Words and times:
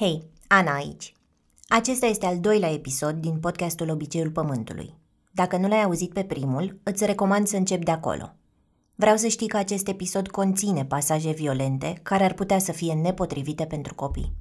Hei, 0.00 0.30
Ana 0.46 0.74
aici. 0.74 1.14
Acesta 1.68 2.06
este 2.06 2.26
al 2.26 2.40
doilea 2.40 2.72
episod 2.72 3.14
din 3.14 3.40
podcastul 3.40 3.90
Obiceiul 3.90 4.30
Pământului. 4.30 4.94
Dacă 5.32 5.56
nu 5.56 5.68
l-ai 5.68 5.82
auzit 5.82 6.12
pe 6.12 6.24
primul, 6.24 6.80
îți 6.82 7.04
recomand 7.04 7.46
să 7.46 7.56
începi 7.56 7.84
de 7.84 7.90
acolo. 7.90 8.34
Vreau 8.94 9.16
să 9.16 9.26
știi 9.26 9.48
că 9.48 9.56
acest 9.56 9.88
episod 9.88 10.28
conține 10.28 10.84
pasaje 10.84 11.32
violente 11.32 12.00
care 12.02 12.24
ar 12.24 12.34
putea 12.34 12.58
să 12.58 12.72
fie 12.72 12.94
nepotrivite 12.94 13.66
pentru 13.66 13.94
copii. 13.94 14.32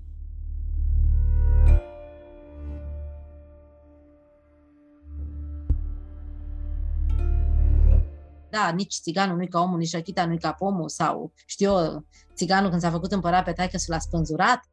Da, 8.50 8.72
nici 8.76 8.96
țiganul 9.02 9.36
nu-i 9.36 9.48
ca 9.48 9.60
omul, 9.60 9.78
nici 9.78 9.94
rachita 9.94 10.26
nu-i 10.26 10.40
ca 10.40 10.52
pomul 10.52 10.90
sau, 10.90 11.34
știu 11.46 11.70
eu, 11.70 12.06
țiganul 12.36 12.70
când 12.70 12.82
s-a 12.82 12.92
făcut 12.92 13.12
împărat 13.12 13.44
pe 13.44 13.52
taică 13.52 13.78
să 13.78 13.86
l-a 13.92 14.00
spânzurat, 14.00 14.70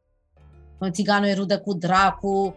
țiganul 0.91 1.27
e 1.27 1.33
rudă 1.33 1.59
cu 1.59 1.73
dracu. 1.73 2.55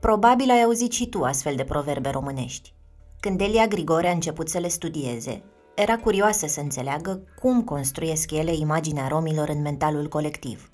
Probabil 0.00 0.50
ai 0.50 0.62
auzit 0.62 0.92
și 0.92 1.08
tu 1.08 1.22
astfel 1.22 1.54
de 1.56 1.64
proverbe 1.64 2.10
românești. 2.10 2.74
Când 3.20 3.40
Elia 3.40 3.66
Grigore 3.66 4.08
a 4.08 4.12
început 4.12 4.48
să 4.48 4.58
le 4.58 4.68
studieze, 4.68 5.42
era 5.74 5.96
curioasă 5.98 6.46
să 6.46 6.60
înțeleagă 6.60 7.22
cum 7.40 7.62
construiesc 7.62 8.30
ele 8.30 8.54
imaginea 8.54 9.08
romilor 9.08 9.48
în 9.48 9.62
mentalul 9.62 10.08
colectiv. 10.08 10.70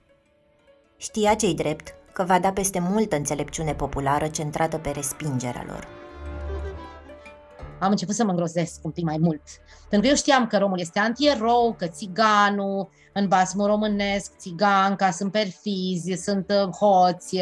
Știa 0.96 1.34
cei 1.34 1.54
drept 1.54 1.94
că 2.12 2.22
va 2.22 2.38
da 2.38 2.52
peste 2.52 2.78
multă 2.78 3.16
înțelepciune 3.16 3.74
populară 3.74 4.26
centrată 4.26 4.78
pe 4.78 4.90
respingerea 4.90 5.64
lor 5.66 6.07
am 7.78 7.90
început 7.90 8.14
să 8.14 8.24
mă 8.24 8.30
îngrozesc 8.30 8.80
un 8.82 8.90
pic 8.90 9.04
mai 9.04 9.18
mult. 9.20 9.42
Pentru 9.80 10.00
că 10.00 10.06
eu 10.06 10.14
știam 10.14 10.46
că 10.46 10.58
romul 10.58 10.80
este 10.80 10.98
antierou, 10.98 11.74
că 11.78 11.86
țiganul, 11.86 12.88
în 13.12 13.28
basmul 13.28 13.66
românesc, 13.66 14.36
țiganca, 14.36 15.10
sunt 15.10 15.32
perfizi, 15.32 16.22
sunt 16.22 16.50
uh, 16.50 16.70
hoți, 16.70 17.36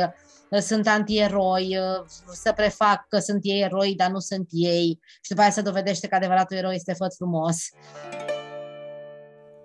uh, 0.50 0.58
sunt 0.60 0.86
antieroi, 0.88 1.78
uh, 1.78 2.04
să 2.32 2.52
prefac 2.52 3.08
că 3.08 3.18
sunt 3.18 3.40
ei 3.42 3.60
eroi, 3.60 3.94
dar 3.94 4.10
nu 4.10 4.18
sunt 4.18 4.46
ei. 4.50 5.00
Și 5.20 5.28
după 5.28 5.40
aia 5.40 5.50
se 5.50 5.60
dovedește 5.60 6.06
că 6.06 6.14
adevăratul 6.14 6.56
erou 6.56 6.70
este 6.70 6.92
făt 6.92 7.14
frumos. 7.14 7.56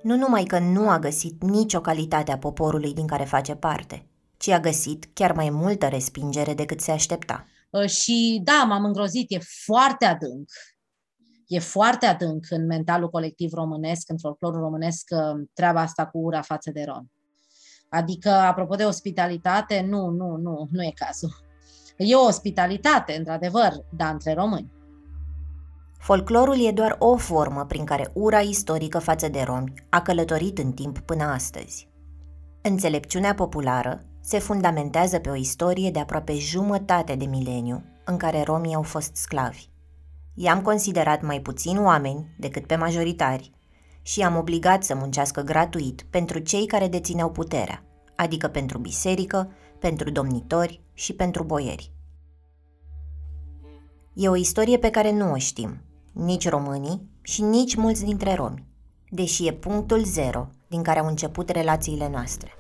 Nu 0.02 0.16
numai 0.16 0.44
că 0.44 0.60
nu 0.60 0.90
a 0.90 1.00
găsit 1.00 1.44
nicio 1.44 1.82
calitate 1.82 2.32
a 2.32 2.38
poporului 2.38 2.94
din 2.94 3.08
care 3.08 3.24
face 3.24 3.56
parte, 3.56 4.06
ci 4.38 4.48
a 4.48 4.60
găsit 4.60 5.06
chiar 5.14 5.32
mai 5.32 5.50
multă 5.50 5.88
respingere 5.88 6.54
decât 6.54 6.82
se 6.82 6.92
aștepta. 6.92 7.46
Uh, 7.72 7.90
și 7.90 8.42
da, 8.44 8.64
m-am 8.68 8.86
îngrozit, 8.86 9.32
e 9.32 9.38
foarte 9.66 10.06
adânc. 10.06 10.50
E 11.48 11.60
foarte 11.60 12.06
adânc 12.06 12.46
în 12.50 12.66
mentalul 12.66 13.10
colectiv 13.10 13.54
românesc, 13.54 14.10
în 14.10 14.18
folclorul 14.18 14.60
românesc, 14.60 15.08
uh, 15.10 15.48
treaba 15.54 15.82
asta 15.82 16.06
cu 16.06 16.18
ura 16.18 16.42
față 16.42 16.72
de 16.72 16.84
rom. 16.88 17.06
Adică, 17.90 18.30
apropo 18.30 18.76
de 18.76 18.86
ospitalitate, 18.86 19.86
nu, 19.90 20.10
nu, 20.10 20.36
nu, 20.36 20.68
nu 20.72 20.84
e 20.84 20.92
cazul. 20.96 21.30
E 21.98 22.16
o 22.16 22.26
ospitalitate, 22.26 23.16
într-adevăr, 23.18 23.72
dar 23.98 24.12
între 24.12 24.34
români. 24.34 24.72
Folclorul 26.00 26.66
e 26.66 26.72
doar 26.72 26.96
o 27.00 27.18
formă 27.18 27.66
prin 27.66 27.86
care 27.86 28.12
ura 28.14 28.40
istorică 28.40 29.00
față 29.00 29.28
de 29.28 29.42
romi 29.42 29.74
a 29.90 30.02
călătorit 30.02 30.58
în 30.58 30.72
timp 30.72 31.00
până 31.00 31.24
astăzi. 31.24 31.90
Înțelepciunea 32.62 33.34
populară 33.34 34.11
se 34.22 34.40
fundamentează 34.40 35.20
pe 35.20 35.30
o 35.30 35.36
istorie 35.36 35.92
de 35.92 36.00
aproape 36.00 36.38
jumătate 36.38 37.16
de 37.16 37.26
mileniu 37.26 37.84
în 38.06 38.18
care 38.18 38.42
romii 38.42 38.76
au 38.76 38.82
fost 38.82 39.16
sclavi. 39.16 39.70
I-am 40.34 40.62
considerat 40.62 41.22
mai 41.22 41.40
puțin 41.40 41.78
oameni 41.78 42.36
decât 42.38 42.66
pe 42.66 42.76
majoritari 42.76 43.52
și 44.02 44.20
i-am 44.20 44.38
obligat 44.38 44.84
să 44.84 44.96
muncească 44.96 45.42
gratuit 45.42 46.06
pentru 46.10 46.40
cei 46.40 46.66
care 46.66 46.88
dețineau 46.88 47.32
puterea, 47.32 47.84
adică 48.16 48.48
pentru 48.48 48.78
biserică, 48.78 49.52
pentru 49.80 50.10
domnitori 50.10 50.82
și 50.94 51.14
pentru 51.14 51.44
boieri. 51.44 51.92
E 54.14 54.30
o 54.30 54.36
istorie 54.36 54.78
pe 54.78 54.90
care 54.90 55.12
nu 55.12 55.32
o 55.32 55.38
știm, 55.38 55.82
nici 56.14 56.50
românii 56.50 57.10
și 57.22 57.42
nici 57.42 57.76
mulți 57.76 58.04
dintre 58.04 58.34
romi, 58.34 58.68
deși 59.10 59.48
e 59.48 59.54
punctul 59.54 60.04
zero 60.04 60.48
din 60.68 60.84
care 60.84 61.00
au 61.00 61.08
început 61.08 61.50
relațiile 61.50 62.10
noastre. 62.10 62.52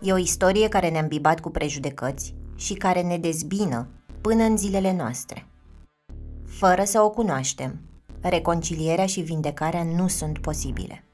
E 0.00 0.12
o 0.12 0.18
istorie 0.18 0.68
care 0.68 0.90
ne-a 0.90 1.00
îmbibat 1.00 1.40
cu 1.40 1.50
prejudecăți 1.50 2.34
și 2.56 2.74
care 2.74 3.02
ne 3.02 3.18
dezbină 3.18 3.88
până 4.20 4.42
în 4.42 4.56
zilele 4.56 4.96
noastre. 4.96 5.46
Fără 6.46 6.84
să 6.84 7.00
o 7.00 7.10
cunoaștem, 7.10 7.80
reconcilierea 8.20 9.06
și 9.06 9.20
vindecarea 9.20 9.82
nu 9.82 10.08
sunt 10.08 10.38
posibile. 10.38 11.04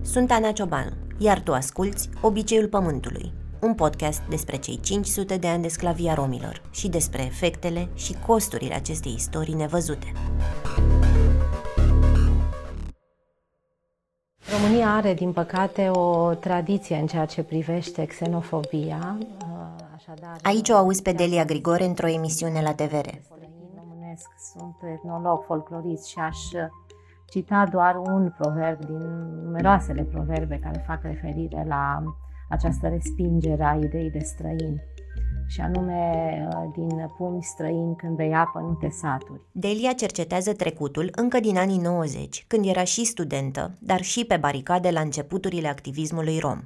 Sunt 0.00 0.30
Ana 0.30 0.52
Ciobanu, 0.52 0.90
iar 1.18 1.40
tu 1.40 1.52
asculți 1.52 2.08
Obiceiul 2.20 2.68
Pământului, 2.68 3.32
un 3.60 3.74
podcast 3.74 4.22
despre 4.28 4.56
cei 4.56 4.80
500 4.80 5.36
de 5.36 5.46
ani 5.46 5.62
de 5.62 5.68
sclavia 5.68 6.14
romilor 6.14 6.62
și 6.70 6.88
despre 6.88 7.22
efectele 7.22 7.88
și 7.94 8.14
costurile 8.26 8.74
acestei 8.74 9.12
istorii 9.12 9.54
nevăzute. 9.54 10.12
România 14.52 14.94
are, 14.94 15.14
din 15.14 15.32
păcate, 15.32 15.88
o 15.88 16.34
tradiție 16.34 16.96
în 16.96 17.06
ceea 17.06 17.24
ce 17.24 17.42
privește 17.42 18.04
xenofobia. 18.04 19.18
Uh, 19.20 19.56
așadar, 19.94 20.36
Aici 20.42 20.68
o 20.68 20.76
auzi 20.76 21.02
pe 21.02 21.12
Delia 21.12 21.44
Grigore 21.44 21.84
într-o 21.84 22.08
emisiune 22.08 22.62
la 22.62 22.74
TVR. 22.74 23.08
Românesc, 23.76 24.28
sunt 24.52 24.76
etnolog, 24.94 25.44
folclorist 25.44 26.06
și 26.06 26.18
aș 26.18 26.38
cita 27.28 27.66
doar 27.70 27.96
un 27.96 28.34
proverb 28.38 28.84
din 28.84 28.98
numeroasele 29.44 30.02
proverbe 30.02 30.58
care 30.62 30.84
fac 30.86 31.02
referire 31.02 31.64
la 31.68 32.02
această 32.48 32.88
respingere 32.88 33.64
a 33.64 33.74
ideii 33.74 34.10
de 34.10 34.18
străin 34.18 34.80
și 35.46 35.60
anume 35.60 36.00
uh, 36.48 36.70
din 36.74 37.10
pumi 37.16 37.42
străini 37.42 37.96
când 37.96 38.16
bei 38.16 38.32
apă 38.34 38.60
nu 38.60 38.72
te 38.74 38.88
saturi. 38.88 39.40
Delia 39.52 39.92
cercetează 39.92 40.52
trecutul 40.52 41.10
încă 41.14 41.40
din 41.40 41.56
anii 41.56 41.78
90, 41.78 42.44
când 42.46 42.66
era 42.66 42.84
și 42.84 43.04
studentă, 43.04 43.74
dar 43.80 44.02
și 44.02 44.24
pe 44.24 44.36
baricade 44.36 44.90
la 44.90 45.00
începuturile 45.00 45.68
activismului 45.68 46.38
rom. 46.38 46.60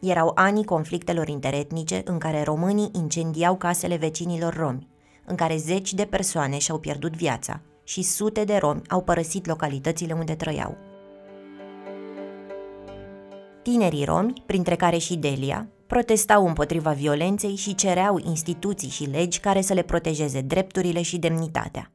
Erau 0.00 0.32
anii 0.34 0.64
conflictelor 0.64 1.28
interetnice 1.28 2.02
în 2.04 2.18
care 2.18 2.42
românii 2.42 2.90
incendiau 2.92 3.56
casele 3.56 3.96
vecinilor 3.96 4.54
romi, 4.54 4.88
în 5.24 5.34
care 5.34 5.56
zeci 5.56 5.94
de 5.94 6.04
persoane 6.04 6.58
și-au 6.58 6.78
pierdut 6.78 7.16
viața 7.16 7.60
și 7.84 8.02
sute 8.02 8.44
de 8.44 8.56
romi 8.56 8.82
au 8.88 9.02
părăsit 9.02 9.46
localitățile 9.46 10.12
unde 10.12 10.34
trăiau. 10.34 10.76
Tinerii 13.62 14.04
romi, 14.04 14.42
printre 14.46 14.76
care 14.76 14.98
și 14.98 15.16
Delia, 15.16 15.68
protestau 15.86 16.46
împotriva 16.46 16.92
violenței 16.92 17.56
și 17.56 17.74
cereau 17.74 18.20
instituții 18.24 18.88
și 18.88 19.04
legi 19.04 19.40
care 19.40 19.60
să 19.60 19.72
le 19.72 19.82
protejeze 19.82 20.40
drepturile 20.40 21.02
și 21.02 21.18
demnitatea. 21.18 21.90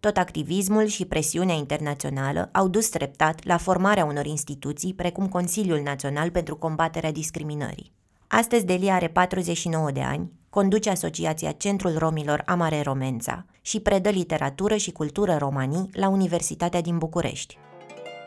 Tot 0.00 0.16
activismul 0.16 0.86
și 0.86 1.04
presiunea 1.04 1.54
internațională 1.54 2.48
au 2.52 2.68
dus 2.68 2.88
treptat 2.88 3.44
la 3.44 3.56
formarea 3.56 4.04
unor 4.04 4.26
instituții 4.26 4.94
precum 4.94 5.28
Consiliul 5.28 5.80
Național 5.80 6.30
pentru 6.30 6.56
Combaterea 6.56 7.12
Discriminării. 7.12 7.92
Astăzi 8.26 8.64
Delia 8.64 8.94
are 8.94 9.08
49 9.08 9.90
de 9.90 10.00
ani, 10.00 10.32
conduce 10.50 10.90
Asociația 10.90 11.52
Centrul 11.52 11.98
Romilor 11.98 12.42
Amare 12.46 12.80
Romența 12.82 13.44
și 13.60 13.80
predă 13.80 14.08
literatură 14.08 14.76
și 14.76 14.92
cultură 14.92 15.36
romanii 15.36 15.90
la 15.92 16.08
Universitatea 16.08 16.80
din 16.80 16.98
București. 16.98 17.58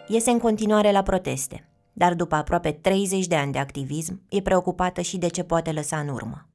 Iese 0.08 0.32
în 0.32 0.40
continuare 0.40 0.92
la 0.92 1.02
proteste, 1.04 1.68
dar 1.94 2.14
după 2.14 2.36
aproape 2.36 2.72
30 2.72 3.28
de 3.28 3.36
ani 3.36 3.52
de 3.52 3.60
activism, 3.60 4.22
e 4.30 4.42
preocupată 4.42 5.02
și 5.02 5.18
de 5.18 5.28
ce 5.28 5.44
poate 5.44 5.72
lăsa 5.72 6.00
în 6.00 6.08
urmă. 6.08 6.48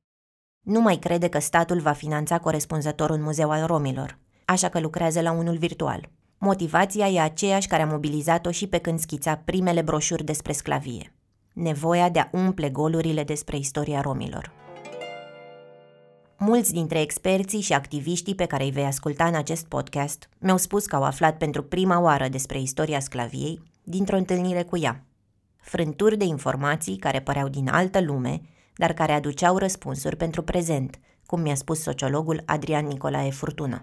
Nu 0.61 0.81
mai 0.81 0.97
crede 0.97 1.29
că 1.29 1.39
statul 1.39 1.81
va 1.81 1.93
finanța 1.93 2.39
corespunzător 2.39 3.11
un 3.11 3.23
muzeu 3.23 3.51
al 3.51 3.67
romilor, 3.67 4.19
așa 4.45 4.69
că 4.69 4.81
lucrează 4.81 5.21
la 5.21 5.33
unul 5.33 5.57
virtual. 5.57 6.09
Motivația 6.39 7.09
e 7.09 7.21
aceeași 7.21 7.69
care 7.69 7.83
a 7.83 7.87
mobilizat-o 7.87 8.51
și 8.51 8.67
pe 8.67 8.79
când 8.79 8.99
schița 8.99 9.37
primele 9.45 9.83
broșuri 9.83 10.25
despre 10.25 10.53
sclavie. 10.53 11.15
Nevoia 11.53 12.09
de 12.09 12.19
a 12.19 12.29
umple 12.33 12.71
golurile 12.71 13.25
despre 13.25 13.57
istoria 13.57 14.01
romilor. 14.01 14.53
Mulți 16.39 16.73
dintre 16.73 17.01
experții 17.01 17.61
și 17.61 17.73
activiștii 17.73 18.35
pe 18.35 18.47
care 18.47 18.65
îi 18.65 18.71
vei 18.71 18.85
asculta 18.85 19.25
în 19.25 19.35
acest 19.35 19.67
podcast 19.67 20.29
mi-au 20.39 20.57
spus 20.57 20.87
că 20.87 20.97
au 20.97 21.03
aflat 21.03 21.37
pentru 21.37 21.63
prima 21.63 22.01
oară 22.01 22.29
despre 22.29 22.61
istoria 22.61 23.01
sclaviei 23.01 23.63
dintr-o 23.83 24.17
întâlnire 24.17 24.63
cu 24.63 24.79
ea 24.79 25.08
frânturi 25.61 26.17
de 26.17 26.25
informații 26.25 26.97
care 26.97 27.21
păreau 27.21 27.49
din 27.49 27.69
altă 27.69 28.01
lume, 28.01 28.41
dar 28.75 28.93
care 28.93 29.13
aduceau 29.13 29.57
răspunsuri 29.59 30.17
pentru 30.17 30.43
prezent, 30.43 30.99
cum 31.27 31.41
mi-a 31.41 31.55
spus 31.55 31.83
sociologul 31.83 32.43
Adrian 32.47 32.87
Nicolae 32.87 33.31
Furtună. 33.31 33.83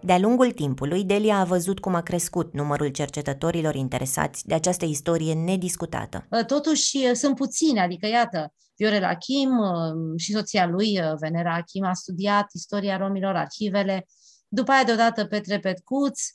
De-a 0.00 0.18
lungul 0.18 0.50
timpului, 0.52 1.04
Delia 1.04 1.38
a 1.38 1.44
văzut 1.44 1.78
cum 1.78 1.94
a 1.94 2.02
crescut 2.02 2.52
numărul 2.52 2.88
cercetătorilor 2.88 3.74
interesați 3.74 4.46
de 4.46 4.54
această 4.54 4.84
istorie 4.84 5.34
nediscutată. 5.34 6.26
Ă, 6.32 6.44
totuși, 6.44 7.08
ă, 7.10 7.14
sunt 7.14 7.36
puțini, 7.36 7.80
adică, 7.80 8.06
iată, 8.06 8.54
Viorel 8.76 9.04
Achim 9.04 9.58
ă, 9.58 9.94
și 10.16 10.32
soția 10.32 10.66
lui, 10.66 11.00
Venera 11.20 11.54
Achim, 11.54 11.84
a 11.84 11.92
studiat 11.92 12.46
istoria 12.52 12.96
romilor, 12.96 13.34
arhivele, 13.34 14.06
După 14.48 14.70
aia, 14.70 14.84
deodată, 14.84 15.24
Petre 15.24 15.58
Petcuț, 15.58 16.20
uh, 16.20 16.34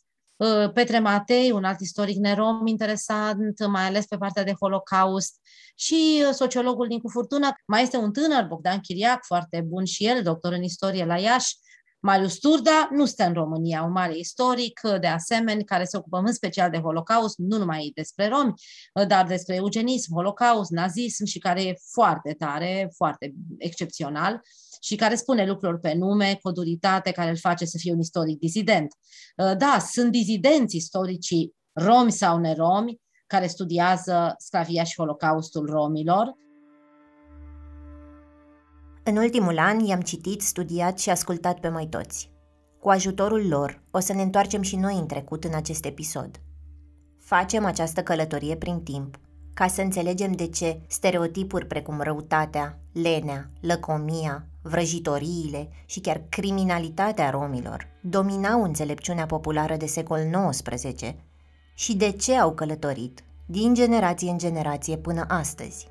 Petre 0.73 0.99
Matei, 0.99 1.51
un 1.51 1.63
alt 1.63 1.79
istoric 1.79 2.17
nerom 2.17 2.67
interesant, 2.67 3.67
mai 3.67 3.85
ales 3.85 4.05
pe 4.05 4.17
partea 4.17 4.43
de 4.43 4.53
Holocaust, 4.59 5.35
și 5.75 6.23
uh, 6.27 6.33
sociologul 6.33 6.87
din 6.87 6.99
Furtuna. 7.09 7.55
Mai 7.65 7.81
este 7.81 7.97
un 7.97 8.11
tânăr, 8.11 8.43
Bogdan 8.43 8.79
Chiriac, 8.79 9.25
foarte 9.25 9.61
bun 9.61 9.85
și 9.85 10.07
el, 10.07 10.23
doctor 10.23 10.53
în 10.53 10.63
istorie 10.63 11.05
la 11.05 11.17
Iași, 11.17 11.55
Marius 12.01 12.37
Turda 12.37 12.89
nu 12.91 13.05
stă 13.05 13.23
în 13.23 13.33
România, 13.33 13.83
un 13.83 13.91
mare 13.91 14.17
istoric, 14.17 14.79
de 14.99 15.07
asemenea, 15.07 15.63
care 15.65 15.83
se 15.83 15.97
ocupă 15.97 16.17
în 16.17 16.33
special 16.33 16.69
de 16.69 16.79
Holocaust, 16.79 17.37
nu 17.37 17.57
numai 17.57 17.91
despre 17.95 18.27
romi, 18.27 18.53
dar 19.07 19.27
despre 19.27 19.55
eugenism, 19.55 20.13
Holocaust, 20.13 20.71
nazism 20.71 21.25
și 21.25 21.39
care 21.39 21.63
e 21.63 21.75
foarte 21.91 22.33
tare, 22.33 22.91
foarte 22.95 23.33
excepțional 23.57 24.41
și 24.79 24.95
care 24.95 25.15
spune 25.15 25.45
lucruri 25.45 25.79
pe 25.79 25.93
nume, 25.93 26.37
cu 26.41 26.47
o 26.47 26.51
duritate 26.51 27.11
care 27.11 27.29
îl 27.29 27.37
face 27.37 27.65
să 27.65 27.77
fie 27.77 27.93
un 27.93 27.99
istoric 27.99 28.39
dizident. 28.39 28.93
Da, 29.35 29.77
sunt 29.91 30.11
dizidenți 30.11 30.75
istoricii 30.75 31.53
romi 31.73 32.11
sau 32.11 32.39
neromi 32.39 33.01
care 33.27 33.47
studiază 33.47 34.35
sclavia 34.37 34.83
și 34.83 34.95
Holocaustul 34.95 35.65
romilor, 35.65 36.35
în 39.11 39.17
ultimul 39.17 39.59
an 39.59 39.79
i-am 39.79 40.01
citit, 40.01 40.41
studiat 40.41 40.99
și 40.99 41.09
ascultat 41.09 41.59
pe 41.59 41.69
mai 41.69 41.85
toți. 41.85 42.31
Cu 42.79 42.89
ajutorul 42.89 43.47
lor, 43.47 43.81
o 43.91 43.99
să 43.99 44.13
ne 44.13 44.21
întoarcem 44.21 44.61
și 44.61 44.75
noi 44.75 44.95
în 44.97 45.05
trecut 45.05 45.43
în 45.43 45.53
acest 45.53 45.85
episod. 45.85 46.41
Facem 47.19 47.65
această 47.65 48.03
călătorie 48.03 48.55
prin 48.55 48.79
timp, 48.79 49.19
ca 49.53 49.67
să 49.67 49.81
înțelegem 49.81 50.31
de 50.31 50.47
ce 50.47 50.81
stereotipuri 50.87 51.65
precum 51.65 52.01
răutatea, 52.01 52.79
lenea, 52.93 53.49
lăcomia, 53.61 54.45
vrăjitoriile 54.61 55.69
și 55.85 55.99
chiar 55.99 56.21
criminalitatea 56.29 57.29
romilor 57.29 57.87
dominau 58.01 58.63
înțelepciunea 58.63 59.25
populară 59.25 59.75
de 59.75 59.85
secol 59.85 60.19
XIX 60.49 61.15
și 61.73 61.95
de 61.95 62.11
ce 62.11 62.37
au 62.37 62.51
călătorit 62.53 63.23
din 63.45 63.73
generație 63.73 64.29
în 64.29 64.37
generație 64.37 64.97
până 64.97 65.25
astăzi. 65.27 65.87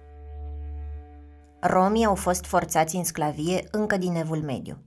Romii 1.62 2.04
au 2.04 2.14
fost 2.14 2.44
forțați 2.44 2.96
în 2.96 3.04
sclavie 3.04 3.68
încă 3.70 3.96
din 3.96 4.14
evul 4.14 4.42
mediu. 4.42 4.78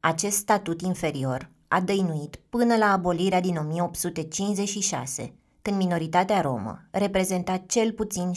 Acest 0.00 0.36
statut 0.36 0.80
inferior 0.80 1.50
a 1.68 1.80
dăinuit 1.80 2.36
până 2.48 2.76
la 2.76 2.92
abolirea 2.92 3.40
din 3.40 3.56
1856, 3.56 5.34
când 5.62 5.76
minoritatea 5.76 6.40
romă 6.40 6.80
reprezenta 6.90 7.56
cel 7.66 7.92
puțin 7.92 8.32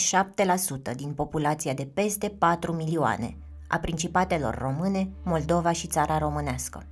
7% 0.92 0.96
din 0.96 1.14
populația 1.14 1.74
de 1.74 1.90
peste 1.94 2.30
4 2.30 2.74
milioane 2.74 3.38
a 3.68 3.78
principatelor 3.78 4.58
române, 4.58 5.10
Moldova 5.24 5.72
și 5.72 5.88
țara 5.88 6.18
românească. 6.18 6.86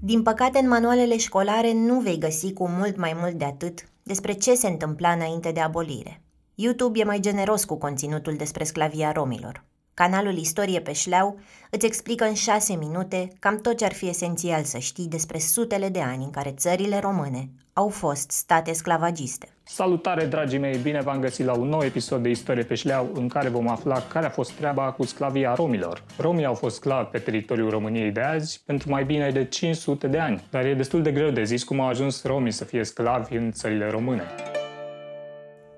Din 0.00 0.22
păcate, 0.22 0.58
în 0.58 0.68
manualele 0.68 1.16
școlare 1.16 1.72
nu 1.72 2.00
vei 2.00 2.18
găsi 2.18 2.52
cu 2.52 2.68
mult 2.68 2.96
mai 2.96 3.16
mult 3.20 3.34
de 3.34 3.44
atât 3.44 3.88
despre 4.02 4.32
ce 4.32 4.54
se 4.54 4.68
întâmpla 4.68 5.10
înainte 5.10 5.52
de 5.52 5.60
abolire– 5.60 6.20
YouTube 6.58 6.98
e 6.98 7.04
mai 7.04 7.20
generos 7.20 7.64
cu 7.64 7.78
conținutul 7.78 8.36
despre 8.36 8.64
sclavia 8.64 9.12
romilor. 9.12 9.64
Canalul 9.94 10.36
Istorie 10.36 10.80
pe 10.80 10.92
șleau 10.92 11.38
îți 11.70 11.86
explică 11.86 12.24
în 12.24 12.34
șase 12.34 12.74
minute 12.74 13.28
cam 13.38 13.60
tot 13.60 13.76
ce 13.76 13.84
ar 13.84 13.92
fi 13.92 14.08
esențial 14.08 14.62
să 14.62 14.78
știi 14.78 15.08
despre 15.08 15.38
sutele 15.38 15.88
de 15.88 16.00
ani 16.00 16.24
în 16.24 16.30
care 16.30 16.50
țările 16.50 16.98
române 16.98 17.48
au 17.72 17.88
fost 17.88 18.30
state 18.30 18.72
sclavagiste. 18.72 19.48
Salutare, 19.62 20.24
dragii 20.26 20.58
mei! 20.58 20.76
Bine 20.76 21.00
v-am 21.00 21.20
găsit 21.20 21.44
la 21.44 21.52
un 21.52 21.68
nou 21.68 21.82
episod 21.82 22.22
de 22.22 22.28
Istorie 22.28 22.62
pe 22.62 22.74
șleau 22.74 23.10
în 23.14 23.28
care 23.28 23.48
vom 23.48 23.68
afla 23.68 24.02
care 24.02 24.26
a 24.26 24.30
fost 24.30 24.52
treaba 24.52 24.92
cu 24.92 25.04
sclavia 25.04 25.54
romilor. 25.54 26.04
Romii 26.18 26.44
au 26.44 26.54
fost 26.54 26.76
sclavi 26.76 27.08
pe 27.08 27.18
teritoriul 27.18 27.70
României 27.70 28.10
de 28.10 28.20
azi 28.20 28.62
pentru 28.66 28.90
mai 28.90 29.04
bine 29.04 29.30
de 29.30 29.44
500 29.44 30.06
de 30.06 30.18
ani, 30.18 30.46
dar 30.50 30.64
e 30.64 30.74
destul 30.74 31.02
de 31.02 31.12
greu 31.12 31.30
de 31.30 31.44
zis 31.44 31.64
cum 31.64 31.80
au 31.80 31.88
ajuns 31.88 32.24
romii 32.24 32.52
să 32.52 32.64
fie 32.64 32.84
sclavi 32.84 33.36
în 33.36 33.52
țările 33.52 33.90
române. 33.90 34.24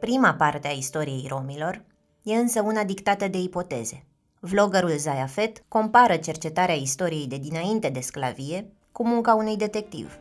Prima 0.01 0.35
parte 0.35 0.69
a 0.69 0.71
istoriei 0.71 1.27
romilor 1.29 1.83
e 2.23 2.35
însă 2.35 2.63
una 2.63 2.85
dictată 2.85 3.29
de 3.29 3.39
ipoteze. 3.39 4.05
Vloggerul 4.41 4.97
Zayafet 4.97 5.65
compară 5.69 6.17
cercetarea 6.17 6.75
istoriei 6.75 7.27
de 7.27 7.37
dinainte 7.37 7.89
de 7.89 8.01
sclavie 8.01 8.73
cu 8.93 9.07
munca 9.07 9.35
unui 9.35 9.57
detectiv. 9.57 10.19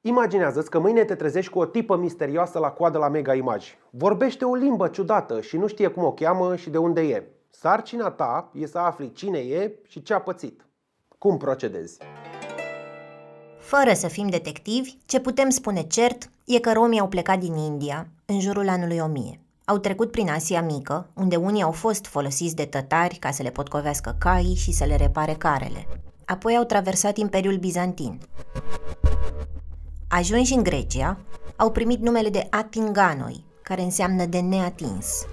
Imaginează-ți 0.00 0.70
că 0.70 0.78
mâine 0.78 1.04
te 1.04 1.14
trezești 1.14 1.50
cu 1.50 1.58
o 1.58 1.64
tipă 1.64 1.96
misterioasă 1.96 2.58
la 2.58 2.70
coadă 2.70 2.98
la 2.98 3.08
Mega 3.08 3.34
Image. 3.34 3.66
Vorbește 3.90 4.44
o 4.44 4.54
limbă 4.54 4.88
ciudată 4.88 5.40
și 5.40 5.56
nu 5.56 5.66
știe 5.66 5.88
cum 5.88 6.04
o 6.04 6.12
cheamă 6.12 6.56
și 6.56 6.70
de 6.70 6.78
unde 6.78 7.00
e. 7.00 7.22
Sarcina 7.50 8.10
ta 8.10 8.50
e 8.54 8.66
să 8.66 8.78
afli 8.78 9.12
cine 9.12 9.38
e 9.38 9.72
și 9.88 10.02
ce 10.02 10.14
a 10.14 10.20
pățit. 10.20 10.66
Cum 11.18 11.36
procedezi? 11.36 11.98
Fără 13.66 13.92
să 13.94 14.08
fim 14.08 14.28
detectivi, 14.28 14.96
ce 15.06 15.20
putem 15.20 15.50
spune 15.50 15.82
cert 15.82 16.30
e 16.44 16.58
că 16.58 16.72
romii 16.72 17.00
au 17.00 17.08
plecat 17.08 17.38
din 17.38 17.56
India 17.56 18.08
în 18.26 18.40
jurul 18.40 18.68
anului 18.68 18.98
1000. 18.98 19.40
Au 19.64 19.78
trecut 19.78 20.10
prin 20.10 20.28
Asia 20.28 20.62
Mică, 20.62 21.10
unde 21.14 21.36
unii 21.36 21.62
au 21.62 21.70
fost 21.70 22.06
folosiți 22.06 22.54
de 22.54 22.64
tătari 22.64 23.14
ca 23.14 23.30
să 23.30 23.42
le 23.42 23.50
potcovească 23.50 24.16
caii 24.18 24.54
și 24.54 24.72
să 24.72 24.84
le 24.84 24.96
repare 24.96 25.32
carele. 25.32 25.86
Apoi 26.24 26.56
au 26.56 26.64
traversat 26.64 27.16
Imperiul 27.16 27.56
Bizantin. 27.56 28.20
Ajunși 30.08 30.54
în 30.54 30.62
Grecia, 30.62 31.18
au 31.56 31.70
primit 31.70 32.00
numele 32.00 32.28
de 32.28 32.46
Atinganoi, 32.50 33.44
care 33.62 33.82
înseamnă 33.82 34.24
de 34.24 34.40
neatins. 34.40 35.26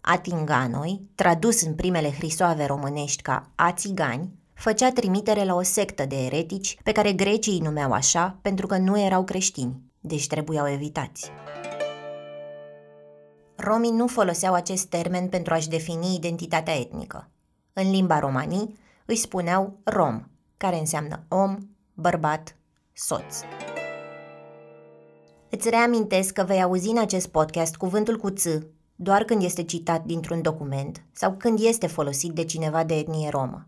Atinganoi, 0.00 1.02
tradus 1.14 1.62
în 1.62 1.74
primele 1.74 2.12
hrisoave 2.12 2.64
românești 2.64 3.22
ca 3.22 3.50
ațigani, 3.54 4.37
făcea 4.58 4.92
trimitere 4.92 5.44
la 5.44 5.54
o 5.54 5.62
sectă 5.62 6.04
de 6.04 6.24
eretici 6.24 6.78
pe 6.82 6.92
care 6.92 7.12
grecii 7.12 7.52
îi 7.52 7.58
numeau 7.58 7.92
așa 7.92 8.38
pentru 8.42 8.66
că 8.66 8.76
nu 8.76 9.00
erau 9.00 9.24
creștini, 9.24 9.82
deci 10.00 10.26
trebuiau 10.26 10.70
evitați. 10.70 11.30
Romii 13.56 13.90
nu 13.90 14.06
foloseau 14.06 14.54
acest 14.54 14.86
termen 14.86 15.28
pentru 15.28 15.54
a-și 15.54 15.68
defini 15.68 16.14
identitatea 16.14 16.80
etnică. 16.80 17.30
În 17.72 17.90
limba 17.90 18.18
romanii 18.18 18.78
îi 19.04 19.16
spuneau 19.16 19.78
rom, 19.84 20.24
care 20.56 20.78
înseamnă 20.78 21.24
om, 21.28 21.56
bărbat, 21.94 22.56
soț. 22.92 23.40
Îți 25.50 25.70
reamintesc 25.70 26.32
că 26.32 26.42
vei 26.42 26.62
auzi 26.62 26.88
în 26.88 26.98
acest 26.98 27.28
podcast 27.28 27.76
cuvântul 27.76 28.16
cu 28.16 28.30
ț 28.30 28.46
doar 28.94 29.24
când 29.24 29.42
este 29.42 29.62
citat 29.62 30.04
dintr-un 30.04 30.42
document 30.42 31.02
sau 31.12 31.32
când 31.32 31.58
este 31.62 31.86
folosit 31.86 32.32
de 32.32 32.44
cineva 32.44 32.84
de 32.84 32.94
etnie 32.94 33.28
romă. 33.28 33.66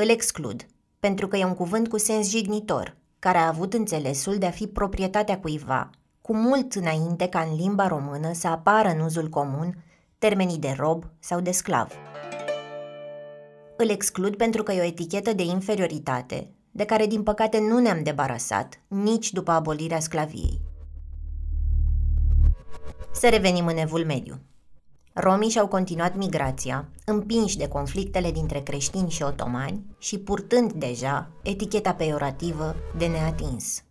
Îl 0.00 0.08
exclud, 0.08 0.66
pentru 1.00 1.28
că 1.28 1.36
e 1.36 1.44
un 1.44 1.54
cuvânt 1.54 1.88
cu 1.88 1.98
sens 1.98 2.30
jignitor, 2.30 2.96
care 3.18 3.38
a 3.38 3.46
avut 3.46 3.74
înțelesul 3.74 4.38
de 4.38 4.46
a 4.46 4.50
fi 4.50 4.66
proprietatea 4.66 5.38
cuiva, 5.38 5.90
cu 6.22 6.34
mult 6.34 6.74
înainte 6.74 7.28
ca 7.28 7.40
în 7.40 7.56
limba 7.56 7.86
română 7.86 8.32
să 8.32 8.48
apară 8.48 8.88
în 8.88 9.00
uzul 9.00 9.28
comun 9.28 9.84
termenii 10.18 10.58
de 10.58 10.74
rob 10.78 11.04
sau 11.18 11.40
de 11.40 11.50
sclav. 11.50 11.92
Îl 13.76 13.88
exclud 13.88 14.36
pentru 14.36 14.62
că 14.62 14.72
e 14.72 14.80
o 14.80 14.84
etichetă 14.84 15.32
de 15.32 15.42
inferioritate, 15.42 16.50
de 16.70 16.84
care 16.84 17.06
din 17.06 17.22
păcate 17.22 17.60
nu 17.60 17.78
ne-am 17.78 18.02
debarasat 18.02 18.80
nici 18.88 19.32
după 19.32 19.50
abolirea 19.50 20.00
sclaviei. 20.00 20.60
Să 23.12 23.28
revenim 23.28 23.66
în 23.66 23.76
evul 23.76 24.04
mediu. 24.04 24.40
Romii 25.20 25.48
și-au 25.48 25.68
continuat 25.68 26.16
migrația, 26.16 26.88
împinși 27.04 27.56
de 27.56 27.68
conflictele 27.68 28.30
dintre 28.30 28.60
creștini 28.60 29.10
și 29.10 29.22
otomani 29.22 29.84
și 29.98 30.18
purtând 30.18 30.72
deja 30.72 31.30
eticheta 31.42 31.94
peiorativă 31.94 32.76
de 32.96 33.06
neatins. 33.06 33.82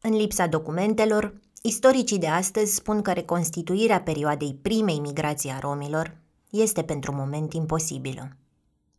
În 0.00 0.16
lipsa 0.16 0.46
documentelor, 0.46 1.40
istoricii 1.62 2.18
de 2.18 2.26
astăzi 2.26 2.74
spun 2.74 3.02
că 3.02 3.12
reconstituirea 3.12 4.02
perioadei 4.02 4.58
primei 4.62 4.98
migrații 4.98 5.50
a 5.50 5.58
romilor 5.58 6.16
este 6.50 6.82
pentru 6.82 7.14
moment 7.14 7.52
imposibilă. 7.52 8.36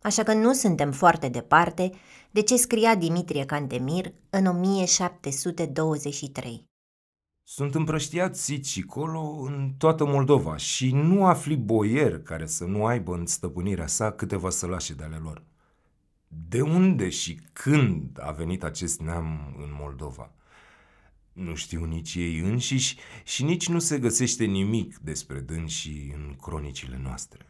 Așa 0.01 0.23
că 0.23 0.33
nu 0.33 0.53
suntem 0.53 0.91
foarte 0.91 1.27
departe 1.27 1.91
de 2.31 2.41
ce 2.41 2.55
scria 2.55 2.95
Dimitrie 2.95 3.45
Cantemir 3.45 4.13
în 4.29 4.45
1723. 4.45 6.66
Sunt 7.49 7.75
împrăștiați 7.75 8.51
aici 8.51 8.65
și 8.65 8.81
colo 8.81 9.21
în 9.21 9.73
toată 9.77 10.05
Moldova 10.05 10.57
și 10.57 10.91
nu 10.91 11.25
afli 11.25 11.55
boier 11.55 12.19
care 12.19 12.45
să 12.45 12.65
nu 12.65 12.85
aibă 12.85 13.13
în 13.13 13.25
stăpânirea 13.25 13.87
sa 13.87 14.11
câteva 14.11 14.49
sălașe 14.49 14.93
de 14.93 15.03
ale 15.03 15.15
lor. 15.15 15.43
De 16.27 16.61
unde 16.61 17.09
și 17.09 17.39
când 17.53 18.19
a 18.21 18.31
venit 18.31 18.63
acest 18.63 18.99
neam 18.99 19.55
în 19.57 19.69
Moldova? 19.79 20.31
Nu 21.33 21.55
știu 21.55 21.85
nici 21.85 22.15
ei 22.15 22.39
înșiși 22.39 22.97
și 23.23 23.43
nici 23.43 23.69
nu 23.69 23.79
se 23.79 23.99
găsește 23.99 24.45
nimic 24.45 24.97
despre 24.97 25.39
dânsii 25.39 26.13
în 26.15 26.35
cronicile 26.41 26.99
noastre. 27.03 27.45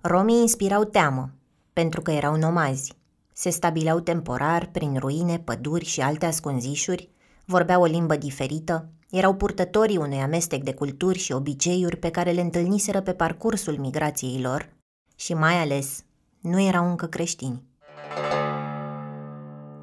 Romii 0.00 0.40
inspirau 0.40 0.84
teamă, 0.84 1.34
pentru 1.72 2.00
că 2.00 2.10
erau 2.10 2.36
nomazi 2.36 3.02
se 3.34 3.50
stabileau 3.50 4.00
temporar 4.00 4.66
prin 4.72 4.96
ruine, 4.98 5.38
păduri 5.38 5.84
și 5.84 6.00
alte 6.00 6.26
ascunzișuri, 6.26 7.14
Vorbeau 7.46 7.82
o 7.82 7.84
limbă 7.84 8.16
diferită, 8.16 8.88
erau 9.10 9.34
purtătorii 9.34 9.96
unui 9.96 10.18
amestec 10.18 10.62
de 10.62 10.74
culturi 10.74 11.18
și 11.18 11.32
obiceiuri 11.32 11.96
pe 11.96 12.10
care 12.10 12.30
le 12.30 12.40
întâlniseră 12.40 13.00
pe 13.00 13.12
parcursul 13.12 13.78
migrației 13.78 14.40
lor 14.40 14.72
și 15.16 15.34
mai 15.34 15.54
ales 15.54 16.04
nu 16.40 16.60
erau 16.60 16.88
încă 16.88 17.06
creștini. 17.06 17.62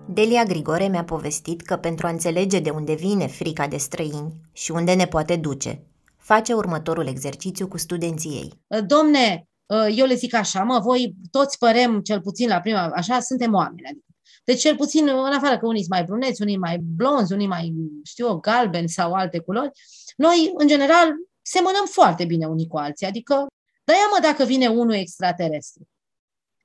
Delia 0.08 0.44
Grigore 0.44 0.88
mi-a 0.88 1.04
povestit 1.04 1.62
că 1.62 1.76
pentru 1.76 2.08
a 2.08 2.10
înțelege 2.10 2.60
de 2.60 2.70
unde 2.70 2.94
vine 2.94 3.28
frica 3.28 3.68
de 3.68 3.78
străini 3.78 4.34
și 4.52 4.72
unde 4.72 4.94
ne 4.94 5.06
poate 5.06 5.36
duce, 5.36 5.84
face 6.18 6.54
următorul 6.54 7.08
exercițiu 7.08 7.68
cu 7.68 7.78
studenții 7.78 8.32
ei. 8.32 8.82
Domne, 8.82 9.44
eu 9.76 10.06
le 10.06 10.14
zic 10.14 10.34
așa, 10.34 10.64
mă, 10.64 10.80
voi 10.80 11.16
toți 11.32 11.58
părem, 11.58 12.02
cel 12.02 12.22
puțin 12.22 12.48
la 12.48 12.60
prima, 12.60 12.92
așa, 12.96 13.20
suntem 13.20 13.54
oameni. 13.54 13.88
Adică. 13.88 14.06
Deci 14.44 14.60
cel 14.60 14.76
puțin, 14.76 15.08
în 15.08 15.34
afară 15.34 15.58
că 15.58 15.68
unii 15.68 15.84
sunt 15.84 15.92
mai 15.92 16.04
bruneți, 16.04 16.42
unii 16.42 16.58
mai 16.58 16.78
blonzi, 16.78 17.34
unii 17.34 17.48
mai, 17.48 17.74
știu 18.04 18.28
eu, 18.28 18.40
galbeni 18.40 18.90
sau 18.90 19.14
alte 19.14 19.40
culori, 19.40 19.72
noi, 20.16 20.52
în 20.58 20.68
general, 20.68 21.10
semănăm 21.42 21.86
foarte 21.86 22.26
bine 22.26 22.46
unii 22.46 22.68
cu 22.68 22.78
alții. 22.78 23.08
Adică, 23.08 23.48
dar 23.84 23.96
ia 23.96 24.08
mă 24.12 24.20
dacă 24.22 24.44
vine 24.44 24.68
unul 24.68 24.94
extraterestru 24.94 25.90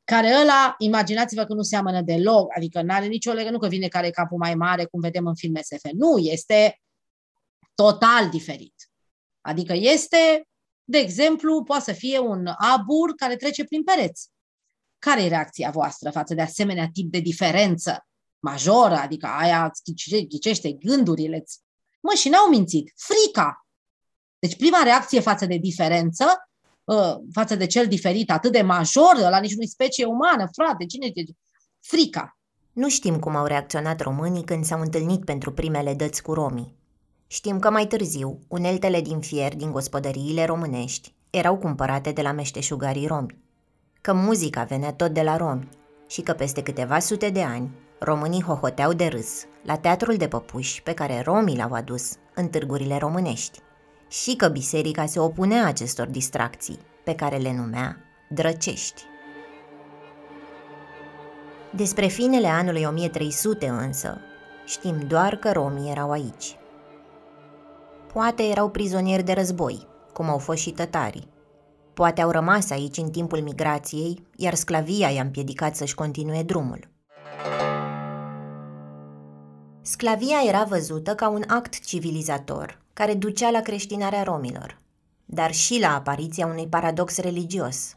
care 0.06 0.40
ăla, 0.40 0.74
imaginați-vă 0.78 1.44
că 1.44 1.54
nu 1.54 1.62
seamănă 1.62 2.02
deloc, 2.02 2.56
adică 2.56 2.82
nu 2.82 2.94
are 2.94 3.06
nicio 3.06 3.30
legătură, 3.30 3.54
nu 3.54 3.60
că 3.60 3.68
vine 3.68 3.88
care 3.88 4.10
capul 4.10 4.38
mai 4.38 4.54
mare, 4.54 4.84
cum 4.84 5.00
vedem 5.00 5.26
în 5.26 5.34
filme 5.34 5.60
SF. 5.60 5.84
Nu, 5.92 6.18
este 6.18 6.80
total 7.74 8.28
diferit. 8.28 8.74
Adică 9.40 9.72
este, 9.72 10.48
de 10.88 10.98
exemplu, 10.98 11.62
poate 11.62 11.84
să 11.84 11.92
fie 11.92 12.18
un 12.18 12.46
abur 12.56 13.14
care 13.16 13.36
trece 13.36 13.64
prin 13.64 13.82
pereți. 13.82 14.28
Care 14.98 15.22
e 15.22 15.28
reacția 15.28 15.70
voastră 15.70 16.10
față 16.10 16.34
de 16.34 16.42
asemenea 16.42 16.88
tip 16.92 17.10
de 17.10 17.18
diferență 17.18 18.06
majoră, 18.38 18.94
adică 18.94 19.26
aia 19.26 19.70
ghicește 20.28 20.72
gândurile? 20.72 21.44
Mă, 22.00 22.12
și 22.16 22.28
n-au 22.28 22.48
mințit. 22.48 22.92
Frica. 22.96 23.66
Deci 24.38 24.56
prima 24.56 24.82
reacție 24.82 25.20
față 25.20 25.46
de 25.46 25.56
diferență 25.56 26.24
uh, 26.84 27.14
față 27.32 27.56
de 27.56 27.66
cel 27.66 27.86
diferit, 27.86 28.30
atât 28.30 28.52
de 28.52 28.62
major, 28.62 29.16
la 29.18 29.40
niciunui 29.40 29.68
specie 29.68 30.04
umană, 30.04 30.48
frate, 30.52 30.86
cine 30.86 31.06
e? 31.14 31.24
Frica. 31.80 32.38
Nu 32.72 32.88
știm 32.88 33.18
cum 33.18 33.36
au 33.36 33.44
reacționat 33.44 34.00
românii 34.00 34.44
când 34.44 34.64
s-au 34.64 34.80
întâlnit 34.80 35.24
pentru 35.24 35.52
primele 35.52 35.94
dăți 35.94 36.22
cu 36.22 36.32
romii. 36.32 36.74
Știm 37.26 37.58
că 37.58 37.70
mai 37.70 37.86
târziu, 37.86 38.38
uneltele 38.48 39.00
din 39.00 39.20
fier 39.20 39.56
din 39.56 39.72
gospodăriile 39.72 40.44
românești 40.44 41.14
erau 41.30 41.56
cumpărate 41.56 42.12
de 42.12 42.22
la 42.22 42.32
meșteșugarii 42.32 43.06
romi, 43.06 43.38
că 44.00 44.12
muzica 44.12 44.62
venea 44.62 44.92
tot 44.92 45.10
de 45.10 45.22
la 45.22 45.36
romi 45.36 45.68
și 46.08 46.20
că 46.20 46.32
peste 46.32 46.62
câteva 46.62 46.98
sute 46.98 47.30
de 47.30 47.42
ani 47.42 47.70
românii 47.98 48.42
hohoteau 48.42 48.92
de 48.92 49.06
râs 49.06 49.44
la 49.62 49.76
teatrul 49.76 50.16
de 50.16 50.28
păpuși 50.28 50.82
pe 50.82 50.92
care 50.92 51.20
romii 51.20 51.56
l-au 51.56 51.72
adus 51.72 52.12
în 52.34 52.48
târgurile 52.48 52.96
românești 52.96 53.58
și 54.08 54.36
că 54.36 54.48
biserica 54.48 55.06
se 55.06 55.18
opunea 55.18 55.66
acestor 55.66 56.06
distracții, 56.06 56.78
pe 57.04 57.14
care 57.14 57.36
le 57.36 57.54
numea 57.54 57.96
drăcești. 58.28 59.02
Despre 61.70 62.06
finele 62.06 62.46
anului 62.46 62.84
1300 62.84 63.68
însă, 63.68 64.18
știm 64.64 65.06
doar 65.08 65.36
că 65.36 65.52
romii 65.52 65.90
erau 65.90 66.10
aici. 66.10 66.56
Poate 68.16 68.42
erau 68.42 68.70
prizonieri 68.70 69.22
de 69.22 69.32
război, 69.32 69.86
cum 70.12 70.28
au 70.28 70.38
fost 70.38 70.60
și 70.60 70.70
tătarii. 70.70 71.28
Poate 71.94 72.20
au 72.20 72.30
rămas 72.30 72.70
aici 72.70 72.96
în 72.96 73.10
timpul 73.10 73.40
migrației, 73.42 74.26
iar 74.36 74.54
sclavia 74.54 75.08
i-a 75.08 75.22
împiedicat 75.22 75.76
să-și 75.76 75.94
continue 75.94 76.42
drumul. 76.42 76.88
Sclavia 79.82 80.36
era 80.46 80.64
văzută 80.64 81.14
ca 81.14 81.28
un 81.28 81.42
act 81.46 81.84
civilizator, 81.84 82.82
care 82.92 83.14
ducea 83.14 83.50
la 83.50 83.60
creștinarea 83.60 84.22
romilor, 84.22 84.80
dar 85.24 85.52
și 85.52 85.78
la 85.80 85.94
apariția 85.94 86.46
unui 86.46 86.66
paradox 86.68 87.18
religios. 87.18 87.96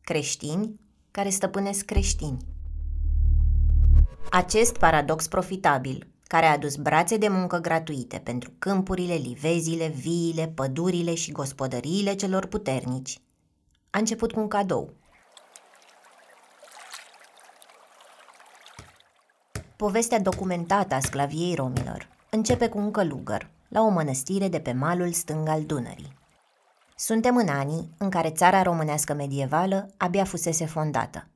Creștini 0.00 0.80
care 1.10 1.28
stăpânesc 1.28 1.84
creștini. 1.84 2.36
Acest 4.30 4.76
paradox 4.76 5.28
profitabil, 5.28 6.11
care 6.32 6.46
a 6.46 6.52
adus 6.52 6.76
brațe 6.76 7.16
de 7.16 7.28
muncă 7.28 7.58
gratuite 7.58 8.18
pentru 8.18 8.52
câmpurile, 8.58 9.14
livezile, 9.14 9.86
viile, 9.86 10.48
pădurile 10.48 11.14
și 11.14 11.32
gospodăriile 11.32 12.14
celor 12.14 12.46
puternici, 12.46 13.18
a 13.90 13.98
început 13.98 14.32
cu 14.32 14.40
un 14.40 14.48
cadou. 14.48 14.90
Povestea 19.76 20.20
documentată 20.20 20.94
a 20.94 21.00
sclaviei 21.00 21.54
romilor 21.54 22.08
începe 22.30 22.68
cu 22.68 22.78
un 22.78 22.90
călugăr, 22.90 23.50
la 23.68 23.80
o 23.80 23.88
mănăstire 23.88 24.48
de 24.48 24.60
pe 24.60 24.72
malul 24.72 25.12
stâng 25.12 25.48
al 25.48 25.64
Dunării. 25.64 26.16
Suntem 26.96 27.36
în 27.36 27.48
anii 27.48 27.90
în 27.98 28.10
care 28.10 28.30
țara 28.30 28.62
românească 28.62 29.14
medievală 29.14 29.90
abia 29.96 30.24
fusese 30.24 30.66
fondată. 30.66 31.26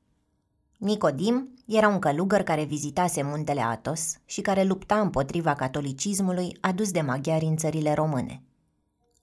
Nicodim 0.76 1.55
era 1.66 1.88
un 1.88 1.98
călugăr 1.98 2.42
care 2.42 2.64
vizitase 2.64 3.22
muntele 3.22 3.60
Atos 3.60 4.16
și 4.24 4.40
care 4.40 4.62
lupta 4.62 5.00
împotriva 5.00 5.54
catolicismului 5.54 6.56
adus 6.60 6.90
de 6.90 7.00
maghiari 7.00 7.44
în 7.44 7.56
țările 7.56 7.94
române. 7.94 8.42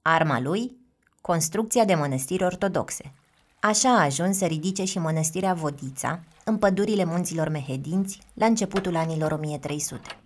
Arma 0.02 0.40
lui? 0.40 0.78
Construcția 1.22 1.86
de 1.86 1.96
mănăstiri 1.96 2.44
ortodoxe. 2.44 3.14
Așa 3.60 3.90
a 3.90 4.04
ajuns 4.04 4.38
să 4.38 4.46
ridice 4.46 4.84
și 4.84 5.00
mănăstirea 5.00 5.54
Vodița, 5.54 6.24
în 6.46 6.58
pădurile 6.58 7.06
munților 7.06 7.50
Mehedinți, 7.50 8.20
la 8.34 8.46
începutul 8.46 8.96
anilor 8.96 9.32
1300. 9.32 10.20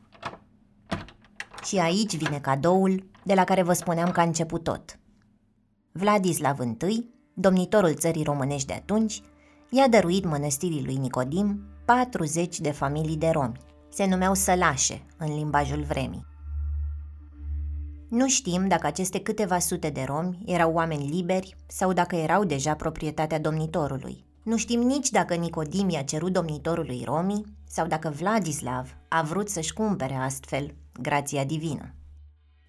Și 1.63 1.77
aici 1.77 2.15
vine 2.15 2.39
cadoul 2.39 3.09
de 3.23 3.33
la 3.33 3.43
care 3.43 3.61
vă 3.61 3.73
spuneam 3.73 4.11
că 4.11 4.19
a 4.19 4.23
început 4.23 4.63
tot. 4.63 4.99
Vladislav 5.91 6.59
I, 6.87 7.05
domnitorul 7.33 7.93
țării 7.93 8.23
românești 8.23 8.67
de 8.67 8.73
atunci, 8.73 9.21
i-a 9.69 9.87
dăruit 9.87 10.25
mănăstirii 10.25 10.85
lui 10.85 10.95
Nicodim 10.95 11.76
40 11.87 12.59
de 12.59 12.71
familii 12.71 13.17
de 13.17 13.29
romi. 13.29 13.59
Se 13.89 14.05
numeau 14.05 14.33
sălașe 14.33 15.05
în 15.17 15.35
limbajul 15.35 15.83
vremii. 15.83 16.25
Nu 18.09 18.27
știm 18.27 18.67
dacă 18.67 18.87
aceste 18.87 19.19
câteva 19.19 19.59
sute 19.59 19.89
de 19.89 20.03
romi 20.07 20.37
erau 20.45 20.73
oameni 20.73 21.09
liberi 21.09 21.55
sau 21.67 21.93
dacă 21.93 22.15
erau 22.15 22.43
deja 22.43 22.75
proprietatea 22.75 23.39
domnitorului. 23.39 24.25
Nu 24.43 24.57
știm 24.57 24.79
nici 24.79 25.09
dacă 25.09 25.35
Nicodim 25.35 25.89
i-a 25.89 26.03
cerut 26.03 26.33
domnitorului 26.33 27.01
romii 27.05 27.57
sau 27.67 27.87
dacă 27.87 28.09
Vladislav 28.09 28.95
a 29.07 29.21
vrut 29.21 29.49
să-și 29.49 29.73
cumpere 29.73 30.15
astfel 30.15 30.75
grația 31.01 31.43
divină. 31.43 31.93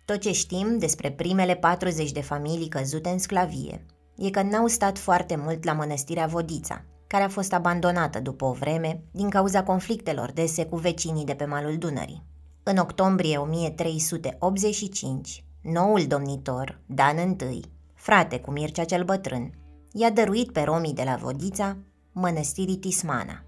Tot 0.05 0.21
ce 0.21 0.33
știm 0.33 0.79
despre 0.79 1.11
primele 1.11 1.55
40 1.55 2.13
de 2.13 2.21
familii 2.21 2.69
căzute 2.69 3.09
în 3.09 3.19
sclavie 3.19 3.85
e 4.17 4.31
că 4.31 4.43
n-au 4.43 4.67
stat 4.67 4.99
foarte 4.99 5.37
mult 5.37 5.65
la 5.65 5.73
mănăstirea 5.73 6.27
Vodița, 6.27 6.85
care 7.09 7.25
a 7.25 7.29
fost 7.29 7.53
abandonată 7.53 8.21
după 8.21 8.45
o 8.45 8.53
vreme 8.53 9.03
din 9.11 9.29
cauza 9.29 9.63
conflictelor 9.63 10.33
dese 10.33 10.65
cu 10.65 10.77
vecinii 10.77 11.25
de 11.25 11.35
pe 11.35 11.45
malul 11.45 11.77
Dunării. 11.77 12.23
În 12.63 12.77
octombrie 12.77 13.37
1385, 13.37 15.45
noul 15.63 16.07
domnitor, 16.07 16.81
Dan 16.87 17.37
I, 17.51 17.61
frate 17.95 18.41
cu 18.41 18.51
Mircea 18.51 18.85
cel 18.85 19.05
Bătrân, 19.05 19.53
i-a 19.93 20.11
dăruit 20.11 20.53
pe 20.53 20.61
romii 20.61 20.95
de 20.95 21.03
la 21.03 21.17
Vodița 21.17 21.77
mănăstirii 22.13 22.77
Tismana. 22.77 23.45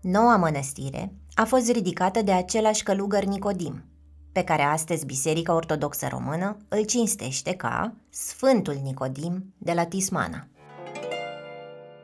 Noua 0.00 0.36
mănăstire 0.36 1.12
a 1.34 1.44
fost 1.44 1.70
ridicată 1.70 2.22
de 2.22 2.32
același 2.32 2.82
călugăr 2.82 3.24
Nicodim, 3.24 3.84
pe 4.32 4.44
care 4.44 4.62
astăzi 4.62 5.06
Biserica 5.06 5.54
Ortodoxă 5.54 6.06
Română 6.10 6.56
îl 6.68 6.84
cinstește 6.84 7.54
ca 7.54 7.94
Sfântul 8.10 8.78
Nicodim 8.82 9.54
de 9.58 9.72
la 9.72 9.86
Tismana. 9.86 10.49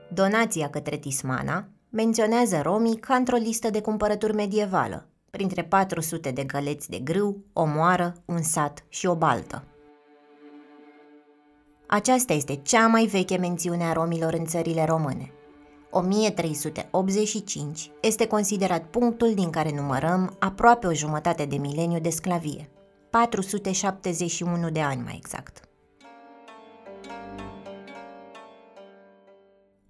Donația 0.08 0.70
către 0.70 0.96
Tismana 0.96 1.68
menționează 1.90 2.60
romii 2.62 2.96
ca 2.96 3.14
într-o 3.14 3.36
listă 3.36 3.70
de 3.70 3.80
cumpărături 3.80 4.34
medievală, 4.34 5.08
printre 5.30 5.62
400 5.62 6.30
de 6.30 6.44
găleți 6.44 6.90
de 6.90 6.98
grâu, 6.98 7.44
o 7.52 7.64
moară, 7.64 8.14
un 8.24 8.42
sat 8.42 8.84
și 8.88 9.06
o 9.06 9.14
baltă. 9.14 9.64
Aceasta 11.86 12.32
este 12.32 12.54
cea 12.54 12.86
mai 12.86 13.04
veche 13.04 13.36
mențiune 13.36 13.84
a 13.84 13.92
romilor 13.92 14.32
în 14.32 14.44
țările 14.44 14.84
române. 14.84 15.32
1385 15.90 17.90
este 18.00 18.26
considerat 18.26 18.84
punctul 18.84 19.34
din 19.34 19.50
care 19.50 19.72
numărăm 19.74 20.36
aproape 20.38 20.86
o 20.86 20.92
jumătate 20.92 21.44
de 21.44 21.56
mileniu 21.56 22.00
de 22.00 22.10
sclavie. 22.10 22.70
471 23.10 24.70
de 24.70 24.80
ani 24.80 25.02
mai 25.02 25.14
exact. 25.16 25.65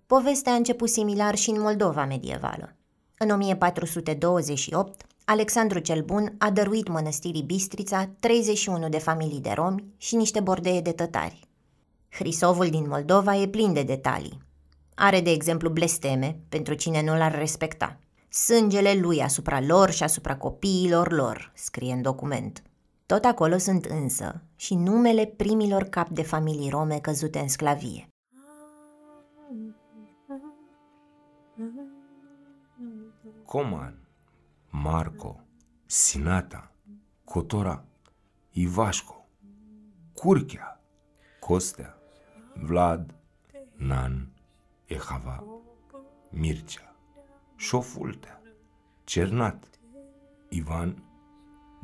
Povestea 0.07 0.53
a 0.53 0.57
început 0.57 0.89
similar 0.89 1.35
și 1.35 1.51
în 1.51 1.61
Moldova 1.61 2.05
medievală. 2.05 2.77
În 3.19 3.31
1428, 3.31 5.07
Alexandru 5.25 5.79
cel 5.79 6.03
Bun 6.03 6.35
a 6.39 6.51
dăruit 6.51 6.89
mănăstirii 6.89 7.43
Bistrița 7.43 8.11
31 8.21 8.89
de 8.89 8.99
familii 8.99 9.41
de 9.41 9.51
romi 9.55 9.85
și 9.97 10.17
niște 10.17 10.41
bordee 10.41 10.81
de 10.81 10.93
tătari. 10.93 11.49
Hrisovul 12.09 12.69
din 12.69 12.85
Moldova 12.89 13.37
e 13.37 13.49
plin 13.49 13.73
de 13.73 13.83
detalii, 13.83 14.45
are, 14.99 15.21
de 15.21 15.31
exemplu, 15.31 15.69
blesteme 15.69 16.39
pentru 16.49 16.75
cine 16.75 17.03
nu 17.03 17.17
l-ar 17.17 17.39
respecta. 17.39 17.99
Sângele 18.29 18.95
lui 18.95 19.23
asupra 19.23 19.61
lor 19.61 19.91
și 19.91 20.03
asupra 20.03 20.37
copiilor 20.37 21.13
lor, 21.13 21.53
scrie 21.55 21.93
în 21.93 22.03
document. 22.03 22.63
Tot 23.07 23.25
acolo 23.25 23.59
sunt 23.59 23.85
însă 23.85 24.43
și 24.57 24.75
numele 24.75 25.27
primilor 25.27 25.83
cap 25.83 26.09
de 26.09 26.23
familii 26.23 26.71
rome 26.71 26.99
căzute 26.99 27.39
în 27.39 27.49
sclavie. 27.49 28.09
Coman, 33.47 33.95
Marco, 34.71 35.41
Sinata, 35.87 36.71
Cotora, 37.25 37.85
Ivașco, 38.51 39.27
Curchea, 40.15 40.81
Costea, 41.41 41.99
Vlad, 42.55 43.15
Nan, 43.77 44.29
Ehava, 44.87 45.45
Mircea, 46.31 46.95
Șofultea, 47.57 48.43
Cernat, 49.05 49.71
Ivan, 50.49 51.03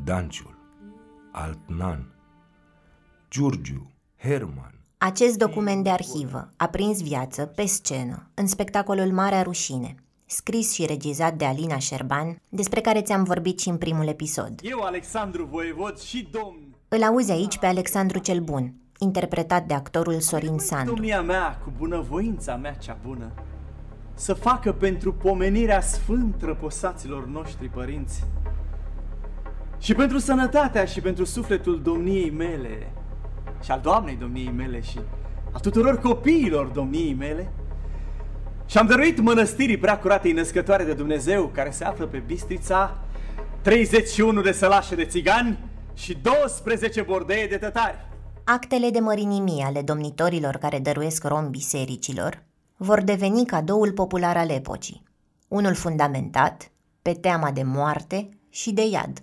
Danciul, 0.05 0.59
Altnan, 1.33 2.13
Giurgiu, 3.31 3.91
Herman. 4.17 4.72
Acest 5.05 5.39
document 5.39 5.85
de 5.85 5.91
arhivă 5.91 6.53
a 6.57 6.67
prins 6.67 7.03
viață 7.03 7.45
pe 7.45 7.67
scenă 7.67 8.31
în 8.35 8.47
spectacolul 8.47 9.13
Marea 9.13 9.43
Rușine, 9.43 9.95
scris 10.27 10.73
și 10.73 10.87
regizat 10.87 11.35
de 11.35 11.45
Alina 11.45 11.79
Șerban, 11.79 12.41
despre 12.49 12.81
care 12.81 13.03
ți-am 13.03 13.25
vorbit 13.25 13.61
și 13.61 13.69
în 13.69 13.77
primul 13.77 14.07
episod. 14.07 14.61
Eu, 14.63 14.81
Alexandru 14.81 15.45
Voievod 15.45 15.99
și 15.99 16.29
domn... 16.31 16.77
Îl 16.89 17.03
auzi 17.03 17.31
aici 17.31 17.59
pe 17.59 17.67
Alexandru 17.67 18.19
cel 18.19 18.41
Bun, 18.41 18.75
interpretat 18.99 19.67
de 19.67 19.75
actorul 19.75 20.21
Sorin 20.21 20.59
Sandu. 20.59 20.93
Domnia 20.93 21.23
mea, 21.23 21.61
cu 21.65 21.73
bunăvoința 21.79 22.57
mea 22.57 22.75
cea 22.75 22.99
bună, 23.07 23.33
să 24.15 24.35
facă 24.35 24.73
pentru 24.73 25.13
pomenirea 25.13 25.81
sfânt 25.81 26.43
răposaților 26.43 27.27
noștri 27.27 27.69
părinți 27.69 28.25
și 29.79 29.95
pentru 29.95 30.19
sănătatea 30.19 30.85
și 30.85 31.01
pentru 31.01 31.25
sufletul 31.25 31.83
domniei 31.83 32.31
mele 32.31 32.93
și 33.63 33.71
al 33.71 33.81
doamnei 33.81 34.17
domniei 34.17 34.53
mele 34.57 34.81
și 34.81 34.99
a 35.53 35.59
tuturor 35.59 35.99
copiilor 35.99 36.67
domniei 36.67 37.15
mele, 37.15 37.53
și 38.67 38.79
am 38.79 38.87
dăruit 38.87 39.21
mănăstirii 39.21 39.77
prea 39.77 39.99
curatei 39.99 40.33
născătoare 40.33 40.85
de 40.85 40.93
Dumnezeu, 40.95 41.51
care 41.55 41.71
se 41.71 41.85
află 41.85 42.07
pe 42.07 42.19
Bistrița, 42.19 42.99
31 43.63 44.41
de 44.41 44.53
sălașe 44.53 44.95
de 44.95 45.05
țigani 45.05 45.59
și 45.95 46.19
12 46.23 47.03
bordeie 47.03 47.47
de 47.47 47.57
tătari. 47.57 47.97
Actele 48.45 48.91
de 48.91 48.99
mărinimie 48.99 49.65
ale 49.65 49.83
domnitorilor 49.83 50.57
care 50.57 50.79
dăruiesc 50.79 51.25
rom 51.25 51.51
bisericilor 51.51 52.43
vor 52.77 53.03
deveni 53.03 53.47
cadoul 53.47 53.93
popular 53.93 54.37
al 54.37 54.51
epocii, 54.51 55.03
unul 55.49 55.75
fundamentat 55.75 56.71
pe 57.03 57.13
teama 57.13 57.51
de 57.51 57.63
moarte 57.63 58.29
și 58.49 58.73
de 58.73 58.87
iad. 58.87 59.23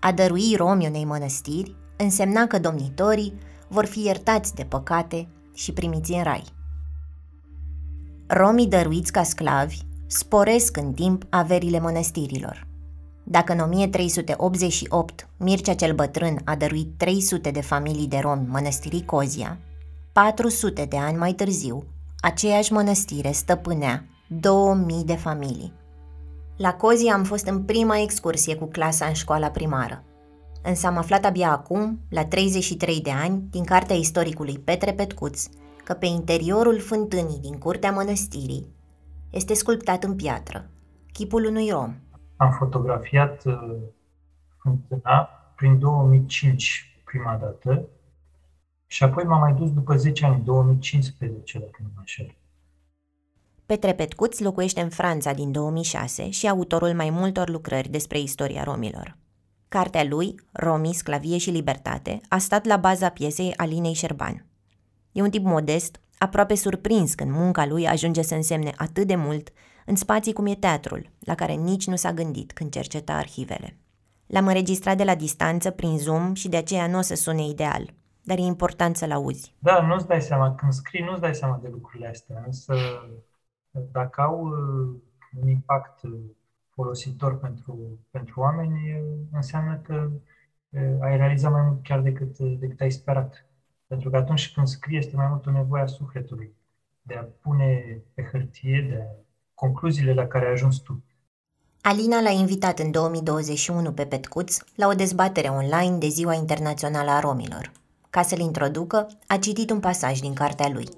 A 0.00 0.12
dărui 0.12 0.54
romi 0.56 0.86
unei 0.86 1.04
mănăstiri 1.04 1.76
însemna 2.02 2.46
că 2.46 2.58
domnitorii 2.58 3.34
vor 3.68 3.84
fi 3.84 4.04
iertați 4.04 4.54
de 4.54 4.64
păcate 4.64 5.28
și 5.54 5.72
primiți 5.72 6.12
în 6.12 6.22
rai. 6.22 6.44
Romii 8.26 8.66
dăruiți 8.66 9.12
ca 9.12 9.22
sclavi 9.22 9.78
sporesc 10.06 10.76
în 10.76 10.92
timp 10.92 11.24
averile 11.28 11.80
mănăstirilor. 11.80 12.66
Dacă 13.24 13.52
în 13.52 13.58
1388 13.58 15.28
Mircea 15.36 15.74
cel 15.74 15.94
Bătrân 15.94 16.40
a 16.44 16.56
dăruit 16.56 16.92
300 16.96 17.50
de 17.50 17.60
familii 17.60 18.08
de 18.08 18.18
romi 18.18 18.46
mănăstirii 18.48 19.04
Cozia, 19.04 19.58
400 20.12 20.84
de 20.84 20.96
ani 20.96 21.16
mai 21.16 21.32
târziu, 21.32 21.84
aceeași 22.20 22.72
mănăstire 22.72 23.30
stăpânea 23.30 24.04
2000 24.26 25.04
de 25.04 25.14
familii. 25.14 25.72
La 26.56 26.74
Cozia 26.74 27.14
am 27.14 27.24
fost 27.24 27.46
în 27.46 27.62
prima 27.62 27.98
excursie 27.98 28.56
cu 28.56 28.64
clasa 28.64 29.06
în 29.06 29.12
școala 29.12 29.48
primară. 29.48 30.04
Însă 30.62 30.86
am 30.86 30.96
aflat 30.96 31.24
abia 31.24 31.50
acum, 31.50 32.00
la 32.08 32.24
33 32.24 33.00
de 33.00 33.10
ani, 33.10 33.42
din 33.50 33.64
cartea 33.64 33.96
istoricului 33.96 34.58
Petre 34.58 34.92
Petcuț, 34.92 35.46
că 35.84 35.92
pe 35.92 36.06
interiorul 36.06 36.80
fântânii 36.80 37.40
din 37.40 37.58
curtea 37.58 37.92
mănăstirii 37.92 38.66
este 39.30 39.54
sculptat 39.54 40.04
în 40.04 40.16
piatră 40.16 40.70
chipul 41.12 41.44
unui 41.44 41.70
om. 41.70 41.94
Am 42.36 42.50
fotografiat 42.50 43.44
uh, 43.44 43.76
fântâna 44.58 45.28
prin 45.56 45.78
2005 45.78 47.00
prima 47.04 47.36
dată 47.36 47.86
și 48.86 49.02
apoi 49.02 49.24
m-am 49.24 49.40
mai 49.40 49.54
dus 49.54 49.72
după 49.72 49.96
10 49.96 50.24
ani, 50.24 50.44
2015, 50.44 51.58
dacă 51.58 51.78
nu 51.82 51.88
mă 51.94 51.98
înșel. 51.98 52.34
Petre 53.66 53.94
Petcuț 53.94 54.38
locuiește 54.38 54.80
în 54.80 54.88
Franța 54.88 55.32
din 55.32 55.52
2006 55.52 56.30
și 56.30 56.48
autorul 56.48 56.94
mai 56.94 57.10
multor 57.10 57.48
lucrări 57.48 57.88
despre 57.88 58.18
istoria 58.18 58.62
romilor. 58.62 59.16
Cartea 59.72 60.04
lui, 60.04 60.34
Romii, 60.52 60.94
Sclavie 60.94 61.38
și 61.38 61.50
Libertate, 61.50 62.20
a 62.28 62.38
stat 62.38 62.64
la 62.64 62.76
baza 62.76 63.08
piesei 63.08 63.54
Alinei 63.56 63.92
Șerban. 63.92 64.46
E 65.12 65.22
un 65.22 65.30
tip 65.30 65.44
modest, 65.44 66.00
aproape 66.18 66.54
surprins 66.54 67.14
când 67.14 67.30
munca 67.30 67.66
lui 67.66 67.88
ajunge 67.88 68.22
să 68.22 68.34
însemne 68.34 68.72
atât 68.76 69.06
de 69.06 69.14
mult 69.16 69.52
în 69.86 69.96
spații 69.96 70.32
cum 70.32 70.46
e 70.46 70.54
teatrul, 70.54 71.10
la 71.20 71.34
care 71.34 71.52
nici 71.52 71.86
nu 71.86 71.96
s-a 71.96 72.12
gândit 72.12 72.52
când 72.52 72.70
cerceta 72.70 73.12
arhivele. 73.12 73.76
L-am 74.26 74.46
înregistrat 74.46 74.96
de 74.96 75.04
la 75.04 75.14
distanță, 75.14 75.70
prin 75.70 75.98
Zoom 75.98 76.34
și 76.34 76.48
de 76.48 76.56
aceea 76.56 76.86
nu 76.86 76.98
o 76.98 77.00
să 77.00 77.14
sune 77.14 77.46
ideal, 77.48 77.94
dar 78.22 78.38
e 78.38 78.42
important 78.42 78.96
să-l 78.96 79.12
auzi. 79.12 79.54
Da, 79.58 79.86
nu-ți 79.86 80.06
dai 80.06 80.22
seama, 80.22 80.54
când 80.54 80.72
scrii 80.72 81.04
nu-ți 81.04 81.20
dai 81.20 81.34
seama 81.34 81.58
de 81.62 81.68
lucrurile 81.68 82.08
astea, 82.08 82.42
însă 82.46 82.74
dacă 83.92 84.20
au 84.20 84.40
uh, 84.40 85.00
un 85.40 85.48
impact 85.48 86.02
uh, 86.02 86.10
folositor 86.74 87.38
pentru, 87.38 87.98
pentru 88.10 88.40
oameni, 88.40 89.02
înseamnă 89.32 89.80
că 89.82 90.10
uh, 90.70 90.96
ai 91.00 91.16
realizat 91.16 91.52
mai 91.52 91.62
mult 91.62 91.82
chiar 91.82 92.00
decât, 92.00 92.38
decât 92.38 92.80
ai 92.80 92.90
sperat. 92.90 93.46
Pentru 93.86 94.10
că 94.10 94.16
atunci 94.16 94.52
când 94.52 94.66
scrie 94.66 94.98
este 94.98 95.16
mai 95.16 95.26
mult 95.28 95.46
o 95.46 95.50
nevoie 95.50 95.82
a 95.82 95.86
sufletului, 95.86 96.54
de 97.02 97.14
a 97.14 97.22
pune 97.40 98.02
pe 98.14 98.28
hârtie, 98.32 98.86
de 98.90 98.96
a, 98.96 99.24
concluziile 99.54 100.14
la 100.14 100.26
care 100.26 100.46
ai 100.46 100.52
ajuns 100.52 100.78
tu. 100.78 101.02
Alina 101.80 102.20
l-a 102.20 102.30
invitat 102.30 102.78
în 102.78 102.90
2021 102.90 103.92
pe 103.92 104.06
Petcuț 104.06 104.56
la 104.74 104.86
o 104.86 104.92
dezbatere 104.92 105.48
online 105.48 105.98
de 105.98 106.08
Ziua 106.08 106.34
Internațională 106.34 107.10
a 107.10 107.20
Romilor. 107.20 107.72
Ca 108.10 108.22
să-l 108.22 108.38
introducă, 108.38 109.06
a 109.26 109.36
citit 109.36 109.70
un 109.70 109.80
pasaj 109.80 110.18
din 110.18 110.34
cartea 110.34 110.68
lui. 110.68 110.88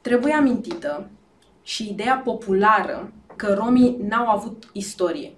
Trebuie 0.00 0.32
amintită 0.32 1.10
și 1.62 1.90
ideea 1.90 2.16
populară 2.24 3.12
că 3.40 3.54
romii 3.54 3.96
n-au 4.08 4.28
avut 4.28 4.70
istorie. 4.72 5.32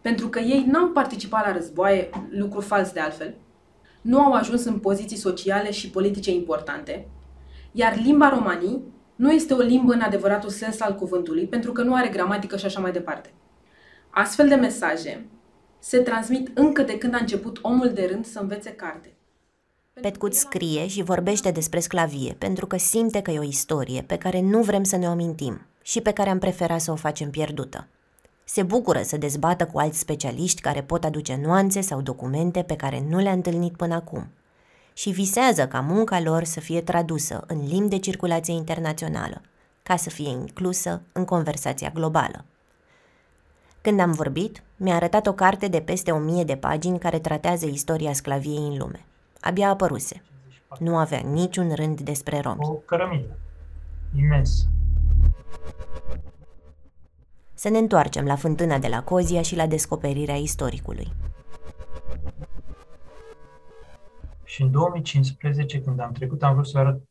Pentru 0.00 0.28
că 0.28 0.38
ei 0.38 0.64
n-au 0.66 0.88
participat 0.88 1.46
la 1.46 1.52
războaie, 1.52 2.10
lucru 2.30 2.60
fals 2.60 2.92
de 2.92 3.00
altfel, 3.00 3.34
nu 4.00 4.20
au 4.20 4.32
ajuns 4.32 4.64
în 4.64 4.78
poziții 4.78 5.16
sociale 5.16 5.70
și 5.70 5.90
politice 5.90 6.30
importante, 6.30 7.08
iar 7.72 8.00
limba 8.04 8.28
romanii 8.28 8.82
nu 9.16 9.32
este 9.32 9.54
o 9.54 9.60
limbă 9.60 9.92
în 9.92 10.00
adevăratul 10.00 10.50
sens 10.50 10.80
al 10.80 10.94
cuvântului, 10.94 11.46
pentru 11.46 11.72
că 11.72 11.82
nu 11.82 11.94
are 11.94 12.08
gramatică 12.08 12.56
și 12.56 12.64
așa 12.64 12.80
mai 12.80 12.92
departe. 12.92 13.32
Astfel 14.10 14.48
de 14.48 14.54
mesaje 14.54 15.26
se 15.78 15.98
transmit 15.98 16.58
încă 16.58 16.82
de 16.82 16.98
când 16.98 17.14
a 17.14 17.18
început 17.20 17.58
omul 17.62 17.92
de 17.92 18.06
rând 18.10 18.26
să 18.26 18.38
învețe 18.38 18.70
carte. 18.70 19.12
Petcut 20.00 20.34
scrie 20.34 20.86
și 20.86 21.02
vorbește 21.02 21.50
despre 21.50 21.80
sclavie 21.80 22.34
pentru 22.38 22.66
că 22.66 22.76
simte 22.76 23.22
că 23.22 23.30
e 23.30 23.38
o 23.38 23.42
istorie 23.42 24.02
pe 24.02 24.16
care 24.16 24.40
nu 24.40 24.62
vrem 24.62 24.82
să 24.82 24.96
ne 24.96 25.06
o 25.06 25.10
amintim 25.10 25.66
și 25.82 26.00
pe 26.00 26.12
care 26.12 26.30
am 26.30 26.38
preferat 26.38 26.80
să 26.80 26.90
o 26.90 26.94
facem 26.94 27.30
pierdută. 27.30 27.86
Se 28.44 28.62
bucură 28.62 29.02
să 29.02 29.16
dezbată 29.16 29.66
cu 29.66 29.78
alți 29.78 29.98
specialiști 29.98 30.60
care 30.60 30.82
pot 30.82 31.04
aduce 31.04 31.38
nuanțe 31.42 31.80
sau 31.80 32.00
documente 32.00 32.62
pe 32.62 32.76
care 32.76 33.04
nu 33.08 33.18
le-a 33.18 33.32
întâlnit 33.32 33.76
până 33.76 33.94
acum 33.94 34.28
și 34.92 35.10
visează 35.10 35.66
ca 35.66 35.80
munca 35.80 36.20
lor 36.20 36.44
să 36.44 36.60
fie 36.60 36.80
tradusă 36.80 37.44
în 37.46 37.66
limbi 37.66 37.88
de 37.88 37.98
circulație 37.98 38.54
internațională, 38.54 39.40
ca 39.82 39.96
să 39.96 40.10
fie 40.10 40.28
inclusă 40.28 41.00
în 41.12 41.24
conversația 41.24 41.90
globală. 41.94 42.44
Când 43.80 44.00
am 44.00 44.12
vorbit, 44.12 44.62
mi-a 44.76 44.94
arătat 44.94 45.26
o 45.26 45.32
carte 45.32 45.68
de 45.68 45.80
peste 45.80 46.10
o 46.10 46.18
mie 46.18 46.44
de 46.44 46.56
pagini 46.56 46.98
care 46.98 47.18
tratează 47.18 47.66
istoria 47.66 48.12
sclaviei 48.12 48.66
în 48.66 48.76
lume. 48.78 49.04
Abia 49.40 49.68
apăruse. 49.68 50.22
Nu 50.78 50.96
avea 50.96 51.18
niciun 51.18 51.74
rând 51.74 52.00
despre 52.00 52.40
romi. 52.40 52.58
O 52.60 52.72
cărămidă. 52.72 53.38
Imens. 54.18 54.66
Să 57.54 57.68
ne 57.68 57.78
întoarcem 57.78 58.24
la 58.24 58.36
fântâna 58.36 58.78
de 58.78 58.88
la 58.88 59.02
Cozia 59.02 59.42
și 59.42 59.56
la 59.56 59.66
descoperirea 59.66 60.36
istoricului. 60.36 61.12
Și 64.44 64.62
în 64.62 64.70
2015, 64.70 65.80
când 65.80 66.00
am 66.00 66.12
trecut, 66.12 66.42
am 66.42 66.54
vrut 66.54 66.66
să 66.66 66.78
arăt 66.78 67.02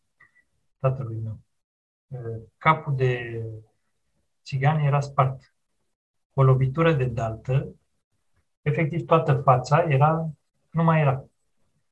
tatălui 0.79 1.21
meu. 1.23 1.39
Capul 2.57 2.95
de 2.95 3.41
țigan 4.43 4.79
era 4.79 4.99
spart. 4.99 5.53
O 6.33 6.43
lovitură 6.43 6.93
de 6.93 7.05
daltă, 7.05 7.75
efectiv 8.61 9.05
toată 9.05 9.33
fața 9.33 9.85
era, 9.89 10.29
nu 10.69 10.83
mai 10.83 10.99
era. 10.99 11.25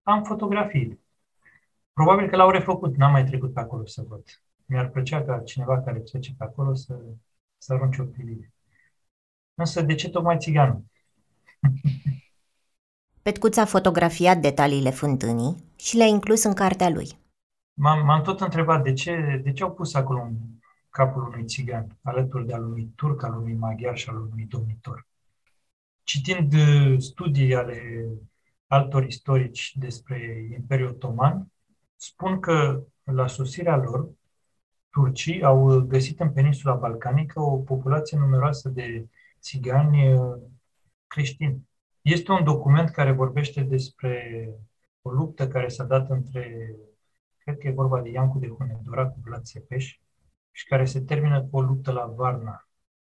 Am 0.04 0.24
fotografii. 0.24 1.00
Probabil 1.94 2.30
că 2.30 2.36
l-au 2.36 2.50
refăcut, 2.50 2.96
n-am 2.96 3.12
mai 3.12 3.26
trecut 3.26 3.54
pe 3.54 3.60
acolo 3.60 3.86
să 3.86 4.04
văd. 4.08 4.24
Mi-ar 4.70 4.90
plăcea 4.90 5.24
ca 5.24 5.40
cineva 5.40 5.82
care 5.82 6.00
trece 6.00 6.34
pe 6.38 6.44
acolo 6.44 6.74
să 6.74 6.96
să 7.60 7.74
arunci 7.74 7.98
o 7.98 8.04
privire. 8.04 8.54
Însă 9.54 9.82
de 9.82 9.96
ce 9.96 10.10
tocmai 10.10 10.38
țiganul? 10.38 10.84
Petcuț 13.22 13.58
a 13.58 13.66
fotografiat 13.66 14.38
detaliile 14.38 14.90
fântânii 14.90 15.56
și 15.76 15.98
le-a 15.98 16.06
inclus 16.06 16.44
în 16.44 16.54
cartea 16.54 16.90
lui. 16.90 17.08
M-am, 17.74 18.06
m-am 18.06 18.22
tot 18.22 18.42
întrebat 18.42 18.84
de 18.84 18.94
ce, 18.94 19.42
de 19.44 19.52
ce 19.52 19.64
au 19.64 19.74
pus 19.74 19.94
acolo 19.94 20.20
un 20.20 20.36
capul 20.90 21.24
unui 21.24 21.46
țigan, 21.46 21.98
alături 22.02 22.46
de 22.46 22.54
al 22.54 22.64
unui 22.66 22.92
turc, 22.96 23.24
al 23.24 23.38
unui 23.38 23.54
maghiar 23.54 23.98
și 23.98 24.10
al 24.10 24.16
unui 24.16 24.46
domnitor. 24.46 25.08
Citind 26.04 26.54
uh, 26.54 27.00
studii 27.00 27.56
ale 27.56 28.08
altor 28.68 29.04
istorici 29.06 29.76
despre 29.76 30.48
Imperiul 30.54 30.90
Otoman, 30.90 31.52
spun 31.96 32.40
că 32.40 32.84
la 33.04 33.28
sosirea 33.28 33.78
lor, 33.78 34.10
turcii 34.90 35.44
au 35.44 35.80
găsit 35.88 36.20
în 36.20 36.32
peninsula 36.32 36.74
balcanică 36.74 37.42
o 37.42 37.58
populație 37.58 38.18
numeroasă 38.18 38.70
de 38.70 39.08
țigani 39.40 40.14
uh, 40.14 40.38
creștini. 41.08 41.68
Este 42.02 42.32
un 42.32 42.44
document 42.44 42.90
care 42.90 43.12
vorbește 43.12 43.62
despre 43.62 44.46
o 45.02 45.10
luptă 45.10 45.48
care 45.48 45.68
s-a 45.68 45.84
dat 45.84 46.10
între, 46.10 46.76
cred 47.38 47.58
că 47.58 47.68
e 47.68 47.72
vorba 47.72 48.02
de 48.02 48.10
Iancu 48.10 48.40
de 48.40 48.48
Hunedora 48.48 49.08
cu 49.08 49.20
Vlad 49.24 49.44
Țepeș, 49.44 50.00
și 50.52 50.66
care 50.66 50.86
se 50.86 51.00
termină 51.00 51.42
cu 51.42 51.58
o 51.58 51.62
luptă 51.62 51.92
la 51.92 52.14
Varna. 52.16 52.68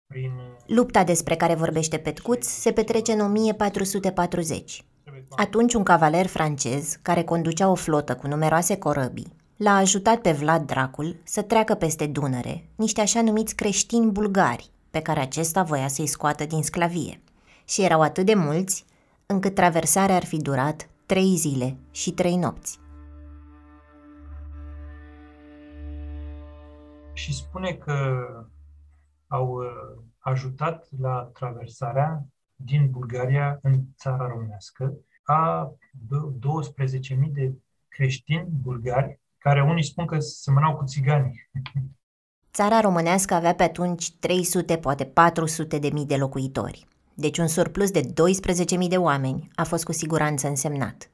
Prin... 0.06 0.32
Lupta 0.66 1.04
despre 1.04 1.36
care 1.36 1.56
vorbește 1.56 1.98
Petcuț 1.98 2.46
se 2.46 2.72
petrece 2.72 3.12
în 3.12 3.20
1440. 3.20 4.86
Atunci 5.30 5.74
un 5.74 5.84
cavaler 5.84 6.28
francez, 6.28 7.00
care 7.02 7.24
conducea 7.24 7.70
o 7.70 7.76
flotă 7.76 8.16
cu 8.16 8.28
numeroase 8.28 8.78
corăbii, 8.78 9.34
l-a 9.58 9.76
ajutat 9.76 10.22
pe 10.22 10.32
Vlad 10.32 10.66
Dracul 10.66 11.16
să 11.24 11.42
treacă 11.42 11.74
peste 11.74 12.08
Dunăre 12.08 12.70
niște 12.76 13.02
așa 13.02 13.22
numiți 13.22 13.56
creștini 13.56 14.12
bulgari, 14.12 14.70
pe 14.90 15.02
care 15.02 15.20
acesta 15.20 15.64
voia 15.64 15.88
să-i 15.88 16.08
scoată 16.08 16.46
din 16.46 16.64
sclavie. 16.64 17.22
Și 17.66 17.84
erau 17.84 18.02
atât 18.02 18.26
de 18.26 18.34
mulți, 18.34 18.86
încât 19.26 19.56
traversarea 19.56 20.16
ar 20.16 20.26
fi 20.26 20.38
durat 20.38 20.90
trei 21.06 21.36
zile 21.36 21.78
și 21.92 22.12
trei 22.12 22.36
nopți. 22.36 22.80
Și 27.14 27.34
spune 27.34 27.74
că 27.74 28.28
au 29.28 29.48
uh, 29.48 29.68
ajutat 30.18 30.88
la 31.00 31.30
traversarea 31.34 32.26
din 32.56 32.90
Bulgaria 32.90 33.60
în 33.62 33.82
țara 33.98 34.28
românească 34.28 34.94
a 35.24 35.72
12.000 37.18 37.32
de 37.32 37.54
creștini 37.88 38.48
bulgari, 38.62 39.20
care 39.46 39.62
unii 39.62 39.84
spun 39.84 40.06
că 40.06 40.20
semănau 40.20 40.76
cu 40.76 40.84
țigani. 40.84 41.50
Țara 42.54 42.80
românească 42.80 43.34
avea 43.34 43.56
pe 43.56 43.64
atunci 43.64 44.12
300, 44.12 44.78
poate 44.78 45.04
400 45.04 45.78
de 45.78 45.90
mii 45.94 46.06
de 46.06 46.16
locuitori. 46.16 46.88
Deci 47.14 47.38
un 47.38 47.48
surplus 47.48 47.92
de 47.92 48.02
12.000 48.02 48.88
de 48.90 48.98
oameni 48.98 49.50
a 49.56 49.64
fost 49.64 49.84
cu 49.84 49.92
siguranță 49.92 50.48
însemnat. 50.48 51.10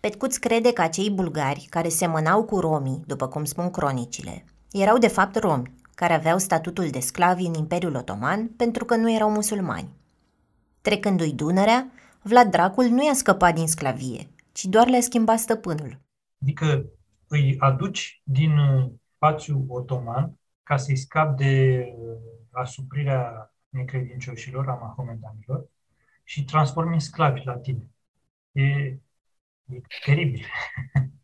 Petcuț 0.00 0.36
crede 0.36 0.72
că 0.72 0.82
acei 0.82 1.10
bulgari 1.10 1.66
care 1.70 1.88
semănau 1.88 2.44
cu 2.44 2.60
romii, 2.60 3.02
după 3.06 3.28
cum 3.28 3.44
spun 3.44 3.70
cronicile, 3.70 4.44
erau 4.72 4.98
de 4.98 5.08
fapt 5.08 5.38
romi, 5.38 5.74
care 5.94 6.12
aveau 6.12 6.38
statutul 6.38 6.88
de 6.90 7.00
sclavi 7.00 7.46
în 7.46 7.54
Imperiul 7.54 7.94
Otoman 7.94 8.48
pentru 8.56 8.84
că 8.84 8.96
nu 8.96 9.12
erau 9.12 9.30
musulmani. 9.30 9.88
Trecându-i 10.80 11.32
Dunărea, 11.32 11.90
Vlad 12.22 12.50
Dracul 12.50 12.84
nu 12.84 13.04
i-a 13.04 13.14
scăpat 13.14 13.54
din 13.54 13.66
sclavie, 13.66 14.28
ci 14.52 14.64
doar 14.64 14.88
le-a 14.88 15.00
schimbat 15.00 15.38
stăpânul. 15.38 16.00
Adică 16.42 16.92
îi 17.28 17.56
aduci 17.58 18.22
din 18.24 18.50
spațiu 19.14 19.64
otoman 19.68 20.38
ca 20.62 20.76
să-i 20.76 20.96
scap 20.96 21.36
de 21.36 21.84
uh, 21.96 22.16
asuprirea 22.50 23.54
necredincioșilor, 23.68 24.68
a 24.68 24.74
mahomedanilor, 24.74 25.68
și 26.24 26.44
transformi 26.44 26.94
în 26.94 26.98
sclavi 26.98 27.44
la 27.44 27.56
tine. 27.56 27.90
E, 28.52 28.62
e 28.62 29.00
teribil. 30.04 30.46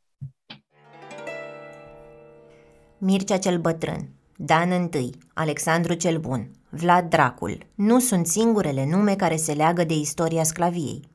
Mircea 2.99 3.38
cel 3.38 3.59
Bătrân, 3.59 4.09
Dan 4.37 4.90
I, 4.93 5.11
Alexandru 5.35 5.95
cel 5.95 6.19
Bun, 6.19 6.51
Vlad 6.71 7.09
Dracul 7.09 7.67
nu 7.75 7.99
sunt 7.99 8.27
singurele 8.27 8.87
nume 8.87 9.17
care 9.17 9.37
se 9.37 9.53
leagă 9.53 9.85
de 9.85 9.95
istoria 9.95 10.43
sclaviei. 10.43 11.13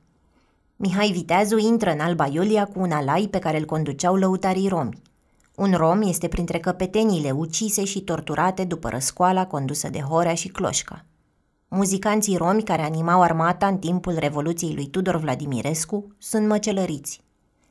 Mihai 0.82 1.12
Viteazu 1.12 1.58
intră 1.58 1.92
în 1.92 2.00
Alba 2.00 2.28
Iulia 2.28 2.66
cu 2.66 2.80
un 2.80 2.92
alai 2.92 3.28
pe 3.32 3.40
care 3.40 3.58
îl 3.58 3.66
conduceau 3.66 4.16
lăutarii 4.16 4.68
romi. 4.68 5.02
Un 5.56 5.74
rom 5.74 6.02
este 6.02 6.28
printre 6.28 6.60
căpetenile 6.60 7.32
ucise 7.32 7.86
și 7.86 8.02
torturate 8.02 8.64
după 8.64 8.90
răscoala 8.90 9.48
condusă 9.48 9.90
de 9.90 10.00
Horea 10.00 10.34
și 10.34 10.48
Cloșca. 10.48 11.06
Muzicanții 11.68 12.38
romi 12.38 12.64
care 12.64 12.82
animau 12.82 13.22
armata 13.22 13.68
în 13.68 13.78
timpul 13.78 14.18
Revoluției 14.18 14.74
lui 14.74 14.88
Tudor 14.88 15.16
Vladimirescu 15.16 16.16
sunt 16.18 16.48
măcelăriți. 16.48 17.22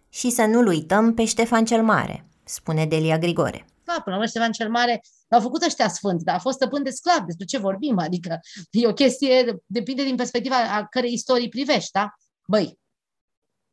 Și 0.08 0.30
să 0.30 0.42
nu-l 0.42 0.66
uităm 0.66 1.14
pe 1.14 1.24
Ștefan 1.24 1.64
cel 1.64 1.82
Mare, 1.82 2.26
spune 2.44 2.86
Delia 2.86 3.18
Grigore 3.18 3.66
sclav. 3.88 3.96
Da, 3.96 4.02
până 4.02 4.16
la 4.16 4.16
urmă, 4.16 4.26
Ștefan 4.26 4.52
cel 4.52 4.70
Mare 4.70 5.00
l-au 5.28 5.40
făcut 5.40 5.62
ăștia 5.62 5.88
sfânt, 5.88 6.22
dar 6.22 6.34
a 6.34 6.38
fost 6.38 6.56
stăpân 6.56 6.82
de 6.82 6.90
sclav. 6.90 7.24
Despre 7.26 7.44
ce 7.44 7.58
vorbim? 7.58 7.98
Adică 7.98 8.40
e 8.70 8.86
o 8.86 8.92
chestie, 8.92 9.62
depinde 9.66 10.04
din 10.04 10.16
perspectiva 10.16 10.56
a 10.56 10.86
cărei 10.86 11.12
istorii 11.12 11.48
privești, 11.48 11.90
da? 11.92 12.14
Băi, 12.46 12.77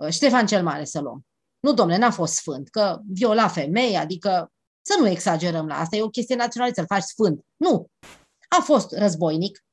Ștefan 0.10 0.46
cel 0.46 0.64
Mare 0.64 0.86
să 0.86 1.00
luăm. 1.00 1.26
Nu, 1.60 1.74
domnule, 1.74 1.98
n-a 1.98 2.12
fost 2.12 2.34
sfânt, 2.34 2.70
că 2.70 3.00
viola 3.08 3.48
femei, 3.48 3.98
adică 3.98 4.52
să 4.82 4.98
nu 5.00 5.08
exagerăm 5.08 5.68
la 5.68 5.80
asta, 5.80 5.96
e 5.96 6.02
o 6.02 6.10
chestie 6.10 6.36
națională 6.36 6.72
să-l 6.76 6.86
faci 6.86 7.04
sfânt. 7.04 7.46
Nu. 7.56 7.88
A 8.58 8.62
fost 8.62 8.92
războinic, 8.92 9.66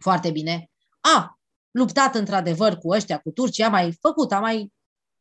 foarte 0.00 0.30
bine. 0.30 0.70
A 1.00 1.38
luptat 1.70 2.14
într-adevăr 2.14 2.76
cu 2.76 2.90
ăștia, 2.90 3.18
cu 3.18 3.30
turcii, 3.30 3.64
a 3.64 3.68
mai 3.68 3.96
făcut, 4.00 4.32
a 4.32 4.40
mai 4.40 4.72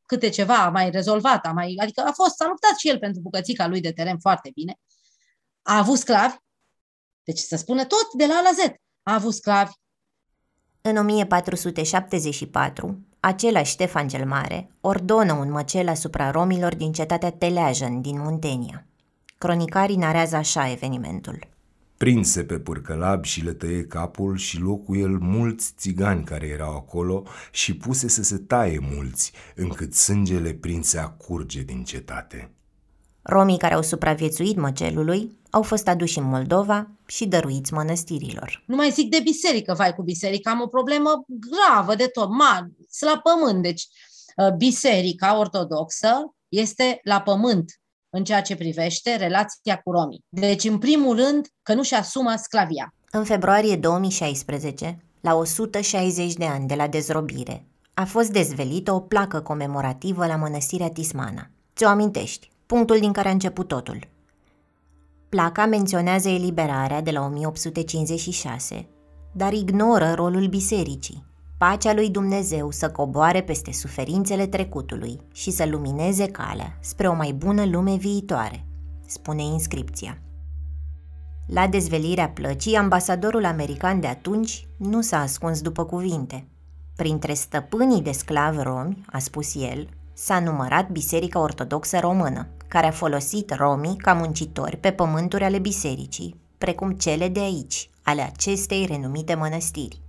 câte 0.05 0.29
ceva 0.29 0.57
a 0.57 0.69
mai 0.69 0.89
rezolvat, 0.89 1.45
a 1.45 1.51
mai, 1.51 1.77
adică 1.81 2.01
a 2.01 2.11
fost, 2.11 2.41
a 2.41 2.47
luptat 2.47 2.77
și 2.77 2.89
el 2.89 2.99
pentru 2.99 3.21
bucățica 3.21 3.67
lui 3.67 3.81
de 3.81 3.91
teren 3.91 4.19
foarte 4.19 4.51
bine. 4.53 4.79
A 5.61 5.77
avut 5.77 5.97
sclavi, 5.97 6.35
deci 7.23 7.37
să 7.37 7.55
spune 7.55 7.85
tot 7.85 8.13
de 8.13 8.25
la 8.25 8.35
A 8.35 8.41
la 8.41 8.51
Z. 8.51 8.57
A 9.03 9.13
avut 9.13 9.33
sclavi. 9.33 9.71
În 10.81 10.97
1474, 10.97 13.06
același 13.19 13.71
Ștefan 13.71 14.07
cel 14.07 14.25
Mare 14.25 14.69
ordonă 14.81 15.33
un 15.33 15.51
măcel 15.51 15.87
asupra 15.87 16.31
romilor 16.31 16.75
din 16.75 16.91
cetatea 16.91 17.31
Teleajan 17.31 18.01
din 18.01 18.19
Muntenia. 18.19 18.85
Cronicarii 19.37 19.95
narează 19.95 20.35
așa 20.35 20.71
evenimentul 20.71 21.39
prinse 21.97 22.43
pe 22.43 22.59
pârcălab 22.59 23.23
și 23.23 23.43
le 23.43 23.53
tăie 23.53 23.83
capul 23.83 24.37
și 24.37 24.59
luă 24.59 24.77
cu 24.77 24.95
el 24.95 25.17
mulți 25.17 25.73
țigani 25.77 26.23
care 26.23 26.47
erau 26.47 26.75
acolo 26.75 27.23
și 27.51 27.75
puse 27.75 28.07
să 28.07 28.23
se 28.23 28.37
taie 28.37 28.79
mulți, 28.91 29.31
încât 29.55 29.93
sângele 29.93 30.53
prinse 30.53 30.97
a 30.97 31.07
curge 31.07 31.61
din 31.61 31.83
cetate. 31.83 32.51
Romii 33.29 33.57
care 33.57 33.73
au 33.73 33.81
supraviețuit 33.81 34.57
măcelului 34.57 35.37
au 35.49 35.61
fost 35.61 35.87
aduși 35.87 36.17
în 36.17 36.23
Moldova 36.23 36.89
și 37.05 37.25
dăruiți 37.25 37.73
mănăstirilor. 37.73 38.63
Nu 38.65 38.75
mai 38.75 38.89
zic 38.89 39.09
de 39.09 39.19
biserică, 39.23 39.73
vai 39.73 39.95
cu 39.95 40.01
biserica, 40.01 40.51
am 40.51 40.61
o 40.61 40.67
problemă 40.67 41.23
gravă 41.27 41.95
de 41.95 42.05
tot, 42.05 42.29
mare, 42.29 42.71
la 42.99 43.21
pământ. 43.23 43.63
Deci, 43.63 43.87
ă, 44.37 44.49
biserica 44.49 45.37
ortodoxă 45.37 46.35
este 46.49 46.99
la 47.03 47.21
pământ 47.21 47.71
în 48.09 48.23
ceea 48.23 48.41
ce 48.41 48.55
privește 48.55 49.15
relația 49.15 49.77
cu 49.83 49.91
romii. 49.91 50.23
Deci, 50.29 50.63
în 50.63 50.77
primul 50.77 51.15
rând, 51.15 51.47
că 51.63 51.73
nu-și 51.73 51.93
asumă 51.93 52.33
sclavia. 52.35 52.93
În 53.11 53.23
februarie 53.23 53.75
2016, 53.75 55.03
la 55.21 55.35
160 55.35 56.33
de 56.33 56.45
ani 56.45 56.67
de 56.67 56.75
la 56.75 56.87
dezrobire, 56.87 57.65
a 57.93 58.05
fost 58.05 58.29
dezvelită 58.29 58.91
o 58.91 58.99
placă 58.99 59.39
comemorativă 59.39 60.25
la 60.25 60.35
mănăstirea 60.35 60.89
Tismana. 60.89 61.49
Ți-o 61.75 61.87
amintești? 61.87 62.49
Punctul 62.67 62.99
din 62.99 63.11
care 63.11 63.27
a 63.27 63.31
început 63.31 63.67
totul. 63.67 63.99
Placa 65.29 65.65
menționează 65.65 66.29
eliberarea 66.29 67.01
de 67.01 67.11
la 67.11 67.25
1856, 67.25 68.87
dar 69.31 69.53
ignoră 69.53 70.13
rolul 70.13 70.47
bisericii, 70.47 71.25
Pacea 71.57 71.93
lui 71.93 72.09
Dumnezeu 72.09 72.71
să 72.71 72.91
coboare 72.91 73.43
peste 73.43 73.71
suferințele 73.71 74.47
trecutului 74.47 75.21
și 75.33 75.51
să 75.51 75.65
lumineze 75.65 76.25
calea 76.25 76.77
spre 76.81 77.07
o 77.07 77.13
mai 77.13 77.31
bună 77.31 77.65
lume 77.65 77.95
viitoare, 77.95 78.65
spune 79.07 79.43
inscripția. 79.43 80.21
La 81.47 81.67
dezvelirea 81.67 82.29
plăcii, 82.29 82.75
ambasadorul 82.75 83.45
american 83.45 83.99
de 83.99 84.07
atunci 84.07 84.67
nu 84.77 85.01
s-a 85.01 85.19
ascuns 85.19 85.61
după 85.61 85.85
cuvinte. 85.85 86.47
Printre 86.95 87.33
stăpânii 87.33 88.01
de 88.01 88.11
sclavi 88.11 88.61
romi, 88.61 89.05
a 89.11 89.19
spus 89.19 89.55
el, 89.55 89.89
s-a 90.19 90.39
numărat 90.39 90.89
Biserica 90.89 91.39
Ortodoxă 91.39 91.99
Română, 91.99 92.47
care 92.67 92.87
a 92.87 92.91
folosit 92.91 93.53
romii 93.53 93.95
ca 93.95 94.13
muncitori 94.13 94.77
pe 94.77 94.91
pământuri 94.91 95.43
ale 95.43 95.59
bisericii, 95.59 96.39
precum 96.57 96.91
cele 96.91 97.27
de 97.27 97.39
aici, 97.39 97.89
ale 98.03 98.21
acestei 98.21 98.85
renumite 98.85 99.35
mănăstiri. 99.35 100.01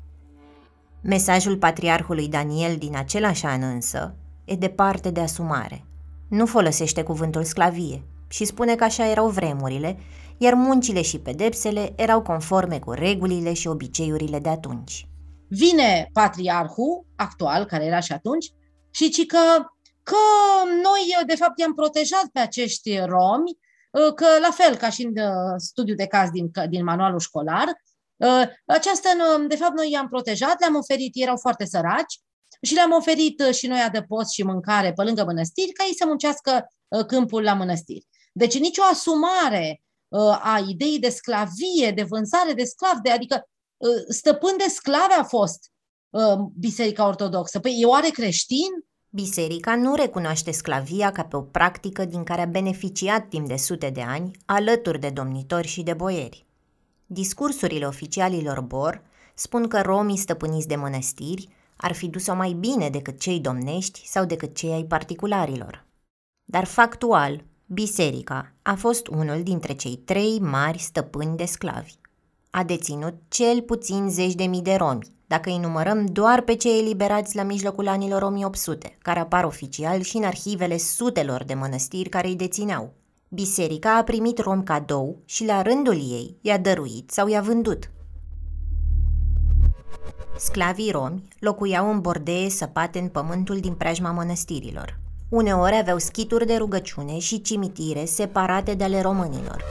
Mesajul 1.02 1.56
patriarhului 1.56 2.28
Daniel 2.28 2.76
din 2.76 2.96
același 2.96 3.46
an 3.46 3.62
însă 3.62 4.14
e 4.44 4.54
departe 4.54 5.10
de 5.10 5.20
asumare. 5.20 5.84
Nu 6.28 6.46
folosește 6.46 7.02
cuvântul 7.02 7.44
sclavie, 7.44 8.02
și 8.28 8.44
spune 8.44 8.74
că 8.74 8.84
așa 8.84 9.10
erau 9.10 9.28
vremurile, 9.28 9.98
iar 10.36 10.54
muncile 10.54 11.02
și 11.02 11.18
pedepsele 11.18 11.92
erau 11.96 12.22
conforme 12.22 12.78
cu 12.78 12.90
regulile 12.90 13.52
și 13.52 13.68
obiceiurile 13.68 14.38
de 14.38 14.48
atunci. 14.48 15.08
Vine 15.48 16.10
patriarhul 16.12 17.06
actual, 17.16 17.64
care 17.64 17.84
era 17.84 18.00
și 18.00 18.12
atunci, 18.12 18.46
și 18.90 19.10
ci 19.10 19.26
că, 19.26 19.38
că 20.10 20.16
noi, 20.82 21.26
de 21.26 21.34
fapt, 21.34 21.58
i-am 21.58 21.74
protejat 21.74 22.26
pe 22.32 22.40
acești 22.40 22.98
romi, 22.98 23.58
că 24.14 24.26
la 24.40 24.50
fel 24.50 24.76
ca 24.76 24.90
și 24.90 25.02
în 25.04 25.12
uh, 25.16 25.54
studiul 25.56 25.96
de 25.96 26.06
caz 26.06 26.30
din, 26.30 26.50
din 26.68 26.84
manualul 26.84 27.18
școlar, 27.18 27.66
uh, 28.16 28.42
aceasta, 28.66 29.08
de 29.48 29.56
fapt, 29.56 29.76
noi 29.76 29.90
i-am 29.90 30.08
protejat, 30.08 30.60
le-am 30.60 30.74
oferit, 30.74 31.12
erau 31.14 31.36
foarte 31.36 31.64
săraci, 31.64 32.20
și 32.62 32.74
le-am 32.74 32.92
oferit 32.92 33.40
uh, 33.40 33.54
și 33.54 33.66
noi 33.66 33.80
adăpost 33.80 34.30
și 34.30 34.42
mâncare 34.42 34.92
pe 34.92 35.02
lângă 35.02 35.24
mănăstiri 35.24 35.72
ca 35.72 35.84
ei 35.84 35.94
să 35.94 36.06
muncească 36.06 36.72
câmpul 37.06 37.42
la 37.42 37.54
mănăstiri. 37.54 38.06
Deci 38.32 38.58
nicio 38.58 38.82
asumare 38.82 39.82
a 40.42 40.64
ideii 40.68 40.98
de 40.98 41.08
sclavie, 41.08 41.90
de 41.94 42.02
vânzare 42.02 42.52
de 42.52 42.64
sclavi, 42.64 43.00
de, 43.00 43.10
adică 43.10 43.48
stăpân 44.08 44.56
de 44.56 44.68
sclave 44.68 45.14
a 45.14 45.22
fost 45.22 45.70
Biserica 46.58 47.06
Ortodoxă. 47.06 47.60
Păi 47.60 47.78
e 47.80 47.86
oare 47.86 48.08
creștin? 48.08 48.87
Biserica 49.10 49.76
nu 49.76 49.94
recunoaște 49.94 50.50
sclavia 50.50 51.12
ca 51.12 51.24
pe 51.24 51.36
o 51.36 51.42
practică 51.42 52.04
din 52.04 52.24
care 52.24 52.40
a 52.40 52.46
beneficiat 52.46 53.28
timp 53.28 53.48
de 53.48 53.56
sute 53.56 53.90
de 53.90 54.02
ani, 54.02 54.30
alături 54.44 55.00
de 55.00 55.10
domnitori 55.10 55.66
și 55.66 55.82
de 55.82 55.92
boieri. 55.92 56.46
Discursurile 57.06 57.86
oficialilor 57.86 58.60
Bor 58.60 59.02
spun 59.34 59.68
că 59.68 59.80
romii 59.80 60.16
stăpâniți 60.16 60.68
de 60.68 60.76
mănăstiri 60.76 61.48
ar 61.76 61.92
fi 61.92 62.08
dus-o 62.08 62.34
mai 62.34 62.52
bine 62.52 62.88
decât 62.88 63.20
cei 63.20 63.40
domnești 63.40 64.06
sau 64.06 64.24
decât 64.24 64.56
cei 64.56 64.72
ai 64.72 64.84
particularilor. 64.84 65.86
Dar 66.44 66.64
factual, 66.64 67.44
biserica 67.66 68.52
a 68.62 68.74
fost 68.74 69.06
unul 69.06 69.42
dintre 69.42 69.72
cei 69.72 69.96
trei 69.96 70.38
mari 70.40 70.78
stăpâni 70.78 71.36
de 71.36 71.44
sclavi. 71.44 71.94
A 72.50 72.64
deținut 72.64 73.14
cel 73.28 73.62
puțin 73.62 74.10
zeci 74.10 74.34
de 74.34 74.44
mii 74.44 74.62
de 74.62 74.74
romi, 74.74 75.17
dacă 75.28 75.50
îi 75.50 75.58
numărăm 75.58 76.06
doar 76.06 76.40
pe 76.40 76.54
cei 76.54 76.78
eliberați 76.78 77.36
la 77.36 77.42
mijlocul 77.42 77.88
anilor 77.88 78.22
1800, 78.22 78.96
care 79.02 79.18
apar 79.18 79.44
oficial 79.44 80.00
și 80.00 80.16
în 80.16 80.24
arhivele 80.24 80.76
sutelor 80.76 81.44
de 81.44 81.54
mănăstiri 81.54 82.08
care 82.08 82.28
îi 82.28 82.36
dețineau. 82.36 82.92
Biserica 83.28 83.96
a 83.96 84.02
primit 84.02 84.38
rom 84.38 84.62
cadou 84.62 85.22
și 85.24 85.44
la 85.44 85.62
rândul 85.62 85.94
ei 85.94 86.36
i-a 86.40 86.58
dăruit 86.58 87.10
sau 87.10 87.28
i-a 87.28 87.40
vândut. 87.40 87.90
Sclavii 90.38 90.90
romi 90.90 91.28
locuiau 91.38 91.90
în 91.90 92.00
bordee 92.00 92.48
săpate 92.48 92.98
în 92.98 93.08
pământul 93.08 93.60
din 93.60 93.72
preajma 93.72 94.10
mănăstirilor. 94.10 94.98
Uneori 95.28 95.76
aveau 95.76 95.98
schituri 95.98 96.46
de 96.46 96.56
rugăciune 96.56 97.18
și 97.18 97.40
cimitire 97.40 98.04
separate 98.04 98.74
de 98.74 98.84
ale 98.84 99.00
românilor. 99.00 99.64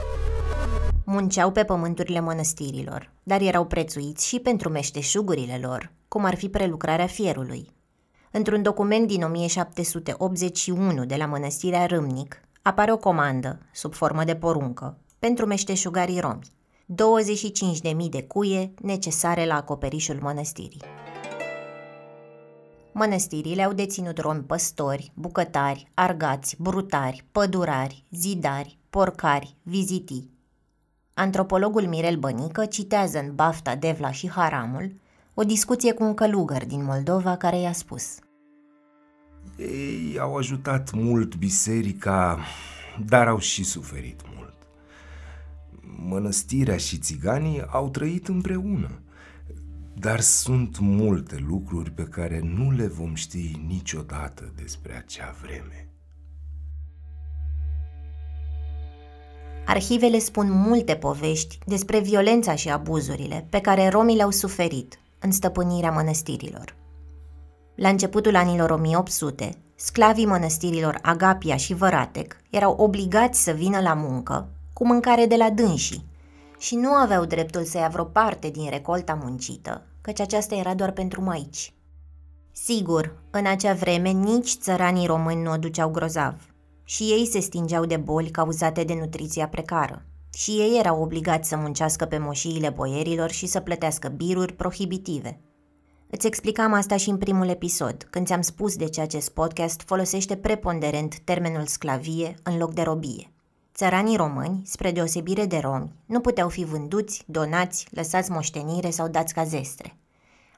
Munceau 1.10 1.50
pe 1.50 1.64
pământurile 1.64 2.20
mănăstirilor, 2.20 3.12
dar 3.22 3.40
erau 3.40 3.66
prețuiți 3.66 4.26
și 4.26 4.38
pentru 4.38 4.68
meșteșugurile 4.68 5.58
lor, 5.62 5.92
cum 6.08 6.24
ar 6.24 6.34
fi 6.34 6.48
prelucrarea 6.48 7.06
fierului. 7.06 7.68
Într-un 8.30 8.62
document 8.62 9.06
din 9.06 9.22
1781 9.22 11.04
de 11.04 11.16
la 11.16 11.26
mănăstirea 11.26 11.86
Râmnic, 11.86 12.40
apare 12.62 12.92
o 12.92 12.96
comandă, 12.96 13.58
sub 13.72 13.94
formă 13.94 14.24
de 14.24 14.36
poruncă, 14.36 14.98
pentru 15.18 15.46
meșteșugarii 15.46 16.20
romi. 16.20 16.52
25.000 18.02 18.08
de 18.10 18.22
cuie 18.22 18.74
necesare 18.82 19.46
la 19.46 19.54
acoperișul 19.54 20.18
mănăstirii. 20.20 20.82
Mănăstirile 22.92 23.62
au 23.62 23.72
deținut 23.72 24.18
romi 24.18 24.42
păstori, 24.42 25.12
bucătari, 25.14 25.90
argați, 25.94 26.56
brutari, 26.58 27.24
pădurari, 27.32 28.04
zidari, 28.10 28.78
porcari, 28.90 29.56
vizitii. 29.62 30.36
Antropologul 31.18 31.86
Mirel 31.86 32.16
Bănică 32.16 32.66
citează 32.66 33.18
în 33.18 33.34
Bafta, 33.34 33.76
Devla 33.76 34.10
și 34.10 34.30
Haramul 34.30 34.94
o 35.34 35.42
discuție 35.42 35.92
cu 35.92 36.02
un 36.04 36.14
călugăr 36.14 36.66
din 36.66 36.84
Moldova 36.84 37.36
care 37.36 37.60
i-a 37.60 37.72
spus 37.72 38.18
Ei 39.56 40.18
au 40.18 40.36
ajutat 40.36 40.92
mult 40.92 41.36
biserica, 41.36 42.38
dar 43.06 43.28
au 43.28 43.38
și 43.38 43.64
suferit 43.64 44.20
mult. 44.36 44.54
Mănăstirea 46.08 46.76
și 46.76 46.98
țiganii 46.98 47.64
au 47.66 47.88
trăit 47.88 48.28
împreună, 48.28 49.00
dar 49.94 50.20
sunt 50.20 50.78
multe 50.78 51.44
lucruri 51.48 51.90
pe 51.90 52.04
care 52.04 52.40
nu 52.40 52.70
le 52.70 52.86
vom 52.86 53.14
ști 53.14 53.60
niciodată 53.66 54.52
despre 54.56 54.96
acea 54.96 55.34
vreme. 55.42 55.87
Arhivele 59.68 60.18
spun 60.18 60.50
multe 60.50 60.94
povești 60.94 61.58
despre 61.66 61.98
violența 61.98 62.54
și 62.54 62.68
abuzurile 62.68 63.46
pe 63.50 63.60
care 63.60 63.88
romii 63.88 64.16
le-au 64.16 64.30
suferit 64.30 64.98
în 65.18 65.30
stăpânirea 65.30 65.90
mănăstirilor. 65.90 66.74
La 67.74 67.88
începutul 67.88 68.36
anilor 68.36 68.70
1800, 68.70 69.50
sclavii 69.74 70.26
mănăstirilor 70.26 70.98
Agapia 71.02 71.56
și 71.56 71.74
Văratec 71.74 72.36
erau 72.50 72.76
obligați 72.78 73.42
să 73.42 73.52
vină 73.52 73.80
la 73.80 73.94
muncă 73.94 74.48
cu 74.72 74.86
mâncare 74.86 75.26
de 75.26 75.36
la 75.36 75.50
dânsii 75.50 76.04
și 76.58 76.76
nu 76.76 76.90
aveau 76.90 77.24
dreptul 77.24 77.64
să 77.64 77.78
ia 77.78 77.88
vreo 77.88 78.04
parte 78.04 78.48
din 78.48 78.70
recolta 78.70 79.18
muncită, 79.22 79.82
căci 80.00 80.20
aceasta 80.20 80.54
era 80.54 80.74
doar 80.74 80.90
pentru 80.90 81.22
maici. 81.22 81.72
Sigur, 82.52 83.14
în 83.30 83.46
acea 83.46 83.72
vreme 83.72 84.10
nici 84.10 84.50
țăranii 84.50 85.06
români 85.06 85.42
nu 85.42 85.52
o 85.52 85.56
duceau 85.56 85.90
grozav– 85.90 86.34
și 86.90 87.02
ei 87.02 87.26
se 87.26 87.40
stingeau 87.40 87.84
de 87.84 87.96
boli 87.96 88.30
cauzate 88.30 88.84
de 88.84 88.94
nutriția 88.94 89.48
precară. 89.48 90.04
Și 90.34 90.50
ei 90.50 90.78
erau 90.78 91.02
obligați 91.02 91.48
să 91.48 91.56
muncească 91.56 92.04
pe 92.04 92.18
moșiile 92.18 92.70
boierilor 92.70 93.30
și 93.30 93.46
să 93.46 93.60
plătească 93.60 94.08
biruri 94.08 94.52
prohibitive. 94.52 95.40
Îți 96.10 96.26
explicam 96.26 96.72
asta 96.72 96.96
și 96.96 97.10
în 97.10 97.18
primul 97.18 97.48
episod, 97.48 98.06
când 98.10 98.26
ți-am 98.26 98.40
spus 98.40 98.76
de 98.76 98.88
ce 98.88 99.00
acest 99.00 99.30
podcast 99.30 99.82
folosește 99.86 100.36
preponderent 100.36 101.18
termenul 101.18 101.66
sclavie 101.66 102.34
în 102.42 102.58
loc 102.58 102.74
de 102.74 102.82
robie. 102.82 103.32
Țăranii 103.74 104.16
români, 104.16 104.62
spre 104.64 104.90
deosebire 104.90 105.46
de 105.46 105.58
romi, 105.58 105.94
nu 106.06 106.20
puteau 106.20 106.48
fi 106.48 106.64
vânduți, 106.64 107.22
donați, 107.26 107.86
lăsați 107.90 108.30
moștenire 108.30 108.90
sau 108.90 109.08
dați 109.08 109.34
ca 109.34 109.44
zestre. 109.44 109.96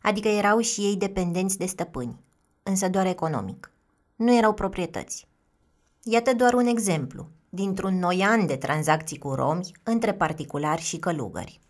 Adică 0.02 0.28
erau 0.28 0.58
și 0.58 0.80
ei 0.80 0.96
dependenți 0.96 1.58
de 1.58 1.66
stăpâni, 1.66 2.20
însă 2.62 2.88
doar 2.88 3.06
economic. 3.06 3.72
Nu 4.16 4.36
erau 4.36 4.52
proprietăți. 4.52 5.28
Iată 6.02 6.34
doar 6.34 6.52
un 6.52 6.66
exemplu 6.66 7.28
dintr-un 7.48 7.98
noian 7.98 8.46
de 8.46 8.56
tranzacții 8.56 9.18
cu 9.18 9.34
romi 9.34 9.70
între 9.82 10.12
particulari 10.12 10.82
și 10.82 10.98
călugări. 10.98 11.60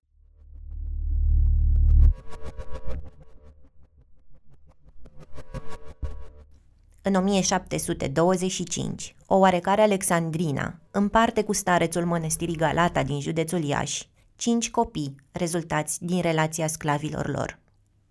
În 7.03 7.15
1725, 7.15 9.17
o 9.27 9.37
oarecare 9.37 9.83
Alexandrina 9.83 10.79
împarte 10.91 11.45
cu 11.45 11.53
starețul 11.53 12.05
mănăstirii 12.05 12.57
Galata 12.57 13.03
din 13.03 13.21
județul 13.21 13.65
Iași 13.65 14.09
cinci 14.37 14.71
copii 14.71 15.15
rezultați 15.33 16.05
din 16.05 16.21
relația 16.21 16.67
sclavilor 16.67 17.29
lor. 17.29 17.59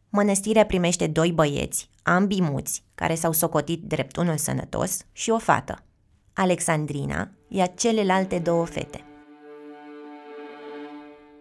Mănăstirea 0.09 0.65
primește 0.65 1.07
doi 1.07 1.31
băieți, 1.31 1.89
ambii 2.03 2.41
muți, 2.41 2.83
care 2.95 3.15
s-au 3.15 3.31
socotit 3.31 3.83
drept 3.83 4.15
unul 4.15 4.37
sănătos, 4.37 4.97
și 5.11 5.29
o 5.29 5.37
fată– 5.37 5.83
Alexandrina 6.33 7.29
ia 7.47 7.65
celelalte 7.65 8.39
două 8.39 8.65
fete. 8.65 9.03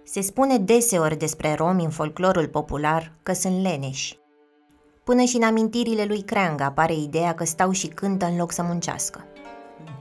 Se 0.04 0.20
spune 0.20 0.58
deseori 0.58 1.16
despre 1.16 1.54
romi 1.54 1.84
în 1.84 1.90
folclorul 1.90 2.48
popular 2.48 3.12
că 3.22 3.32
sunt 3.32 3.62
leneși. 3.62 4.18
Până 5.04 5.22
și 5.22 5.36
în 5.36 5.42
amintirile 5.42 6.04
lui 6.04 6.22
Creanga 6.22 6.64
apare 6.64 6.94
ideea 6.94 7.34
că 7.34 7.44
stau 7.44 7.70
și 7.70 7.86
cântă 7.86 8.26
în 8.26 8.36
loc 8.36 8.52
să 8.52 8.62
muncească. 8.62 9.24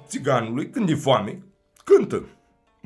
Țiganului, 0.08 0.70
când 0.70 0.90
e 0.90 0.96
foame, 0.96 1.44
cântă. 1.84 2.26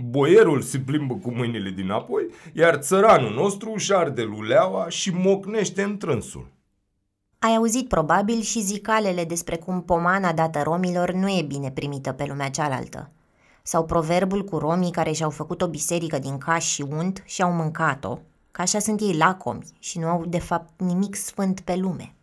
Boierul 0.09 0.61
se 0.61 0.79
plimbă 0.79 1.13
cu 1.13 1.31
mâinile 1.31 1.69
dinapoi, 1.69 2.25
iar 2.53 2.75
țăranul 2.75 3.33
nostru 3.33 3.71
își 3.71 3.93
arde 3.93 4.21
luleaua 4.21 4.89
și 4.89 5.11
mocnește 5.13 5.81
în 5.81 5.97
trânsul. 5.97 6.47
Ai 7.43 7.55
auzit 7.55 7.87
probabil 7.87 8.41
și 8.41 8.61
zicalele 8.61 9.25
despre 9.25 9.55
cum 9.55 9.83
pomana 9.83 10.33
dată 10.33 10.61
romilor 10.61 11.11
nu 11.11 11.29
e 11.29 11.41
bine 11.47 11.71
primită 11.71 12.11
pe 12.11 12.25
lumea 12.25 12.49
cealaltă. 12.49 13.11
Sau 13.63 13.85
proverbul 13.85 14.43
cu 14.43 14.57
romii 14.57 14.91
care 14.91 15.11
și-au 15.11 15.29
făcut 15.29 15.61
o 15.61 15.67
biserică 15.67 16.19
din 16.19 16.37
caș 16.37 16.65
și 16.65 16.81
unt 16.81 17.23
și 17.25 17.41
au 17.41 17.51
mâncat-o, 17.51 18.19
că 18.51 18.61
așa 18.61 18.79
sunt 18.79 19.01
ei 19.01 19.17
lacomi 19.17 19.65
și 19.79 19.99
nu 19.99 20.07
au 20.07 20.25
de 20.25 20.39
fapt 20.39 20.81
nimic 20.81 21.15
sfânt 21.15 21.59
pe 21.59 21.75
lume. 21.75 22.15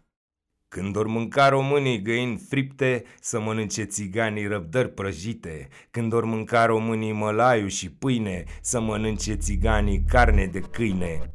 Când 0.68 0.96
or 0.96 1.06
mânca 1.06 1.48
românii 1.48 2.02
găini 2.02 2.36
fripte, 2.48 3.04
să 3.20 3.40
mănânce 3.40 3.82
țiganii 3.82 4.46
răbdări 4.46 4.88
prăjite. 4.90 5.68
Când 5.90 6.12
or 6.12 6.24
mânca 6.24 6.66
românii 6.66 7.12
mălaiu 7.12 7.66
și 7.66 7.90
pâine, 7.90 8.44
să 8.62 8.80
mănânce 8.80 9.34
țiganii 9.34 10.04
carne 10.08 10.46
de 10.46 10.60
câine. 10.60 11.30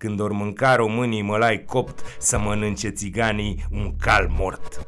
Când 0.00 0.20
or 0.20 0.32
mânca 0.32 0.76
românii 0.76 1.22
mălai 1.22 1.64
copt, 1.64 2.00
să 2.18 2.38
mănânce 2.38 2.88
țiganii 2.88 3.64
un 3.70 3.96
cal 3.96 4.28
mort. 4.38 4.86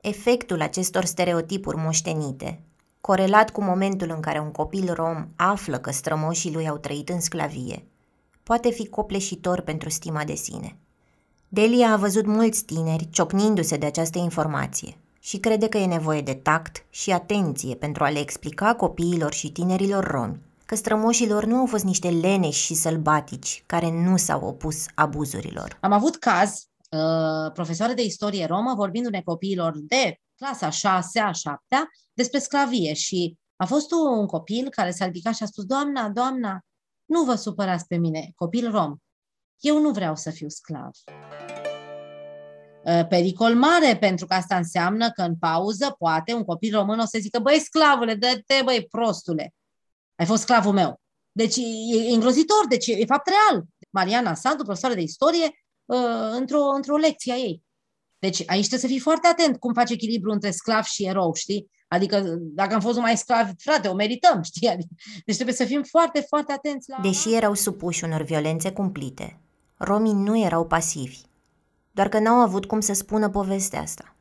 efectul 0.00 0.60
acestor 0.60 1.04
stereotipuri 1.04 1.76
moștenite, 1.76 2.60
corelat 3.00 3.50
cu 3.50 3.62
momentul 3.62 4.10
în 4.10 4.20
care 4.20 4.38
un 4.38 4.50
copil 4.50 4.92
rom 4.92 5.28
află 5.36 5.78
că 5.78 5.90
strămoșii 5.90 6.52
lui 6.52 6.68
au 6.68 6.76
trăit 6.76 7.08
în 7.08 7.20
sclavie, 7.20 7.84
poate 8.42 8.70
fi 8.70 8.88
copleșitor 8.88 9.60
pentru 9.60 9.88
stima 9.88 10.24
de 10.24 10.34
sine. 10.34 10.76
Delia 11.48 11.92
a 11.92 11.96
văzut 11.96 12.26
mulți 12.26 12.64
tineri 12.64 13.08
ciocnindu-se 13.10 13.76
de 13.76 13.86
această 13.86 14.18
informație 14.18 14.96
și 15.26 15.38
crede 15.38 15.68
că 15.68 15.78
e 15.78 15.86
nevoie 15.86 16.20
de 16.20 16.34
tact 16.34 16.86
și 16.90 17.10
atenție 17.10 17.74
pentru 17.74 18.04
a 18.04 18.10
le 18.10 18.18
explica 18.18 18.74
copiilor 18.74 19.32
și 19.32 19.52
tinerilor 19.52 20.04
romi 20.04 20.40
că 20.66 20.74
strămoșilor 20.74 21.44
nu 21.44 21.56
au 21.56 21.66
fost 21.66 21.84
niște 21.84 22.10
leneși 22.10 22.64
și 22.64 22.74
sălbatici 22.74 23.62
care 23.66 23.90
nu 23.90 24.16
s-au 24.16 24.46
opus 24.46 24.86
abuzurilor. 24.94 25.78
Am 25.80 25.92
avut 25.92 26.16
caz, 26.16 26.68
uh, 26.90 27.52
profesoare 27.52 27.92
de 27.92 28.02
istorie 28.02 28.46
romă, 28.46 28.74
vorbindu-ne 28.76 29.20
copiilor 29.20 29.72
de 29.76 30.20
clasa 30.36 30.70
6 30.70 31.20
a 31.20 31.32
7 31.32 31.60
despre 32.12 32.38
sclavie 32.38 32.92
și 32.92 33.36
a 33.56 33.66
fost 33.66 33.92
un 33.92 34.26
copil 34.26 34.68
care 34.70 34.90
s-a 34.90 35.04
ridicat 35.04 35.34
și 35.34 35.42
a 35.42 35.46
spus, 35.46 35.64
Doamna, 35.64 36.08
doamna, 36.08 36.60
nu 37.04 37.24
vă 37.24 37.34
supărați 37.34 37.86
pe 37.86 37.96
mine, 37.96 38.32
copil 38.34 38.70
rom, 38.70 38.96
eu 39.58 39.80
nu 39.80 39.90
vreau 39.90 40.16
să 40.16 40.30
fiu 40.30 40.48
sclav. 40.48 40.90
Uh, 42.86 43.06
pericol 43.08 43.54
mare, 43.54 43.96
pentru 43.96 44.26
că 44.26 44.34
asta 44.34 44.56
înseamnă 44.56 45.10
că 45.10 45.22
în 45.22 45.36
pauză 45.36 45.94
poate 45.98 46.32
un 46.34 46.44
copil 46.44 46.74
român 46.74 46.98
o 46.98 47.04
să 47.04 47.18
zică, 47.20 47.38
băi, 47.38 47.60
sclavule, 47.60 48.14
dă-te, 48.14 48.60
băi, 48.64 48.86
prostule, 48.90 49.54
ai 50.14 50.26
fost 50.26 50.42
sclavul 50.42 50.72
meu. 50.72 51.00
Deci 51.32 51.56
e 51.56 52.12
îngrozitor, 52.12 52.66
deci 52.68 52.86
e 52.86 53.04
fapt 53.06 53.28
real. 53.28 53.64
Mariana 53.90 54.34
Sandu, 54.34 54.62
profesoară 54.62 54.94
de 54.94 55.00
istorie, 55.00 55.64
uh, 55.84 55.98
într-o, 56.30 56.60
într-o 56.60 56.96
lecție 56.96 57.32
a 57.32 57.36
ei. 57.36 57.62
Deci 58.18 58.42
aici 58.46 58.66
trebuie 58.66 58.80
să 58.80 58.86
fii 58.86 58.98
foarte 58.98 59.26
atent 59.26 59.58
cum 59.58 59.72
faci 59.72 59.90
echilibru 59.90 60.30
între 60.30 60.50
sclav 60.50 60.84
și 60.84 61.04
erou, 61.04 61.34
știi? 61.34 61.70
Adică 61.88 62.24
dacă 62.40 62.74
am 62.74 62.80
fost 62.80 62.98
mai 62.98 63.16
sclavi, 63.16 63.52
frate, 63.58 63.88
o 63.88 63.94
merităm, 63.94 64.42
știi? 64.42 64.68
Adică, 64.68 64.88
deci 65.24 65.34
trebuie 65.34 65.56
să 65.56 65.64
fim 65.64 65.82
foarte, 65.82 66.20
foarte 66.20 66.52
atenți 66.52 66.90
la... 66.90 66.98
Deși 67.02 67.34
erau 67.34 67.54
supuși 67.54 68.04
unor 68.04 68.22
violențe 68.22 68.72
cumplite, 68.72 69.40
romii 69.76 70.12
nu 70.12 70.38
erau 70.38 70.66
pasivi, 70.66 71.18
doar 71.96 72.08
că 72.08 72.18
n-au 72.18 72.40
avut 72.40 72.64
cum 72.66 72.80
să 72.80 72.92
spună 72.92 73.28
povestea 73.28 73.80
asta 73.80 74.16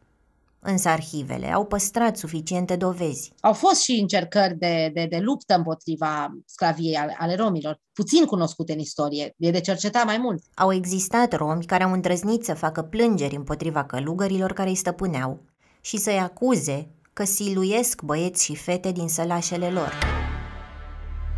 însă 0.65 0.89
arhivele 0.89 1.53
au 1.53 1.65
păstrat 1.65 2.17
suficiente 2.17 2.75
dovezi. 2.75 3.31
Au 3.39 3.53
fost 3.53 3.81
și 3.81 3.91
încercări 3.91 4.57
de, 4.57 4.91
de, 4.93 5.05
de 5.09 5.17
luptă 5.17 5.55
împotriva 5.55 6.29
sclaviei 6.45 6.95
ale, 6.95 7.15
ale 7.19 7.35
romilor, 7.35 7.79
puțin 7.93 8.25
cunoscute 8.25 8.73
în 8.73 8.79
istorie, 8.79 9.33
e 9.37 9.51
de 9.51 9.59
cercetat 9.59 10.05
mai 10.05 10.17
mult. 10.17 10.43
Au 10.53 10.73
existat 10.73 11.35
romi 11.35 11.65
care 11.65 11.83
au 11.83 11.91
îndrăznit 11.91 12.43
să 12.43 12.53
facă 12.53 12.81
plângeri 12.81 13.35
împotriva 13.35 13.83
călugărilor 13.83 14.53
care 14.53 14.69
îi 14.69 14.75
stăpâneau 14.75 15.39
și 15.81 15.97
să-i 15.97 16.19
acuze 16.19 16.87
că 17.13 17.23
siluiesc 17.23 18.01
băieți 18.01 18.43
și 18.43 18.55
fete 18.55 18.91
din 18.91 19.07
sălașele 19.07 19.69
lor. 19.69 19.93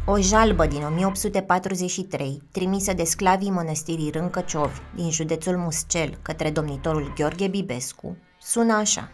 O 0.09 0.19
jalbă 0.19 0.65
din 0.65 0.83
1843, 0.83 2.41
trimisă 2.51 2.93
de 2.93 3.03
sclavii 3.03 3.49
mănăstirii 3.49 4.09
Râncăciovi 4.09 4.79
din 4.95 5.11
județul 5.11 5.57
Muscel 5.57 6.19
către 6.21 6.51
domnitorul 6.51 7.13
Gheorghe 7.15 7.47
Bibescu, 7.47 8.17
sună 8.39 8.73
așa. 8.73 9.09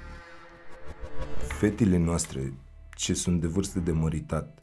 Fetele 1.38 1.98
noastre, 1.98 2.54
ce 2.96 3.14
sunt 3.14 3.42
de 3.42 3.48
vârstă 3.48 3.80
de 3.80 3.92
măritat 3.92 4.60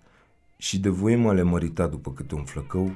și 0.56 0.78
de 0.80 0.88
voie 0.88 1.32
le 1.32 1.42
mărita 1.42 1.86
după 1.86 2.12
câte 2.12 2.34
un 2.34 2.44
flăcău, 2.44 2.90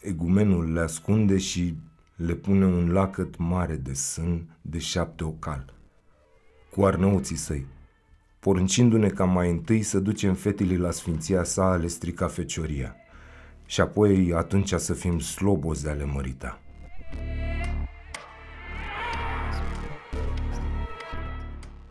egumenul 0.00 0.72
le 0.72 0.80
ascunde 0.80 1.38
și 1.38 1.76
le 2.16 2.34
pune 2.34 2.64
un 2.64 2.92
lacăt 2.92 3.36
mare 3.36 3.76
de 3.76 3.92
sân 3.92 4.58
de 4.62 4.78
șapte 4.78 5.24
ocal, 5.24 5.74
cu 6.70 6.84
arnăuții 6.84 7.36
săi, 7.36 7.66
poruncindu-ne 8.46 9.08
ca 9.08 9.24
mai 9.24 9.50
întâi 9.50 9.82
să 9.82 9.98
ducem 9.98 10.34
fetele 10.34 10.76
la 10.76 10.90
sfinția 10.90 11.44
sa 11.44 11.62
a 11.64 11.76
le 11.76 11.86
strica 11.86 12.26
fecioria 12.26 12.96
și 13.64 13.80
apoi 13.80 14.32
atunci 14.36 14.74
să 14.76 14.92
fim 14.94 15.18
slobozi 15.18 15.82
de 15.82 15.90
a 15.90 15.92
le 15.92 16.04
mărita. 16.04 16.60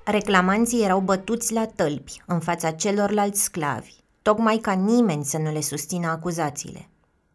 Reclamanții 0.03 0.83
erau 0.83 0.99
bătuți 0.99 1.53
la 1.53 1.65
tălpi 1.65 2.21
în 2.25 2.39
fața 2.39 2.71
celorlalți 2.71 3.43
sclavi, 3.43 3.93
tocmai 4.21 4.57
ca 4.57 4.71
nimeni 4.71 5.25
să 5.25 5.37
nu 5.37 5.51
le 5.51 5.61
susțină 5.61 6.07
acuzațiile. 6.07 6.89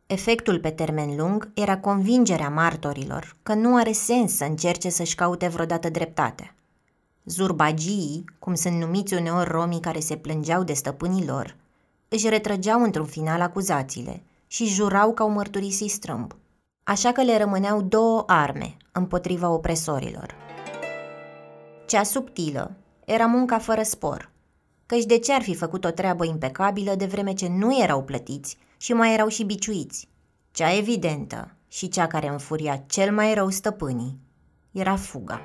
Efectul 0.06 0.58
pe 0.58 0.70
termen 0.70 1.16
lung 1.16 1.50
era 1.54 1.78
convingerea 1.78 2.48
martorilor 2.48 3.36
că 3.42 3.54
nu 3.54 3.76
are 3.76 3.92
sens 3.92 4.36
să 4.36 4.44
încerce 4.44 4.88
să-și 4.88 5.14
caute 5.14 5.48
vreodată 5.48 5.88
dreptate. 5.88 6.54
Zurbagii, 7.24 8.24
cum 8.38 8.54
sunt 8.54 8.74
numiți 8.74 9.14
uneori 9.14 9.50
romii 9.50 9.80
care 9.80 10.00
se 10.00 10.16
plângeau 10.16 10.64
de 10.64 10.72
stăpânii 10.72 11.26
lor, 11.26 11.56
își 12.08 12.28
retrăgeau 12.28 12.82
într-un 12.82 13.06
final 13.06 13.40
acuzațiile 13.40 14.22
și 14.46 14.66
jurau 14.66 15.12
că 15.12 15.22
au 15.22 15.30
mărturisit 15.30 15.90
strâmb. 15.90 16.36
Așa 16.82 17.12
că 17.12 17.22
le 17.22 17.38
rămâneau 17.38 17.82
două 17.82 18.24
arme 18.26 18.76
împotriva 18.92 19.48
opresorilor– 19.48 20.34
cea 21.90 22.02
subtilă 22.02 22.76
era 23.04 23.26
munca 23.26 23.58
fără 23.58 23.82
spor, 23.82 24.30
căci 24.86 25.04
de 25.04 25.18
ce 25.18 25.32
ar 25.32 25.42
fi 25.42 25.54
făcut 25.54 25.84
o 25.84 25.90
treabă 25.90 26.24
impecabilă 26.24 26.94
de 26.94 27.06
vreme 27.06 27.32
ce 27.32 27.48
nu 27.48 27.82
erau 27.82 28.02
plătiți 28.02 28.58
și 28.76 28.92
mai 28.92 29.12
erau 29.12 29.28
și 29.28 29.44
biciuiți? 29.44 30.08
Cea 30.50 30.76
evidentă 30.76 31.54
și 31.68 31.88
cea 31.88 32.06
care 32.06 32.28
înfuria 32.28 32.84
cel 32.86 33.12
mai 33.12 33.34
rău 33.34 33.48
stăpânii 33.48 34.18
era 34.72 34.96
fuga. 34.96 35.40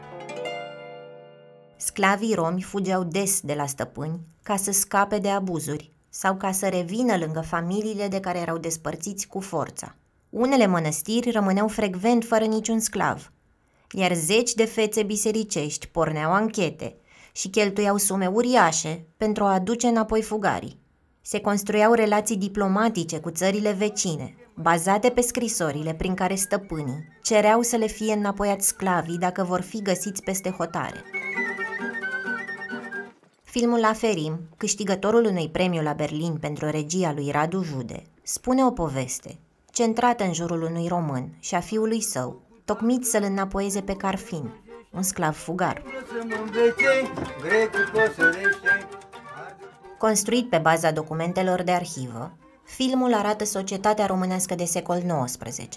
Sclavii 1.86 2.34
romi 2.34 2.62
fugeau 2.62 3.04
des 3.04 3.40
de 3.42 3.54
la 3.54 3.66
stăpâni 3.66 4.20
ca 4.44 4.56
să 4.56 4.72
scape 4.72 5.18
de 5.20 5.30
abuzuri 5.30 5.92
sau 6.10 6.36
ca 6.36 6.52
să 6.52 6.68
revină 6.68 7.18
lângă 7.18 7.42
familiile 7.42 8.08
de 8.08 8.20
care 8.20 8.40
erau 8.40 8.58
despărțiți 8.58 9.28
cu 9.28 9.40
forța. 9.40 9.96
Unele 10.30 10.66
mănăstiri 10.66 11.32
rămâneau 11.32 11.68
frecvent 11.68 12.24
fără 12.24 12.46
niciun 12.46 12.80
sclav– 12.80 13.30
iar 13.92 14.14
zeci 14.14 14.54
de 14.54 14.66
fețe 14.66 15.04
bisericești 15.04 15.88
porneau 15.88 16.32
anchete 16.32 16.96
și 17.32 17.50
cheltuiau 17.50 17.98
sume 17.98 18.28
uriașe 18.28 19.06
pentru 19.18 19.44
a 19.44 19.54
aduce 19.54 19.88
înapoi 19.88 20.22
fugarii. 20.22 20.80
Se 21.22 21.40
construiau 21.40 21.94
relații 21.94 22.38
diplomatice 22.38 23.20
cu 23.20 23.30
țările 23.30 23.72
vecine, 23.72 24.36
bazate 24.56 25.10
pe 25.10 25.22
scrisorile 25.22 25.94
prin 25.94 26.14
care 26.14 26.36
stăpânii 26.36 27.08
cereau 27.22 27.62
să 27.62 27.76
le 27.76 27.88
fie 27.88 28.14
înapoiați 28.14 28.68
sclavii 28.68 29.18
dacă 29.18 29.44
vor 29.44 29.62
fi 29.62 29.82
găsiți 29.82 30.24
peste 30.24 30.50
hotare. 30.50 31.04
Filmul 33.58 33.80
La 33.80 33.94
Ferim, 33.94 34.40
câștigătorul 34.58 35.26
unui 35.26 35.50
premiu 35.50 35.82
la 35.82 35.94
Berlin 35.94 36.38
pentru 36.38 36.70
regia 36.70 37.14
lui 37.14 37.32
Radu 37.32 37.64
Jude, 37.64 38.04
spune 38.24 38.66
o 38.66 38.72
poveste 38.72 39.38
centrată 39.72 40.24
în 40.24 40.34
jurul 40.34 40.62
unui 40.62 40.88
român 40.88 41.36
și 41.40 41.56
a 41.56 41.60
fiului 41.60 42.02
său, 42.02 42.42
tocmit 42.66 43.06
să-l 43.06 43.24
înapoieze 43.24 43.82
pe 43.82 43.96
Carfin, 43.96 44.54
un 44.92 45.02
sclav 45.02 45.36
fugar. 45.36 45.84
Construit 49.98 50.50
pe 50.50 50.58
baza 50.58 50.92
documentelor 50.92 51.62
de 51.64 51.72
arhivă, 51.72 52.38
filmul 52.64 53.14
arată 53.14 53.46
societatea 53.46 54.06
românească 54.06 54.56
de 54.56 54.66
secol 54.66 55.04
XIX. 55.26 55.68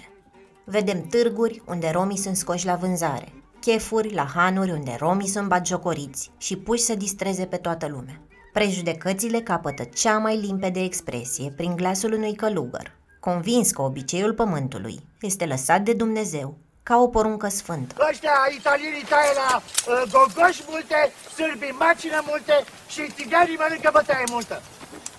Vedem 0.64 1.03
târguri 1.03 1.62
unde 1.67 1.91
romii 1.91 2.19
sunt 2.19 2.37
scoși 2.37 2.67
la 2.67 2.75
vânzare, 2.75 3.33
chefuri 3.61 4.14
la 4.14 4.27
hanuri 4.35 4.71
unde 4.71 4.97
romii 4.99 5.29
sunt 5.29 5.49
batjocoriți 5.49 6.31
și 6.38 6.57
puși 6.57 6.83
să 6.83 6.94
distreze 6.94 7.47
pe 7.47 7.57
toată 7.57 7.87
lumea. 7.87 8.21
Prejudecățile 8.53 9.40
capătă 9.40 9.83
cea 9.85 10.18
mai 10.18 10.37
limpede 10.37 10.81
expresie 10.81 11.53
prin 11.57 11.77
glasul 11.77 12.12
unui 12.12 12.35
călugăr, 12.35 12.97
convins 13.21 13.71
că 13.71 13.83
obiceiul 13.83 14.35
pământului 14.35 14.99
este 15.21 15.47
lăsat 15.47 15.81
de 15.81 15.92
Dumnezeu 15.92 16.57
ca 16.83 16.97
o 16.97 17.09
poruncă 17.09 17.49
sfântă. 17.49 17.94
Ăștia 18.11 18.37
italienii 18.59 19.09
taie 19.12 19.33
la 19.42 19.51
uh, 19.62 20.03
gogoși 20.12 20.62
multe, 20.68 21.12
sârbii 21.35 21.77
macină 21.79 22.21
multe 22.27 22.64
și 22.88 23.03
țigarii 23.16 23.61
mănâncă 23.62 23.90
bătaie 23.92 24.25
multă. 24.31 24.62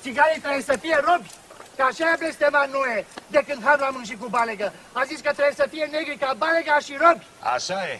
Țigarii 0.01 0.41
trebuie 0.41 0.61
să 0.61 0.77
fie 0.83 0.97
robi, 1.07 1.29
că 1.75 1.83
așa 1.83 2.05
a 2.13 2.19
blestemat 2.21 2.67
Noe 2.71 3.05
de 3.27 3.41
când 3.47 3.63
Ham 3.63 3.79
la 3.79 3.89
și 4.09 4.15
cu 4.21 4.27
balegă. 4.35 4.73
A 4.93 5.03
zis 5.03 5.19
că 5.25 5.31
trebuie 5.37 5.59
să 5.61 5.67
fie 5.69 5.85
negri 5.91 6.17
ca 6.23 6.33
balega 6.37 6.77
și 6.85 6.93
robi. 7.03 7.25
Așa 7.55 7.79
e. 7.93 7.99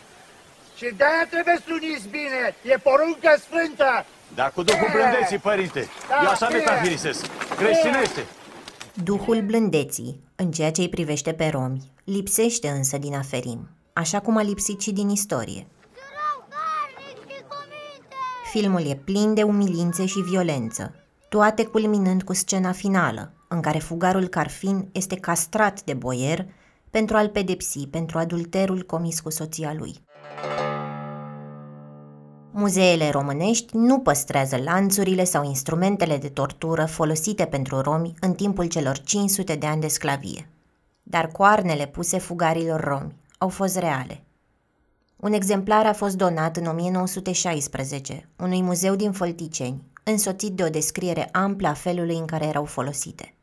Și 0.80 0.88
de-aia 0.98 1.26
trebuie 1.30 1.58
struniți 1.62 2.08
bine, 2.08 2.42
e 2.74 2.78
poruncă 2.78 3.32
sfântă. 3.46 4.06
Da, 4.36 4.50
cu 4.56 4.64
Duhul 4.64 4.88
blândeții, 4.96 5.38
părinte. 5.38 5.88
Da, 6.10 6.20
Eu 6.24 6.30
așa 6.30 6.48
metafirisesc. 6.50 7.26
Creștinește. 7.58 8.26
Duhul 8.94 9.42
blândeții, 9.42 10.20
în 10.36 10.52
ceea 10.52 10.72
ce 10.72 10.82
îi 10.82 10.90
privește 10.90 11.34
pe 11.34 11.48
romi, 11.48 11.92
lipsește 12.04 12.68
însă 12.70 12.98
din 12.98 13.16
aferim, 13.16 13.70
așa 13.94 14.20
cum 14.20 14.38
a 14.38 14.42
lipsit 14.42 14.82
și 14.82 14.92
din 14.92 15.10
istorie. 15.10 15.68
Filmul 18.52 18.90
e 18.90 18.96
plin 18.96 19.34
de 19.34 19.44
umilințe 19.44 20.06
și 20.06 20.20
violență, 20.20 20.96
toate 21.30 21.66
culminând 21.66 22.24
cu 22.24 22.34
scena 22.34 22.72
finală, 22.72 23.32
în 23.48 23.62
care 23.62 23.80
fugarul 23.80 24.28
Carfin 24.28 24.90
este 24.92 25.16
castrat 25.16 25.82
de 25.82 25.94
boier 25.94 26.46
pentru 26.90 27.18
a-l 27.18 27.30
pedepsi 27.30 27.88
pentru 27.88 28.18
adulterul 28.18 28.82
comis 28.82 29.20
cu 29.20 29.30
soția 29.30 29.74
lui. 29.78 30.08
Muzeele 32.52 33.10
românești 33.10 33.78
nu 33.78 34.00
păstrează 34.00 34.58
lanțurile 34.58 35.24
sau 35.24 35.44
instrumentele 35.44 36.18
de 36.18 36.30
tortură 36.30 36.86
folosite 36.86 37.46
pentru 37.46 37.82
romi 37.82 38.14
în 38.20 38.34
timpul 38.34 38.66
celor 38.66 39.00
500 39.00 39.56
de 39.56 39.66
ani 39.66 39.82
de 39.82 39.88
sclavie. 39.88 40.50
Dar 41.04 41.28
coarnele 41.28 41.88
puse 41.88 42.18
fugarilor 42.18 42.80
romi 42.84 43.16
au 43.38 43.50
fost 43.50 43.78
reale. 43.78 44.24
Un 45.16 45.34
exemplar 45.34 45.86
a 45.86 45.94
fost 45.94 46.16
donat 46.16 46.58
în 46.58 46.66
1916 46.66 48.30
unui 48.36 48.62
muzeu 48.62 48.96
din 48.96 49.12
Fălticeni, 49.12 49.84
însoțit 50.04 50.52
de 50.52 50.64
o 50.64 50.70
descriere 50.70 51.30
amplă 51.32 51.68
a 51.68 51.74
felului 51.74 52.18
în 52.18 52.26
care 52.26 52.46
erau 52.46 52.66
folosite. 52.66 53.34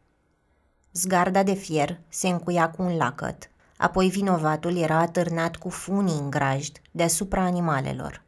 Zgarda 0.93 1.43
de 1.43 1.55
fier 1.55 2.01
se 2.09 2.29
încuia 2.29 2.71
cu 2.71 2.83
un 2.83 2.97
lacăt, 2.97 3.51
apoi 3.77 4.09
vinovatul 4.09 4.77
era 4.77 4.99
atârnat 4.99 5.57
cu 5.57 5.69
funii 5.69 6.19
în 6.19 6.31
grajd 6.31 6.81
deasupra 6.91 7.43
animalelor. 7.43 8.26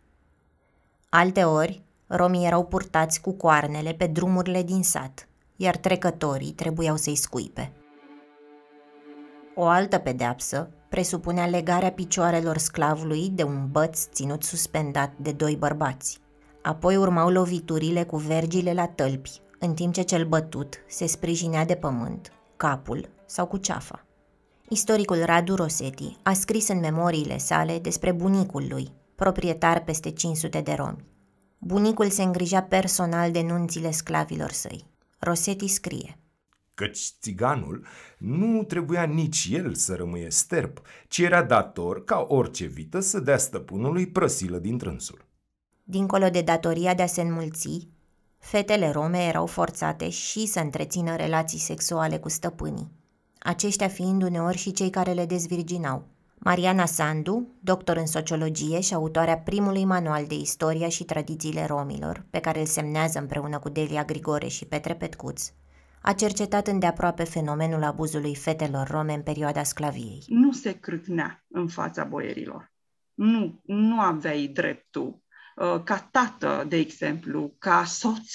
Alte 1.10 1.44
ori, 1.44 1.82
romii 2.06 2.46
erau 2.46 2.64
purtați 2.64 3.20
cu 3.20 3.32
coarnele 3.32 3.92
pe 3.92 4.06
drumurile 4.06 4.62
din 4.62 4.82
sat, 4.82 5.28
iar 5.56 5.76
trecătorii 5.76 6.50
trebuiau 6.52 6.96
să-i 6.96 7.16
scuipe. 7.16 7.72
O 9.54 9.64
altă 9.64 9.98
pedeapsă 9.98 10.70
presupunea 10.88 11.46
legarea 11.46 11.90
picioarelor 11.90 12.58
sclavului 12.58 13.28
de 13.28 13.42
un 13.42 13.68
băț 13.70 14.06
ținut 14.12 14.42
suspendat 14.42 15.12
de 15.16 15.32
doi 15.32 15.56
bărbați. 15.56 16.20
Apoi 16.62 16.96
urmau 16.96 17.30
loviturile 17.30 18.04
cu 18.04 18.16
vergile 18.16 18.72
la 18.72 18.86
tălpi, 18.86 19.40
în 19.58 19.74
timp 19.74 19.92
ce 19.92 20.02
cel 20.02 20.26
bătut 20.26 20.84
se 20.88 21.06
sprijinea 21.06 21.64
de 21.64 21.74
pământ, 21.74 22.32
capul 22.56 23.08
sau 23.26 23.46
cu 23.46 23.56
ceafa. 23.56 24.04
Istoricul 24.68 25.24
Radu 25.24 25.54
Rosetti 25.54 26.16
a 26.22 26.32
scris 26.32 26.68
în 26.68 26.78
memoriile 26.78 27.38
sale 27.38 27.78
despre 27.78 28.12
bunicul 28.12 28.66
lui, 28.68 28.92
proprietar 29.18 29.84
peste 29.84 30.10
500 30.10 30.60
de 30.60 30.72
romi. 30.72 31.04
Bunicul 31.58 32.10
se 32.10 32.22
îngrija 32.22 32.62
personal 32.62 33.30
de 33.30 33.42
nunțile 33.42 33.90
sclavilor 33.90 34.50
săi. 34.50 34.84
Rosetti 35.18 35.66
scrie 35.66 36.18
Căci 36.74 37.12
țiganul 37.20 37.86
nu 38.18 38.62
trebuia 38.62 39.04
nici 39.04 39.48
el 39.50 39.74
să 39.74 39.94
rămâie 39.94 40.30
sterp, 40.30 40.80
ci 41.08 41.18
era 41.18 41.42
dator, 41.42 42.04
ca 42.04 42.24
orice 42.28 42.66
vită, 42.66 43.00
să 43.00 43.20
dea 43.20 43.38
stăpânului 43.38 44.06
prăsilă 44.06 44.58
din 44.58 44.78
trânsul. 44.78 45.24
Dincolo 45.84 46.28
de 46.28 46.42
datoria 46.42 46.94
de 46.94 47.02
a 47.02 47.06
se 47.06 47.20
înmulți, 47.20 47.88
fetele 48.38 48.90
rome 48.90 49.24
erau 49.24 49.46
forțate 49.46 50.08
și 50.08 50.46
să 50.46 50.60
întrețină 50.60 51.16
relații 51.16 51.58
sexuale 51.58 52.18
cu 52.18 52.28
stăpânii, 52.28 52.90
aceștia 53.38 53.88
fiind 53.88 54.22
uneori 54.22 54.58
și 54.58 54.72
cei 54.72 54.90
care 54.90 55.12
le 55.12 55.26
dezvirginau– 55.26 56.06
Mariana 56.40 56.86
Sandu, 56.86 57.48
doctor 57.60 57.96
în 57.96 58.06
sociologie 58.06 58.80
și 58.80 58.94
autoarea 58.94 59.38
primului 59.38 59.84
manual 59.84 60.26
de 60.26 60.34
istoria 60.34 60.88
și 60.88 61.04
tradițiile 61.04 61.64
romilor, 61.64 62.26
pe 62.30 62.38
care 62.38 62.60
îl 62.60 62.66
semnează 62.66 63.18
împreună 63.18 63.58
cu 63.58 63.68
Delia 63.68 64.04
Grigore 64.04 64.48
și 64.48 64.64
Petre 64.64 64.94
Petcuț, 64.94 65.52
a 66.02 66.12
cercetat 66.12 66.66
îndeaproape 66.66 67.24
fenomenul 67.24 67.82
abuzului 67.82 68.34
fetelor 68.34 68.88
rome 68.88 69.12
în 69.14 69.22
perioada 69.22 69.62
sclaviei. 69.62 70.24
Nu 70.26 70.52
se 70.52 70.72
crâcnea 70.72 71.44
în 71.48 71.68
fața 71.68 72.04
boierilor. 72.04 72.72
Nu, 73.14 73.60
nu 73.64 74.00
aveai 74.00 74.46
dreptul. 74.46 75.22
Uh, 75.56 75.82
ca 75.84 76.08
tată, 76.10 76.64
de 76.68 76.76
exemplu, 76.76 77.54
ca 77.58 77.84
soț, 77.84 78.32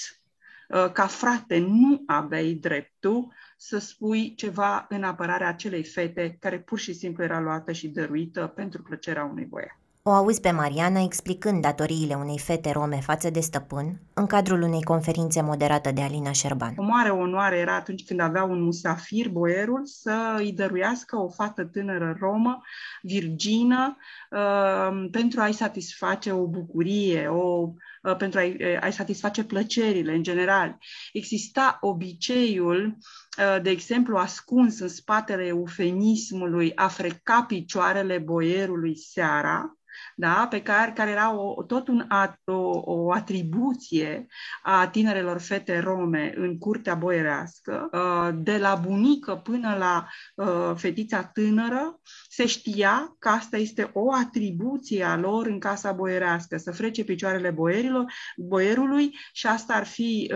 uh, 0.68 0.92
ca 0.92 1.06
frate, 1.06 1.58
nu 1.58 2.02
aveai 2.06 2.52
dreptul 2.52 3.32
să 3.66 3.78
spui 3.78 4.34
ceva 4.34 4.86
în 4.88 5.02
apărarea 5.02 5.48
acelei 5.48 5.84
fete 5.84 6.36
care 6.40 6.58
pur 6.58 6.78
și 6.78 6.92
simplu 6.92 7.22
era 7.22 7.40
luată 7.40 7.72
și 7.72 7.88
dăruită 7.88 8.52
pentru 8.54 8.82
plăcerea 8.82 9.24
unui 9.24 9.44
băiat. 9.44 9.78
O 10.02 10.10
auzi 10.10 10.40
pe 10.40 10.50
Mariana 10.50 11.00
explicând 11.00 11.62
datoriile 11.62 12.14
unei 12.14 12.38
fete 12.38 12.72
rome 12.72 13.00
față 13.00 13.30
de 13.30 13.40
stăpân 13.40 14.00
în 14.14 14.26
cadrul 14.26 14.62
unei 14.62 14.82
conferințe 14.82 15.42
moderată 15.42 15.92
de 15.92 16.00
Alina 16.00 16.32
Șerban. 16.32 16.74
O 16.76 16.82
mare 16.82 17.10
onoare 17.10 17.56
era 17.56 17.74
atunci 17.74 18.04
când 18.04 18.20
avea 18.20 18.44
un 18.44 18.62
musafir, 18.62 19.28
boierul, 19.28 19.80
să 19.84 20.34
îi 20.38 20.52
dăruiască 20.52 21.16
o 21.16 21.28
fată 21.28 21.64
tânără 21.64 22.16
romă, 22.20 22.60
virgină, 23.02 23.96
uh, 24.30 25.08
pentru 25.10 25.40
a-i 25.40 25.52
satisface 25.52 26.32
o 26.32 26.46
bucurie, 26.46 27.26
o, 27.26 27.60
uh, 27.60 27.74
pentru 28.18 28.38
a-i, 28.38 28.76
a-i 28.80 28.92
satisface 28.92 29.44
plăcerile 29.44 30.12
în 30.14 30.22
general. 30.22 30.78
Exista 31.12 31.78
obiceiul 31.80 32.98
Uh, 33.38 33.62
de 33.62 33.70
exemplu, 33.70 34.16
ascuns 34.16 34.78
în 34.78 34.88
spatele 34.88 35.46
eufemismului 35.46 36.72
a 36.74 36.88
freca 36.88 37.42
picioarele 37.42 38.18
boierului 38.18 38.96
seara, 38.96 39.78
da? 40.16 40.46
pe 40.50 40.62
care, 40.62 40.92
care 40.92 41.10
era 41.10 41.34
o, 41.34 41.62
tot 41.62 41.88
un, 41.88 42.06
o, 42.44 42.80
o 42.84 43.12
atribuție 43.12 44.26
a 44.62 44.88
tinerelor 44.88 45.40
fete 45.40 45.78
rome 45.78 46.34
în 46.36 46.58
curtea 46.58 46.94
boierească, 46.94 47.88
uh, 47.92 48.38
de 48.42 48.58
la 48.58 48.74
bunică 48.74 49.34
până 49.34 49.76
la 49.78 50.06
uh, 50.34 50.76
fetița 50.76 51.24
tânără, 51.24 52.00
se 52.28 52.46
știa 52.46 53.16
că 53.18 53.28
asta 53.28 53.56
este 53.56 53.90
o 53.92 54.12
atribuție 54.12 55.04
a 55.04 55.16
lor 55.16 55.46
în 55.46 55.58
casa 55.58 55.92
boierească, 55.92 56.56
să 56.56 56.72
frece 56.72 57.04
picioarele 57.04 57.50
boierilor, 57.50 58.12
boierului 58.36 59.18
și 59.32 59.46
asta 59.46 59.74
ar 59.74 59.86
fi 59.86 60.32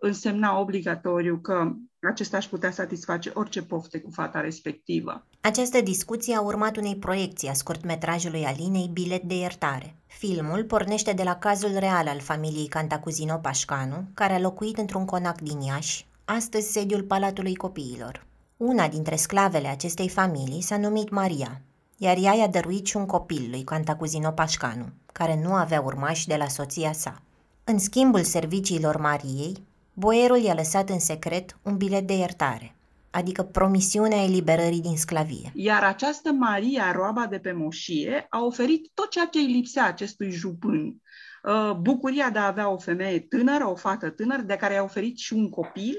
însemna 0.00 0.58
obligatoriu 0.58 1.40
că 1.40 1.72
acesta 2.08 2.36
aș 2.36 2.46
putea 2.46 2.70
satisface 2.70 3.30
orice 3.34 3.62
pofte 3.62 4.00
cu 4.00 4.10
fata 4.10 4.40
respectivă. 4.40 5.26
Această 5.40 5.80
discuție 5.80 6.34
a 6.34 6.40
urmat 6.40 6.76
unei 6.76 6.96
proiecții 6.96 7.48
a 7.48 7.52
scurtmetrajului 7.52 8.44
Alinei 8.44 8.90
Bilet 8.92 9.22
de 9.22 9.34
iertare. 9.34 9.94
Filmul 10.06 10.64
pornește 10.64 11.12
de 11.12 11.22
la 11.22 11.36
cazul 11.36 11.78
real 11.78 12.08
al 12.08 12.20
familiei 12.20 12.66
Cantacuzino 12.66 13.36
Pașcanu, 13.36 14.04
care 14.14 14.32
a 14.32 14.38
locuit 14.38 14.78
într-un 14.78 15.04
conac 15.04 15.40
din 15.40 15.60
Iași, 15.60 16.06
astăzi 16.24 16.72
sediul 16.72 17.02
Palatului 17.02 17.54
Copiilor. 17.54 18.26
Una 18.56 18.88
dintre 18.88 19.16
sclavele 19.16 19.68
acestei 19.68 20.08
familii 20.08 20.62
s-a 20.62 20.76
numit 20.76 21.10
Maria, 21.10 21.60
iar 21.96 22.16
ea 22.20 22.34
i-a 22.34 22.48
dăruit 22.48 22.86
și 22.86 22.96
un 22.96 23.06
copil 23.06 23.46
lui 23.50 23.62
Cantacuzino 23.62 24.30
Pașcanu, 24.30 24.88
care 25.12 25.40
nu 25.42 25.52
avea 25.52 25.80
urmași 25.80 26.26
de 26.26 26.36
la 26.36 26.48
soția 26.48 26.92
sa. 26.92 27.22
În 27.64 27.78
schimbul 27.78 28.22
serviciilor 28.22 28.96
Mariei, 28.96 29.62
boierul 30.00 30.38
i-a 30.38 30.54
lăsat 30.54 30.88
în 30.88 30.98
secret 30.98 31.58
un 31.62 31.76
bilet 31.76 32.06
de 32.06 32.14
iertare, 32.14 32.74
adică 33.10 33.42
promisiunea 33.42 34.22
eliberării 34.22 34.80
din 34.80 34.96
sclavie. 34.96 35.52
Iar 35.54 35.82
această 35.82 36.32
Maria, 36.32 36.92
roaba 36.92 37.26
de 37.26 37.38
pe 37.38 37.52
moșie, 37.52 38.26
a 38.30 38.44
oferit 38.44 38.90
tot 38.94 39.10
ceea 39.10 39.26
ce 39.26 39.38
îi 39.38 39.52
lipsea 39.52 39.86
acestui 39.86 40.30
jupân. 40.30 41.02
Uh, 41.42 41.72
bucuria 41.80 42.30
de 42.30 42.38
a 42.38 42.46
avea 42.46 42.70
o 42.70 42.78
femeie 42.78 43.20
tânără, 43.20 43.68
o 43.68 43.74
fată 43.74 44.10
tânără, 44.10 44.42
de 44.42 44.56
care 44.56 44.74
i-a 44.74 44.82
oferit 44.82 45.18
și 45.18 45.32
un 45.32 45.50
copil, 45.50 45.96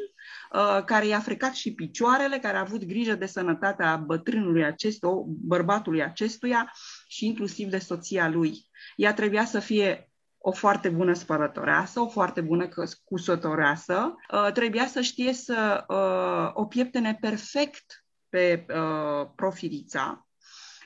uh, 0.53 0.83
care 0.85 1.07
i-a 1.07 1.19
frecat 1.19 1.53
și 1.53 1.73
picioarele, 1.73 2.37
care 2.37 2.57
a 2.57 2.59
avut 2.59 2.85
grijă 2.85 3.15
de 3.15 3.25
sănătatea 3.25 3.95
bătrânului 3.95 4.65
acestuia, 4.65 5.11
bărbatului 5.25 6.03
acestuia 6.03 6.71
și 7.07 7.25
inclusiv 7.25 7.69
de 7.69 7.77
soția 7.77 8.29
lui. 8.29 8.65
Ea 8.95 9.13
trebuia 9.13 9.45
să 9.45 9.59
fie 9.59 10.10
o 10.41 10.51
foarte 10.51 10.89
bună 10.89 11.13
spălătoreasă, 11.13 11.99
o 11.99 12.07
foarte 12.07 12.41
bună 12.41 12.69
cusătoreasă, 13.03 14.15
uh, 14.31 14.51
trebuia 14.51 14.87
să 14.87 15.01
știe 15.01 15.33
să 15.33 15.83
uh, 15.87 16.61
o 16.61 16.65
pieptene 16.65 17.17
perfect 17.21 18.05
pe 18.29 18.65
uh, 18.69 19.27
profilița, 19.35 20.27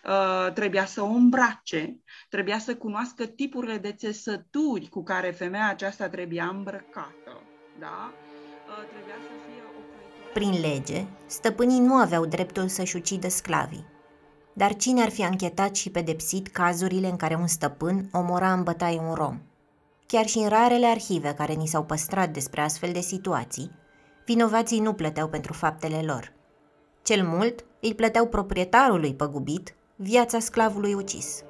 uh, 0.05 0.53
trebuia 0.53 0.85
să 0.85 1.01
o 1.01 1.05
îmbrace, 1.05 1.97
trebuia 2.29 2.59
să 2.59 2.75
cunoască 2.75 3.25
tipurile 3.25 3.77
de 3.77 3.93
țesături 3.93 4.87
cu 4.89 5.03
care 5.03 5.31
femeia 5.31 5.69
aceasta 5.69 6.09
trebuia 6.09 6.47
îmbrăcată. 6.47 7.41
Da? 7.79 8.13
Uh, 8.67 8.87
trebuia 8.89 9.15
să 9.21 9.31
fie 9.45 9.63
o 9.63 10.31
Prin 10.33 10.59
lege, 10.59 11.05
stăpânii 11.25 11.79
nu 11.79 11.93
aveau 11.93 12.25
dreptul 12.25 12.67
să-și 12.67 12.95
ucidă 12.95 13.27
sclavii. 13.27 13.94
Dar 14.57 14.75
cine 14.75 15.01
ar 15.01 15.09
fi 15.09 15.23
anchetat 15.23 15.75
și 15.75 15.89
pedepsit 15.89 16.47
cazurile 16.47 17.09
în 17.09 17.15
care 17.15 17.35
un 17.35 17.47
stăpân 17.47 18.09
omora 18.11 18.53
în 18.53 18.63
bătaie 18.63 18.99
un 18.99 19.13
rom? 19.13 19.41
Chiar 20.05 20.25
și 20.25 20.37
în 20.37 20.47
rarele 20.47 20.85
arhive 20.85 21.33
care 21.33 21.53
ni 21.53 21.67
s-au 21.67 21.83
păstrat 21.83 22.29
despre 22.29 22.61
astfel 22.61 22.91
de 22.91 22.99
situații, 22.99 23.71
vinovații 24.25 24.79
nu 24.79 24.93
plăteau 24.93 25.27
pentru 25.27 25.53
faptele 25.53 26.01
lor. 26.01 26.33
Cel 27.03 27.27
mult 27.27 27.65
îi 27.81 27.93
plăteau 27.93 28.27
proprietarului 28.27 29.15
păgubit 29.15 29.75
viața 29.95 30.39
sclavului 30.39 30.93
ucis. 30.93 31.43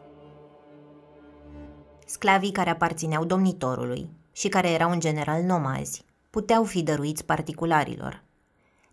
Sclavii 2.05 2.51
care 2.51 2.69
aparțineau 2.69 3.25
domnitorului 3.25 4.09
și 4.31 4.47
care 4.47 4.69
erau 4.69 4.91
în 4.91 4.99
general 4.99 5.43
nomazi 5.43 6.05
puteau 6.29 6.63
fi 6.63 6.83
dăruiți 6.83 7.25
particularilor. 7.25 8.23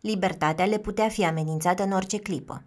Libertatea 0.01 0.65
le 0.65 0.79
putea 0.79 1.09
fi 1.09 1.25
amenințată 1.25 1.83
în 1.83 1.93
orice 1.93 2.19
clipă, 2.19 2.63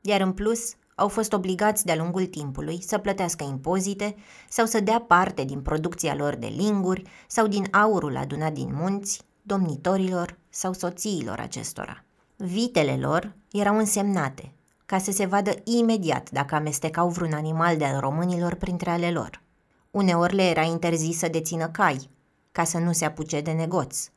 iar 0.00 0.20
în 0.20 0.32
plus 0.32 0.74
au 1.00 1.08
fost 1.08 1.32
obligați 1.32 1.84
de-a 1.84 1.96
lungul 1.96 2.26
timpului 2.26 2.82
să 2.82 2.98
plătească 2.98 3.44
impozite 3.44 4.14
sau 4.48 4.66
să 4.66 4.80
dea 4.80 5.00
parte 5.00 5.44
din 5.44 5.60
producția 5.60 6.14
lor 6.14 6.34
de 6.34 6.46
linguri 6.46 7.02
sau 7.26 7.46
din 7.46 7.66
aurul 7.70 8.16
adunat 8.16 8.52
din 8.52 8.70
munți, 8.74 9.22
domnitorilor 9.42 10.38
sau 10.48 10.72
soțiilor 10.72 11.38
acestora. 11.38 12.04
Vitele 12.36 12.96
lor 12.96 13.32
erau 13.50 13.78
însemnate, 13.78 14.52
ca 14.86 14.98
să 14.98 15.10
se 15.10 15.26
vadă 15.26 15.50
imediat 15.64 16.30
dacă 16.30 16.54
amestecau 16.54 17.08
vreun 17.08 17.32
animal 17.32 17.76
de 17.76 17.84
al 17.84 18.00
românilor 18.00 18.54
printre 18.54 18.90
ale 18.90 19.10
lor. 19.10 19.42
Uneori 19.90 20.34
le 20.34 20.42
era 20.42 20.62
interzis 20.62 21.18
să 21.18 21.28
dețină 21.28 21.68
cai, 21.68 22.10
ca 22.52 22.64
să 22.64 22.78
nu 22.78 22.92
se 22.92 23.04
apuce 23.04 23.40
de 23.40 23.50
negoț. 23.50 24.10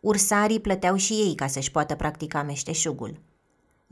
Ursarii 0.00 0.60
plăteau 0.60 0.96
și 0.96 1.12
ei 1.12 1.34
ca 1.34 1.46
să-și 1.46 1.70
poată 1.70 1.94
practica 1.94 2.42
meșteșugul, 2.42 3.20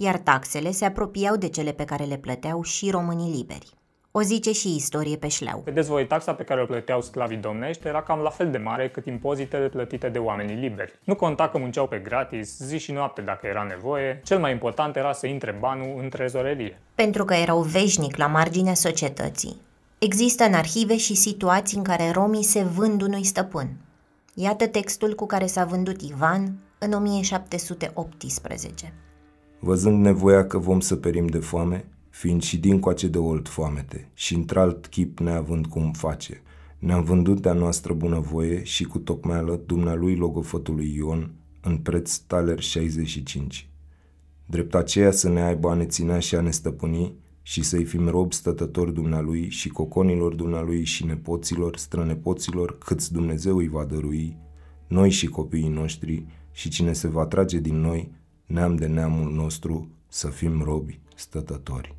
iar 0.03 0.19
taxele 0.19 0.71
se 0.71 0.85
apropiau 0.85 1.37
de 1.37 1.49
cele 1.49 1.73
pe 1.73 1.85
care 1.85 2.05
le 2.05 2.17
plăteau 2.17 2.63
și 2.63 2.91
românii 2.91 3.37
liberi. 3.37 3.69
O 4.11 4.21
zice 4.21 4.53
și 4.53 4.75
istorie 4.75 5.17
pe 5.17 5.29
șleau. 5.29 5.63
Vedeți 5.65 5.89
voi, 5.89 6.07
taxa 6.07 6.35
pe 6.35 6.43
care 6.43 6.63
o 6.63 6.67
plăteau 6.67 7.01
sclavii 7.01 7.37
domnești 7.37 7.87
era 7.87 8.03
cam 8.03 8.19
la 8.19 8.31
fel 8.31 8.51
de 8.51 8.59
mare 8.59 8.89
cât 8.89 9.07
impozitele 9.07 9.69
plătite 9.69 10.09
de 10.09 10.19
oamenii 10.19 10.55
liberi. 10.55 10.99
Nu 11.05 11.15
conta 11.15 11.49
că 11.49 11.59
munceau 11.59 11.87
pe 11.87 11.99
gratis, 11.99 12.59
zi 12.59 12.79
și 12.79 12.93
noapte 12.93 13.21
dacă 13.21 13.47
era 13.47 13.67
nevoie, 13.69 14.21
cel 14.25 14.39
mai 14.39 14.53
important 14.53 14.97
era 14.97 15.13
să 15.13 15.27
intre 15.27 15.57
banul 15.61 15.99
în 16.03 16.09
trezorerie. 16.09 16.79
Pentru 16.95 17.25
că 17.25 17.35
erau 17.35 17.61
veșnic 17.61 18.17
la 18.17 18.27
marginea 18.27 18.75
societății. 18.75 19.61
Există 19.99 20.45
în 20.45 20.55
arhive 20.55 20.97
și 20.97 21.15
situații 21.15 21.77
în 21.77 21.83
care 21.83 22.11
romii 22.11 22.45
se 22.45 22.63
vând 22.63 23.03
unui 23.03 23.25
stăpân. 23.25 23.69
Iată 24.35 24.67
textul 24.67 25.15
cu 25.15 25.27
care 25.27 25.47
s-a 25.47 25.65
vândut 25.65 26.01
Ivan 26.01 26.59
în 26.79 26.93
1718. 26.93 28.93
Văzând 29.63 30.05
nevoia 30.05 30.47
că 30.47 30.59
vom 30.59 30.81
să 30.81 30.97
perim 30.97 31.27
de 31.27 31.39
foame, 31.39 31.85
fiind 32.09 32.43
și 32.43 32.59
din 32.59 32.81
coace 32.81 33.09
de 33.09 33.19
olt 33.19 33.49
foamete 33.49 34.11
și 34.15 34.35
într-alt 34.35 34.87
chip 34.87 35.19
neavând 35.19 35.67
cum 35.67 35.93
face, 35.93 36.43
ne-am 36.79 37.05
vândut 37.05 37.41
de-a 37.41 37.53
noastră 37.53 37.93
bunăvoie 37.93 38.63
și 38.65 38.85
cu 38.85 38.99
tocmeală 38.99 39.61
dumnealui 39.67 40.17
logofătului 40.17 40.95
Ion 40.97 41.31
în 41.61 41.77
preț 41.77 42.17
taler 42.17 42.61
65. 42.61 43.69
Drept 44.47 44.75
aceea 44.75 45.11
să 45.11 45.29
ne 45.29 45.43
aibă 45.43 45.71
a 45.71 45.75
ne 45.75 45.87
ținea 45.87 46.19
și 46.19 46.35
a 46.35 46.41
ne 46.41 46.51
stăpâni 46.51 47.15
și 47.43 47.63
să-i 47.63 47.85
fim 47.85 48.09
rob 48.09 48.33
stătători 48.33 48.95
dumnealui 48.95 49.49
și 49.49 49.69
coconilor 49.69 50.35
dumnealui 50.35 50.85
și 50.85 51.05
nepoților, 51.05 51.77
strănepoților, 51.77 52.79
câți 52.79 53.13
Dumnezeu 53.13 53.57
îi 53.57 53.69
va 53.69 53.85
dărui, 53.85 54.37
noi 54.87 55.11
și 55.11 55.27
copiii 55.27 55.69
noștri 55.69 56.25
și 56.53 56.69
cine 56.69 56.93
se 56.93 57.09
va 57.09 57.27
trage 57.27 57.59
din 57.59 57.81
noi, 57.81 58.11
neam 58.51 58.77
de 58.77 58.87
neamul 58.87 59.33
nostru, 59.33 59.89
să 60.09 60.29
fim 60.29 60.63
robi 60.63 61.01
stătători. 61.15 61.97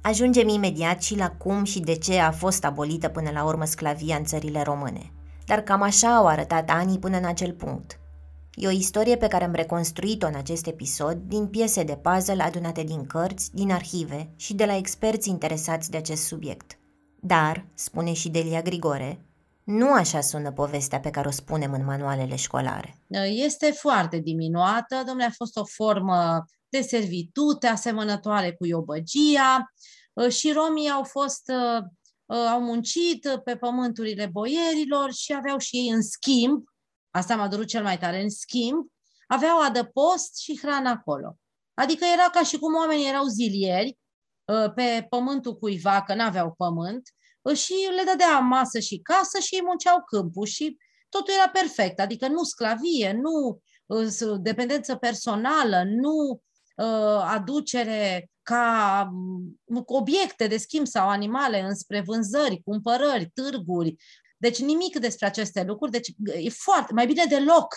Ajungem 0.00 0.48
imediat 0.48 1.02
și 1.02 1.16
la 1.16 1.30
cum 1.30 1.64
și 1.64 1.80
de 1.80 1.94
ce 1.94 2.18
a 2.18 2.30
fost 2.30 2.64
abolită 2.64 3.08
până 3.08 3.30
la 3.30 3.44
urmă 3.44 3.64
sclavia 3.64 4.16
în 4.16 4.24
țările 4.24 4.62
române. 4.62 5.12
Dar 5.46 5.60
cam 5.60 5.82
așa 5.82 6.16
au 6.16 6.26
arătat 6.26 6.70
anii 6.70 6.98
până 6.98 7.16
în 7.16 7.24
acel 7.24 7.52
punct. 7.52 7.98
E 8.54 8.66
o 8.66 8.70
istorie 8.70 9.16
pe 9.16 9.28
care 9.28 9.44
am 9.44 9.52
reconstruit-o 9.52 10.26
în 10.26 10.34
acest 10.34 10.66
episod 10.66 11.16
din 11.26 11.46
piese 11.46 11.82
de 11.82 11.98
puzzle 12.02 12.42
adunate 12.42 12.82
din 12.82 13.06
cărți, 13.06 13.54
din 13.54 13.70
arhive 13.70 14.28
și 14.36 14.54
de 14.54 14.64
la 14.64 14.76
experți 14.76 15.28
interesați 15.28 15.90
de 15.90 15.96
acest 15.96 16.22
subiect. 16.22 16.78
Dar, 17.20 17.66
spune 17.74 18.12
și 18.12 18.28
Delia 18.28 18.62
Grigore, 18.62 19.20
nu 19.66 19.92
așa 19.92 20.20
sună 20.20 20.52
povestea 20.52 21.00
pe 21.00 21.10
care 21.10 21.28
o 21.28 21.30
spunem 21.30 21.72
în 21.72 21.84
manualele 21.84 22.36
școlare. 22.36 22.98
Este 23.28 23.70
foarte 23.70 24.18
diminuată, 24.18 25.02
domnule, 25.06 25.24
a 25.24 25.30
fost 25.30 25.56
o 25.56 25.64
formă 25.64 26.44
de 26.68 26.80
servitute 26.80 27.66
asemănătoare 27.66 28.52
cu 28.52 28.66
iobăgia 28.66 29.72
și 30.28 30.52
romii 30.52 30.90
au 30.90 31.02
fost 31.02 31.52
au 32.26 32.60
muncit 32.60 33.40
pe 33.44 33.56
pământurile 33.56 34.26
boierilor 34.26 35.12
și 35.12 35.34
aveau 35.34 35.58
și 35.58 35.76
ei 35.76 35.88
în 35.88 36.02
schimb, 36.02 36.64
asta 37.10 37.36
m-a 37.36 37.48
durut 37.48 37.66
cel 37.66 37.82
mai 37.82 37.98
tare, 37.98 38.22
în 38.22 38.30
schimb, 38.30 38.86
aveau 39.26 39.60
adăpost 39.60 40.38
și 40.38 40.58
hrană 40.62 40.88
acolo. 40.88 41.36
Adică 41.74 42.04
era 42.12 42.30
ca 42.32 42.42
și 42.42 42.58
cum 42.58 42.74
oamenii 42.74 43.08
erau 43.08 43.24
zilieri 43.24 43.98
pe 44.74 45.06
pământul 45.08 45.58
cuiva, 45.58 46.02
că 46.02 46.14
n-aveau 46.14 46.54
pământ, 46.56 47.14
și 47.54 47.74
le 47.96 48.02
dădea 48.04 48.38
masă 48.38 48.78
și 48.78 48.98
casă 48.98 49.38
și 49.38 49.54
ei 49.54 49.62
munceau 49.64 50.04
câmpul 50.04 50.46
și 50.46 50.76
totul 51.08 51.34
era 51.34 51.48
perfect, 51.48 52.00
adică 52.00 52.28
nu 52.28 52.42
sclavie, 52.42 53.12
nu 53.12 53.60
uh, 53.86 54.40
dependență 54.40 54.96
personală, 54.96 55.82
nu 55.86 56.42
uh, 56.76 57.22
aducere 57.24 58.30
ca 58.42 59.08
mm, 59.12 59.82
obiecte 59.86 60.46
de 60.46 60.56
schimb 60.56 60.86
sau 60.86 61.08
animale 61.08 61.60
înspre 61.60 62.00
vânzări, 62.00 62.62
cumpărări, 62.64 63.30
târguri. 63.34 63.96
Deci 64.36 64.58
nimic 64.58 64.98
despre 64.98 65.26
aceste 65.26 65.62
lucruri, 65.62 65.90
deci 65.90 66.12
e 66.24 66.50
foarte, 66.50 66.92
mai 66.92 67.06
bine 67.06 67.24
deloc 67.24 67.74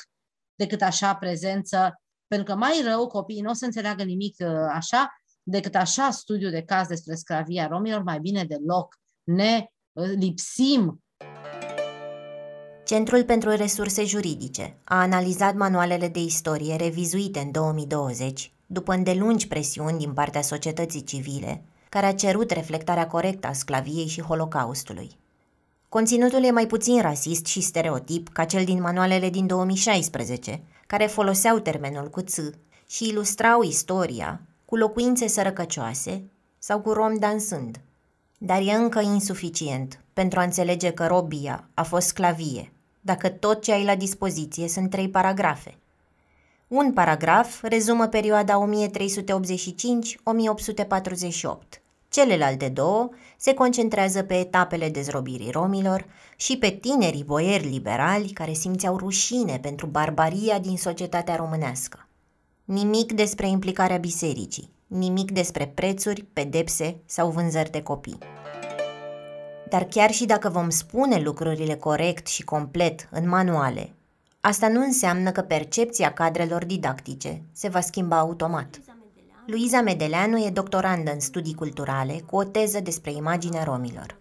decât 0.56 0.82
așa 0.82 1.16
prezență, 1.16 2.02
pentru 2.28 2.54
că 2.54 2.60
mai 2.60 2.82
rău 2.84 3.08
copiii 3.08 3.42
nu 3.42 3.50
o 3.50 3.54
să 3.54 3.66
înțeleagă 3.66 4.04
nimic 4.04 4.36
uh, 4.40 4.48
așa, 4.72 5.22
decât 5.44 5.76
așa 5.76 6.12
studiu 6.12 6.50
de 6.50 6.64
caz 6.64 6.88
despre 6.88 7.16
sclavia 7.16 7.68
romilor, 7.68 8.04
mai 8.04 8.20
bine 8.20 8.44
deloc 8.44 8.96
ne 9.24 9.66
uh, 9.92 10.12
lipsim. 10.16 11.04
Centrul 12.90 13.24
pentru 13.24 13.50
Resurse 13.50 14.04
Juridice 14.04 14.78
a 14.84 15.02
analizat 15.02 15.56
manualele 15.56 16.08
de 16.08 16.20
istorie 16.20 16.76
revizuite 16.76 17.40
în 17.40 17.52
2020, 17.52 18.52
după 18.66 18.94
îndelungi 18.94 19.48
presiuni 19.48 19.98
din 19.98 20.14
partea 20.14 20.42
societății 20.42 21.04
civile, 21.04 21.64
care 21.90 22.06
a 22.06 22.14
cerut 22.14 22.52
reflectarea 22.52 23.08
corectă 23.08 23.48
a 23.48 23.54
sclaviei 23.54 24.08
și 24.08 24.22
holocaustului. 24.22 25.18
Conținutul 25.90 26.44
e 26.44 26.52
mai 26.52 26.68
puțin 26.68 27.02
rasist 27.02 27.46
și 27.46 27.62
stereotip 27.62 28.30
ca 28.30 28.46
cel 28.46 28.64
din 28.64 28.82
manualele 28.82 29.30
din 29.30 29.48
2016, 29.48 30.62
care 30.88 31.06
foloseau 31.06 31.60
termenul 31.60 32.10
cu 32.10 32.22
ț 32.22 32.38
și 32.88 33.08
ilustrau 33.08 33.62
istoria 33.62 34.42
cu 34.66 34.76
locuințe 34.76 35.28
sărăcăcioase 35.28 36.24
sau 36.60 36.82
cu 36.82 36.92
rom 36.92 37.18
dansând– 37.18 37.80
dar 38.42 38.62
e 38.62 38.72
încă 38.72 39.00
insuficient 39.00 40.04
pentru 40.14 40.40
a 40.40 40.44
înțelege 40.44 40.92
că 40.92 41.08
robia 41.08 41.70
a 41.74 41.84
fost 41.84 42.08
sclavie, 42.08 42.72
dacă 43.02 43.30
tot 43.30 43.62
ce 43.62 43.72
ai 43.72 43.84
la 43.84 43.96
dispoziție 43.96 44.68
sunt 44.68 44.90
trei 44.90 45.10
paragrafe. 45.10 45.78
Un 46.68 46.94
paragraf 46.94 47.64
rezumă 47.64 48.08
perioada 48.08 48.70
1385-1848. 48.70 48.72
Celelalte 52.10 52.70
două 52.70 53.10
se 53.38 53.54
concentrează 53.54 54.24
pe 54.24 54.34
etapele 54.34 54.90
dezrobirii 54.90 55.52
romilor 55.52 56.06
și 56.36 56.58
pe 56.58 56.70
tinerii 56.70 57.24
boieri 57.24 57.70
liberali 57.70 58.30
care 58.30 58.54
simțeau 58.54 58.98
rușine 58.98 59.60
pentru 59.60 59.86
barbaria 59.86 60.60
din 60.60 60.78
societatea 60.78 61.36
românească. 61.36 62.08
Nimic 62.64 63.12
despre 63.12 63.48
implicarea 63.48 63.98
bisericii, 63.98 64.70
nimic 64.90 65.32
despre 65.32 65.72
prețuri, 65.74 66.26
pedepse 66.34 66.98
sau 67.06 67.30
vânzări 67.30 67.72
de 67.72 67.82
copii. 67.82 68.18
Dar 69.70 69.84
chiar 69.84 70.12
și 70.12 70.26
dacă 70.26 70.50
vom 70.50 70.70
spune 70.70 71.20
lucrurile 71.20 71.76
corect 71.76 72.28
și 72.28 72.44
complet 72.44 73.08
în 73.12 73.28
manuale, 73.28 73.90
asta 74.42 74.68
nu 74.68 74.82
înseamnă 74.82 75.32
că 75.32 75.42
percepția 75.42 76.14
cadrelor 76.14 76.66
didactice 76.66 77.42
se 77.52 77.68
va 77.68 77.80
schimba 77.80 78.18
automat. 78.18 78.80
Luiza 79.46 79.82
Medeleanu 79.82 80.38
e 80.38 80.50
doctorandă 80.50 81.12
în 81.12 81.20
studii 81.20 81.54
culturale 81.54 82.24
cu 82.26 82.36
o 82.36 82.44
teză 82.44 82.80
despre 82.80 83.12
imaginea 83.12 83.64
romilor. 83.64 84.18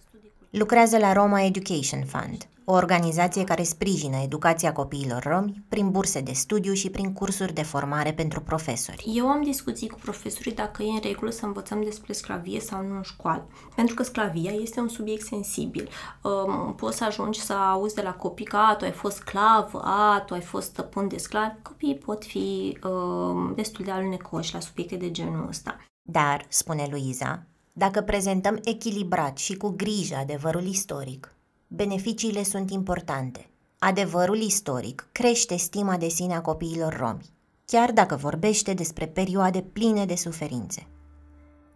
Lucrează 0.50 0.98
la 0.98 1.12
Roma 1.12 1.42
Education 1.42 2.04
Fund, 2.04 2.46
o 2.70 2.72
organizație 2.72 3.44
care 3.44 3.62
sprijină 3.62 4.16
educația 4.16 4.72
copiilor 4.72 5.22
romi 5.22 5.64
prin 5.68 5.90
burse 5.90 6.20
de 6.20 6.32
studiu 6.32 6.72
și 6.72 6.90
prin 6.90 7.12
cursuri 7.12 7.52
de 7.52 7.62
formare 7.62 8.12
pentru 8.12 8.40
profesori. 8.40 9.04
Eu 9.14 9.26
am 9.26 9.42
discuții 9.42 9.88
cu 9.88 9.98
profesorii 10.02 10.52
dacă 10.52 10.82
e 10.82 10.90
în 10.90 11.00
regulă 11.02 11.30
să 11.30 11.46
învățăm 11.46 11.82
despre 11.82 12.12
sclavie 12.12 12.60
sau 12.60 12.82
nu 12.82 12.94
în 12.94 13.02
școală, 13.02 13.46
pentru 13.74 13.94
că 13.94 14.02
sclavia 14.02 14.50
este 14.50 14.80
un 14.80 14.88
subiect 14.88 15.26
sensibil. 15.26 15.88
Um, 16.22 16.74
poți 16.74 16.96
să 16.96 17.04
ajungi 17.04 17.40
să 17.40 17.52
auzi 17.52 17.94
de 17.94 18.02
la 18.02 18.14
copii 18.14 18.44
că 18.44 18.56
a, 18.56 18.74
tu 18.74 18.84
ai 18.84 18.92
fost 18.92 19.16
sclav, 19.16 19.70
a, 19.74 20.22
tu 20.26 20.34
ai 20.34 20.40
fost 20.40 20.66
stăpân 20.66 21.08
de 21.08 21.16
sclav. 21.16 21.52
Copiii 21.62 21.96
pot 21.96 22.24
fi 22.24 22.78
um, 22.84 23.52
destul 23.54 23.84
de 23.84 23.90
alunecoși 23.90 24.54
la 24.54 24.60
subiecte 24.60 24.96
de 24.96 25.10
genul 25.10 25.48
ăsta. 25.48 25.76
Dar, 26.02 26.46
spune 26.48 26.86
Luiza, 26.90 27.42
dacă 27.72 28.00
prezentăm 28.00 28.58
echilibrat 28.64 29.38
și 29.38 29.56
cu 29.56 29.68
grijă 29.76 30.16
adevărul 30.16 30.64
istoric, 30.66 31.32
beneficiile 31.68 32.42
sunt 32.42 32.70
importante. 32.70 33.46
Adevărul 33.78 34.36
istoric 34.36 35.08
crește 35.12 35.56
stima 35.56 35.96
de 35.96 36.08
sine 36.08 36.34
a 36.34 36.40
copiilor 36.40 36.96
romi, 36.96 37.30
chiar 37.64 37.92
dacă 37.92 38.16
vorbește 38.16 38.74
despre 38.74 39.06
perioade 39.06 39.60
pline 39.60 40.04
de 40.04 40.14
suferințe. 40.14 40.86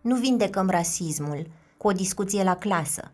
Nu 0.00 0.16
vindecăm 0.16 0.70
rasismul 0.70 1.46
cu 1.76 1.88
o 1.88 1.92
discuție 1.92 2.42
la 2.42 2.56
clasă, 2.56 3.12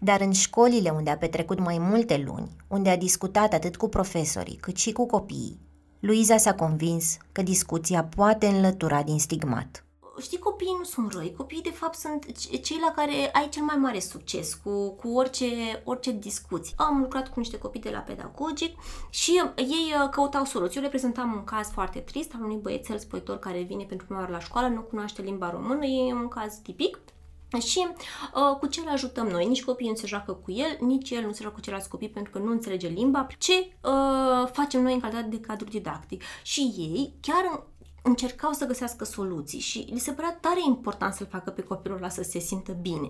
dar 0.00 0.20
în 0.20 0.32
școlile 0.32 0.90
unde 0.90 1.10
a 1.10 1.16
petrecut 1.16 1.58
mai 1.58 1.78
multe 1.78 2.16
luni, 2.26 2.56
unde 2.68 2.90
a 2.90 2.96
discutat 2.96 3.52
atât 3.52 3.76
cu 3.76 3.88
profesorii 3.88 4.56
cât 4.56 4.76
și 4.76 4.92
cu 4.92 5.06
copiii, 5.06 5.60
Luiza 6.00 6.36
s-a 6.36 6.54
convins 6.54 7.16
că 7.32 7.42
discuția 7.42 8.04
poate 8.04 8.46
înlătura 8.46 9.02
din 9.02 9.18
stigmat 9.18 9.84
știi, 10.20 10.38
copiii 10.38 10.76
nu 10.78 10.84
sunt 10.84 11.12
răi, 11.12 11.34
copiii 11.36 11.62
de 11.62 11.70
fapt 11.70 11.98
sunt 11.98 12.36
cei 12.62 12.78
la 12.80 12.92
care 12.96 13.30
ai 13.32 13.48
cel 13.48 13.62
mai 13.62 13.76
mare 13.76 14.00
succes 14.00 14.54
cu, 14.54 14.90
cu 14.90 15.08
orice, 15.08 15.46
orice 15.84 16.10
discuții. 16.10 16.74
Am 16.76 17.00
lucrat 17.00 17.28
cu 17.28 17.38
niște 17.38 17.58
copii 17.58 17.80
de 17.80 17.90
la 17.90 17.98
pedagogic 17.98 18.78
și 19.10 19.42
ei 19.56 19.94
uh, 20.02 20.08
căutau 20.10 20.44
soluții. 20.44 20.76
Eu 20.76 20.82
le 20.82 20.88
prezentam 20.88 21.32
un 21.32 21.44
caz 21.44 21.70
foarte 21.70 21.98
trist 21.98 22.32
al 22.34 22.42
unui 22.42 22.56
băiețel 22.56 22.98
spăitor 22.98 23.38
care 23.38 23.62
vine 23.62 23.84
pentru 23.84 24.06
prima 24.06 24.20
oară 24.20 24.32
la 24.32 24.40
școală, 24.40 24.68
nu 24.68 24.80
cunoaște 24.80 25.22
limba 25.22 25.50
română, 25.50 25.84
e 25.84 26.12
un 26.12 26.28
caz 26.28 26.54
tipic 26.62 26.98
și 27.58 27.86
uh, 27.88 28.56
cu 28.58 28.66
ce 28.66 28.80
îl 28.80 28.88
ajutăm 28.88 29.26
noi? 29.26 29.46
Nici 29.46 29.64
copiii 29.64 29.90
nu 29.90 29.96
se 29.96 30.06
joacă 30.06 30.32
cu 30.32 30.52
el, 30.52 30.76
nici 30.80 31.10
el 31.10 31.24
nu 31.24 31.32
se 31.32 31.38
joacă 31.40 31.54
cu 31.54 31.60
ceilalți 31.60 31.88
copii 31.88 32.08
pentru 32.08 32.32
că 32.32 32.38
nu 32.38 32.50
înțelege 32.50 32.88
limba. 32.88 33.26
Ce 33.38 33.52
uh, 33.52 34.48
facem 34.52 34.82
noi 34.82 34.92
în 34.92 35.00
calitate 35.00 35.28
de 35.28 35.40
cadru 35.40 35.68
didactic? 35.68 36.22
Și 36.42 36.60
ei 36.60 37.14
chiar 37.20 37.62
încercau 38.02 38.52
să 38.52 38.66
găsească 38.66 39.04
soluții 39.04 39.60
și 39.60 39.88
li 39.92 39.98
se 39.98 40.10
părea 40.10 40.38
tare 40.40 40.60
important 40.66 41.14
să-l 41.14 41.28
facă 41.30 41.50
pe 41.50 41.62
copilul 41.62 41.96
ăla 41.96 42.08
să 42.08 42.22
se 42.22 42.38
simtă 42.38 42.72
bine. 42.72 43.08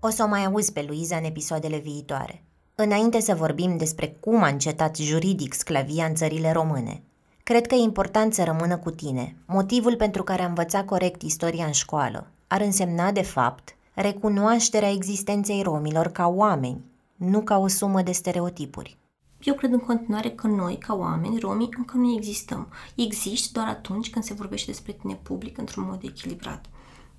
O 0.00 0.08
să 0.08 0.22
o 0.22 0.28
mai 0.28 0.44
auzi 0.44 0.72
pe 0.72 0.84
Luiza 0.88 1.16
în 1.16 1.24
episoadele 1.24 1.78
viitoare. 1.78 2.44
Înainte 2.74 3.20
să 3.20 3.34
vorbim 3.34 3.76
despre 3.76 4.16
cum 4.20 4.42
a 4.42 4.48
încetat 4.48 4.96
juridic 4.96 5.54
sclavia 5.54 6.04
în 6.04 6.14
țările 6.14 6.52
române, 6.52 7.02
cred 7.42 7.66
că 7.66 7.74
e 7.74 7.78
important 7.78 8.34
să 8.34 8.44
rămână 8.44 8.78
cu 8.78 8.90
tine 8.90 9.36
motivul 9.46 9.96
pentru 9.96 10.22
care 10.22 10.42
a 10.42 10.46
învățat 10.46 10.84
corect 10.84 11.22
istoria 11.22 11.64
în 11.64 11.72
școală, 11.72 12.30
ar 12.46 12.60
însemna, 12.60 13.12
de 13.12 13.22
fapt, 13.22 13.76
recunoașterea 13.94 14.90
existenței 14.90 15.62
romilor 15.62 16.06
ca 16.06 16.26
oameni, 16.26 16.84
nu 17.16 17.40
ca 17.40 17.58
o 17.58 17.66
sumă 17.66 18.02
de 18.02 18.12
stereotipuri. 18.12 18.98
Eu 19.42 19.54
cred 19.54 19.72
în 19.72 19.78
continuare 19.78 20.30
că 20.30 20.46
noi, 20.46 20.78
ca 20.78 20.94
oameni, 20.94 21.38
romii, 21.38 21.68
încă 21.76 21.96
nu 21.96 22.14
existăm. 22.16 22.72
Existi 22.94 23.52
doar 23.52 23.66
atunci 23.66 24.10
când 24.10 24.24
se 24.24 24.34
vorbește 24.34 24.70
despre 24.70 24.92
tine 24.92 25.14
public 25.14 25.58
într-un 25.58 25.84
mod 25.84 26.02
echilibrat. 26.02 26.66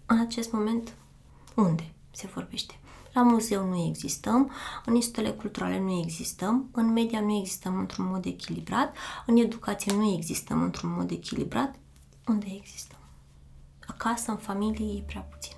În 0.06 0.20
acest 0.20 0.52
moment, 0.52 0.94
unde 1.56 1.94
se 2.12 2.28
vorbește? 2.34 2.74
La 3.14 3.24
muzeu 3.24 3.66
nu 3.66 3.88
existăm, 3.90 4.52
în 4.86 4.96
instituțiile 4.96 5.36
culturale 5.36 5.80
nu 5.80 6.00
existăm, 6.00 6.70
în 6.72 6.92
media 6.92 7.20
nu 7.20 7.38
existăm 7.38 7.78
într-un 7.78 8.08
mod 8.08 8.26
echilibrat, 8.26 8.96
în 9.26 9.38
educație 9.38 9.94
nu 9.94 10.14
existăm 10.14 10.62
într-un 10.62 10.94
mod 10.98 11.12
echilibrat. 11.12 11.76
Unde 12.28 12.46
existăm? 12.60 13.00
Acasă, 13.88 14.32
în 14.32 14.38
familie, 14.38 14.98
e 14.98 15.04
prea 15.06 15.22
puțin. 15.22 15.56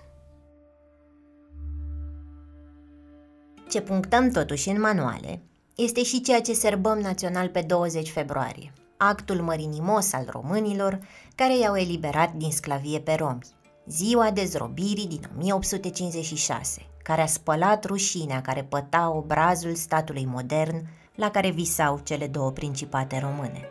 Ce 3.70 3.82
punctăm 3.82 4.30
totuși 4.30 4.70
în 4.70 4.80
manuale 4.80 5.44
este 5.76 6.04
și 6.04 6.22
ceea 6.22 6.42
ce 6.42 6.54
serbăm 6.54 7.00
național 7.00 7.50
pe 7.50 7.62
20 7.62 8.10
februarie, 8.10 8.74
actul 8.98 9.42
mărinimos 9.42 10.14
al 10.14 10.28
românilor 10.30 11.00
care 11.36 11.58
i-au 11.58 11.76
eliberat 11.76 12.34
din 12.34 12.52
sclavie 12.52 13.00
pe 13.00 13.14
romi, 13.14 13.46
ziua 13.86 14.32
dezrobirii 14.32 15.08
din 15.08 15.30
1856, 15.38 16.82
care 17.04 17.22
a 17.22 17.26
spălat 17.26 17.86
rușinea 17.86 18.42
care 18.42 18.64
păta 18.64 19.12
obrazul 19.16 19.76
statului 19.76 20.26
modern 20.26 20.88
la 21.16 21.32
care 21.32 21.50
visau 21.50 22.02
cele 22.04 22.28
două 22.28 22.52
principate 22.52 23.20
române. 23.20 23.68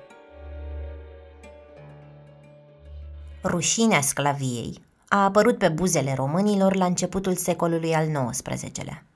Rușinea 3.45 4.01
sclaviei 4.01 4.83
a 5.09 5.25
apărut 5.25 5.59
pe 5.59 5.69
buzele 5.69 6.15
românilor 6.15 6.75
la 6.75 6.85
începutul 6.85 7.35
secolului 7.35 7.95
al 7.95 8.31
XIX-lea. 8.31 9.07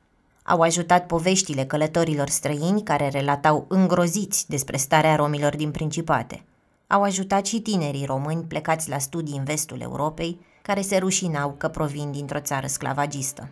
Au 0.48 0.60
ajutat 0.60 1.06
poveștile 1.06 1.64
călătorilor 1.64 2.28
străini 2.28 2.82
care 2.82 3.08
relatau 3.08 3.64
îngroziți 3.68 4.48
despre 4.48 4.76
starea 4.76 5.16
romilor 5.16 5.56
din 5.56 5.70
Principate. 5.70 6.44
Au 6.86 7.02
ajutat 7.02 7.46
și 7.46 7.60
tinerii 7.60 8.04
români 8.04 8.44
plecați 8.44 8.88
la 8.88 8.98
studii 8.98 9.36
în 9.36 9.44
vestul 9.44 9.80
Europei, 9.80 10.40
care 10.62 10.80
se 10.80 10.96
rușinau 10.96 11.54
că 11.58 11.68
provin 11.68 12.10
dintr-o 12.10 12.40
țară 12.40 12.66
sclavagistă. 12.66 13.48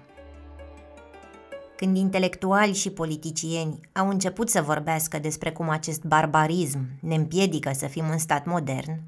Când 1.77 1.97
intelectuali 1.97 2.75
și 2.75 2.91
politicieni 2.91 3.81
au 3.93 4.09
început 4.09 4.51
să 4.51 4.63
vorbească 4.63 5.19
despre 5.19 5.53
cum 5.53 5.69
acest 5.69 6.03
barbarism 6.03 6.79
ne 7.01 7.15
împiedică 7.15 7.71
să 7.75 7.87
fim 7.87 8.09
un 8.09 8.19
stat 8.19 8.47
modern, 8.47 9.01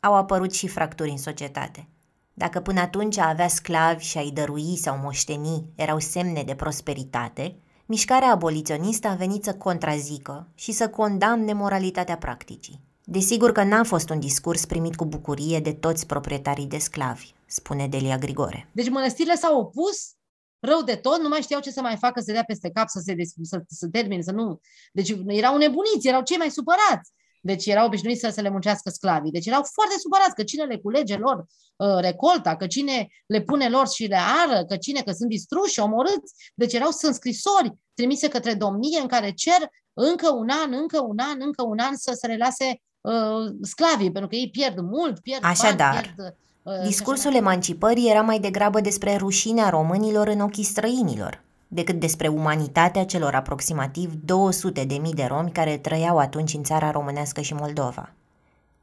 au 0.00 0.14
apărut 0.14 0.54
și 0.54 0.68
fracturi 0.68 1.10
în 1.10 1.18
societate. 1.18 1.86
Dacă 2.34 2.60
până 2.60 2.80
atunci 2.80 3.18
a 3.18 3.28
avea 3.28 3.48
sclavi 3.48 4.04
și 4.04 4.18
a-i 4.18 4.30
dărui 4.30 4.76
sau 4.76 4.98
moșteni 4.98 5.64
erau 5.74 5.98
semne 5.98 6.42
de 6.42 6.54
prosperitate, 6.54 7.56
mișcarea 7.86 8.30
aboliționistă 8.30 9.08
a 9.08 9.14
venit 9.14 9.44
să 9.44 9.54
contrazică 9.54 10.48
și 10.54 10.72
să 10.72 10.88
condamne 10.88 11.52
moralitatea 11.52 12.16
practicii. 12.16 12.80
Desigur 13.04 13.52
că 13.52 13.62
n-a 13.62 13.84
fost 13.84 14.10
un 14.10 14.20
discurs 14.20 14.64
primit 14.64 14.96
cu 14.96 15.04
bucurie 15.04 15.60
de 15.60 15.72
toți 15.72 16.06
proprietarii 16.06 16.66
de 16.66 16.78
sclavi, 16.78 17.32
spune 17.46 17.88
Delia 17.88 18.18
Grigore. 18.18 18.68
Deci 18.72 18.88
mănăstirile 18.88 19.34
s-au 19.34 19.58
opus 19.60 20.14
rău 20.60 20.82
de 20.82 20.94
tot, 20.94 21.20
nu 21.20 21.28
mai 21.28 21.40
știau 21.40 21.60
ce 21.60 21.70
să 21.70 21.80
mai 21.80 21.96
facă, 21.96 22.20
să 22.20 22.32
dea 22.32 22.44
peste 22.44 22.70
cap, 22.70 22.88
să 22.88 23.00
se 23.04 23.14
des- 23.14 23.34
să, 23.42 23.62
să 23.68 23.88
termine, 23.88 24.22
să 24.22 24.32
nu... 24.32 24.60
Deci 24.92 25.14
erau 25.26 25.56
nebuniți, 25.56 26.08
erau 26.08 26.22
cei 26.22 26.36
mai 26.36 26.50
supărați. 26.50 27.12
Deci 27.44 27.66
erau 27.66 27.86
obișnuiți 27.86 28.20
să 28.20 28.28
se 28.28 28.40
le 28.40 28.50
muncească 28.50 28.90
sclavii. 28.90 29.30
Deci 29.30 29.46
erau 29.46 29.62
foarte 29.72 29.94
supărați 29.98 30.34
că 30.34 30.42
cine 30.42 30.64
le 30.64 30.76
culege 30.76 31.16
lor 31.16 31.46
uh, 31.76 31.98
recolta, 32.00 32.56
că 32.56 32.66
cine 32.66 33.08
le 33.26 33.40
pune 33.40 33.68
lor 33.68 33.88
și 33.88 34.06
le 34.06 34.18
ară, 34.44 34.64
că 34.64 34.76
cine 34.76 35.00
că 35.00 35.12
sunt 35.12 35.28
distruși, 35.28 35.80
omorâți. 35.80 36.34
Deci 36.54 36.72
erau 36.72 36.90
sunt 36.90 37.14
scrisori 37.14 37.74
trimise 37.94 38.28
către 38.28 38.54
domnie 38.54 39.00
în 39.00 39.06
care 39.06 39.30
cer 39.30 39.68
încă 39.92 40.32
un 40.32 40.48
an, 40.48 40.72
încă 40.72 41.02
un 41.02 41.18
an, 41.18 41.36
încă 41.40 41.62
un 41.62 41.78
an 41.78 41.96
să 41.96 42.12
se 42.20 42.26
le 42.26 42.36
lase 42.36 42.80
uh, 43.00 43.54
sclavii, 43.62 44.12
pentru 44.12 44.28
că 44.30 44.36
ei 44.36 44.50
pierd 44.50 44.78
mult, 44.78 45.20
pierd 45.20 45.44
Așadar, 45.44 45.92
bani, 45.94 46.12
pierd... 46.16 46.36
Uh, 46.62 46.86
Discursul 46.86 47.34
emancipării 47.34 48.10
era 48.10 48.22
mai 48.22 48.38
degrabă 48.38 48.80
despre 48.80 49.16
rușinea 49.16 49.68
românilor 49.68 50.28
în 50.28 50.40
ochii 50.40 50.64
străinilor, 50.64 51.43
decât 51.68 52.00
despre 52.00 52.28
umanitatea 52.28 53.04
celor 53.04 53.34
aproximativ 53.34 54.12
200 54.24 54.84
de 54.84 54.94
mii 54.94 55.12
de 55.12 55.24
romi 55.24 55.52
care 55.52 55.76
trăiau 55.76 56.18
atunci 56.18 56.54
în 56.54 56.62
țara 56.62 56.90
românească 56.90 57.40
și 57.40 57.54
Moldova. 57.54 58.10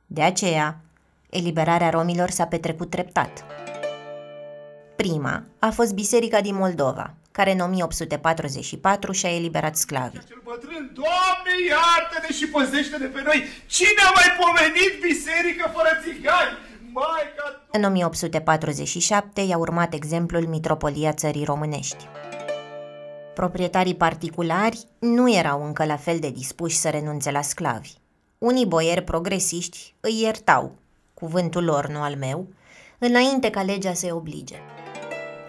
De 0.06 0.22
aceea, 0.22 0.80
eliberarea 1.30 1.90
romilor 1.90 2.30
s-a 2.30 2.46
petrecut 2.46 2.90
treptat. 2.90 3.46
Prima 4.96 5.44
a 5.60 5.70
fost 5.70 5.94
Biserica 5.94 6.42
din 6.42 6.56
Moldova, 6.56 7.14
care 7.32 7.52
în 7.52 7.60
1844 7.60 9.12
și-a 9.12 9.36
eliberat 9.36 9.76
sclavii. 9.76 10.22
Cel 10.28 10.42
bătrân, 10.44 10.92
Doamne, 10.94 11.54
iartă-ne 11.70 12.34
și 12.34 12.48
păzește-ne 12.48 13.06
pe 13.06 13.22
noi! 13.26 13.44
Cine 13.66 14.02
a 14.10 14.12
mai 14.16 14.30
pomenit 14.40 14.94
biserică 15.02 15.72
fără 15.74 15.90
țigani? 16.04 16.58
Maica... 16.94 17.62
În 17.72 17.84
1847 17.84 19.42
i-a 19.42 19.58
urmat 19.58 19.94
exemplul 19.94 20.48
Mitropolia 20.48 21.14
Țării 21.14 21.44
Românești. 21.44 22.08
Proprietarii 23.34 23.96
particulari 23.96 24.86
nu 25.00 25.34
erau 25.34 25.66
încă 25.66 25.86
la 25.86 25.96
fel 25.96 26.20
de 26.20 26.30
dispuși 26.30 26.78
să 26.78 26.90
renunțe 26.90 27.32
la 27.32 27.42
sclavi. 27.42 27.94
Unii 28.38 28.66
boieri 28.66 29.04
progresiști 29.04 29.94
îi 30.00 30.22
iertau, 30.22 30.72
cuvântul 31.14 31.64
lor, 31.64 31.88
nu 31.88 32.02
al 32.02 32.16
meu, 32.16 32.48
înainte 32.98 33.50
ca 33.50 33.62
legea 33.62 33.94
să-i 33.94 34.12
oblige. 34.12 34.56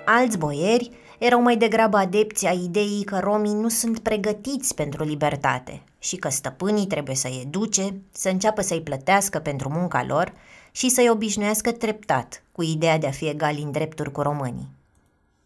Alți 0.05 0.39
boieri 0.39 0.91
erau 1.19 1.43
mai 1.43 1.57
degrabă 1.57 1.97
adepți 1.97 2.47
a 2.47 2.53
ideii 2.53 3.05
că 3.05 3.19
romii 3.19 3.53
nu 3.53 3.69
sunt 3.69 3.99
pregătiți 3.99 4.75
pentru 4.75 5.05
libertate 5.05 5.83
și 5.99 6.17
că 6.17 6.29
stăpânii 6.29 6.87
trebuie 6.87 7.17
să-i 7.17 7.43
educe, 7.47 8.01
să 8.13 8.29
înceapă 8.29 8.63
să-i 8.63 8.83
plătească 8.83 9.39
pentru 9.39 9.69
munca 9.69 10.05
lor 10.05 10.33
și 10.71 10.89
să-i 10.89 11.11
obișnuiască 11.11 11.73
treptat 11.73 12.43
cu 12.53 12.63
ideea 12.63 12.99
de 12.99 13.07
a 13.07 13.11
fi 13.11 13.29
egali 13.29 13.63
în 13.63 13.71
drepturi 13.71 14.13
cu 14.13 14.21
românii. 14.21 14.69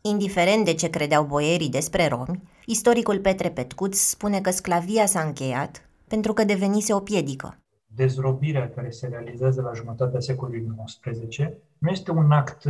Indiferent 0.09 0.65
de 0.65 0.75
ce 0.75 0.91
credeau 0.91 1.25
boierii 1.25 1.69
despre 1.69 2.07
romi, 2.07 2.43
istoricul 2.67 3.19
Petre 3.19 3.51
Petcuț 3.51 3.99
spune 3.99 4.41
că 4.41 4.51
sclavia 4.51 5.07
s-a 5.07 5.21
încheiat 5.21 5.89
pentru 6.09 6.33
că 6.33 6.45
devenise 6.45 6.95
o 6.95 7.01
piedică. 7.01 7.59
Dezrobirea 7.87 8.71
care 8.71 8.91
se 8.91 9.07
realizează 9.07 9.63
la 9.63 9.73
jumătatea 9.73 10.21
secolului 10.21 10.67
XIX 10.85 11.39
nu 11.79 11.91
este 11.91 12.11
un 12.11 12.31
act 12.31 12.65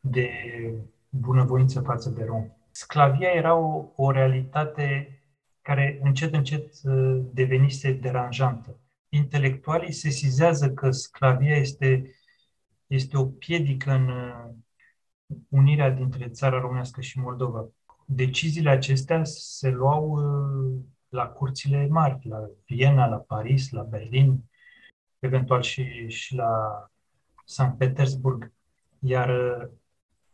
de 0.00 0.30
bunăvoință 1.08 1.80
față 1.80 2.10
de 2.10 2.24
rom. 2.24 2.44
Sclavia 2.70 3.28
era 3.28 3.56
o, 3.56 3.84
o 3.96 4.10
realitate 4.10 5.18
care 5.62 6.00
încet, 6.02 6.34
încet 6.34 6.78
devenise 7.32 7.92
deranjantă. 7.92 8.76
Intelectualii 9.08 9.92
se 9.92 10.10
sizează 10.10 10.70
că 10.70 10.90
sclavia 10.90 11.56
este, 11.56 12.14
este 12.86 13.16
o 13.16 13.24
piedică 13.24 13.90
în 13.90 14.10
unirea 15.48 15.90
dintre 15.90 16.28
țara 16.28 16.60
românească 16.60 17.00
și 17.00 17.18
Moldova. 17.18 17.68
Deciziile 18.04 18.70
acestea 18.70 19.24
se 19.24 19.70
luau 19.70 20.10
uh, 20.10 20.80
la 21.08 21.26
curțile 21.26 21.86
mari, 21.86 22.18
la 22.28 22.48
Viena, 22.66 23.06
la 23.06 23.16
Paris, 23.16 23.70
la 23.70 23.82
Berlin, 23.82 24.44
eventual 25.18 25.62
și, 25.62 26.08
și 26.08 26.34
la 26.34 26.50
Sankt 27.44 27.78
Petersburg. 27.78 28.52
Iar 28.98 29.28
uh, 29.28 29.68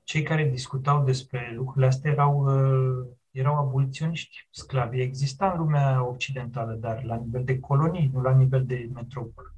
cei 0.03 0.23
care 0.23 0.49
discutau 0.49 1.05
despre 1.05 1.53
lucrurile 1.55 1.87
astea 1.87 2.11
erau, 2.11 2.45
uh, 2.45 3.07
erau 3.31 3.55
aboliționiști. 3.55 4.49
Sclavii 4.51 5.03
exista 5.03 5.51
în 5.51 5.59
lumea 5.59 6.09
occidentală, 6.09 6.73
dar 6.73 7.05
la 7.05 7.17
nivel 7.17 7.45
de 7.45 7.61
colonii, 7.61 8.11
nu 8.13 8.21
la 8.21 8.35
nivel 8.35 8.65
de 8.67 8.89
metropol. 8.95 9.53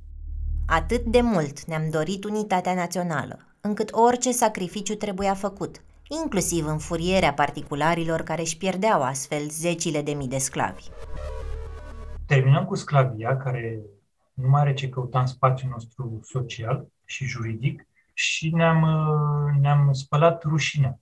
Atât 0.66 1.04
de 1.04 1.20
mult 1.20 1.64
ne-am 1.64 1.90
dorit 1.90 2.24
unitatea 2.24 2.74
națională, 2.74 3.45
încât 3.60 3.92
orice 3.92 4.32
sacrificiu 4.32 4.94
trebuia 4.94 5.34
făcut, 5.34 5.82
inclusiv 6.22 6.66
în 6.66 6.78
furierea 6.78 7.32
particularilor 7.32 8.20
care 8.22 8.40
își 8.40 8.56
pierdeau 8.56 9.02
astfel 9.02 9.48
zecile 9.48 10.02
de 10.02 10.12
mii 10.12 10.28
de 10.28 10.38
sclavi. 10.38 10.84
Terminăm 12.26 12.64
cu 12.64 12.74
sclavia, 12.74 13.36
care 13.36 13.80
nu 14.34 14.48
mai 14.48 14.60
are 14.60 14.74
ce 14.74 14.88
căuta 14.88 15.20
în 15.20 15.26
spațiul 15.26 15.70
nostru 15.70 16.20
social 16.22 16.86
și 17.04 17.24
juridic 17.24 17.86
și 18.14 18.54
ne-am, 18.54 18.86
ne-am 19.60 19.92
spălat 19.92 20.42
rușinea. 20.42 21.00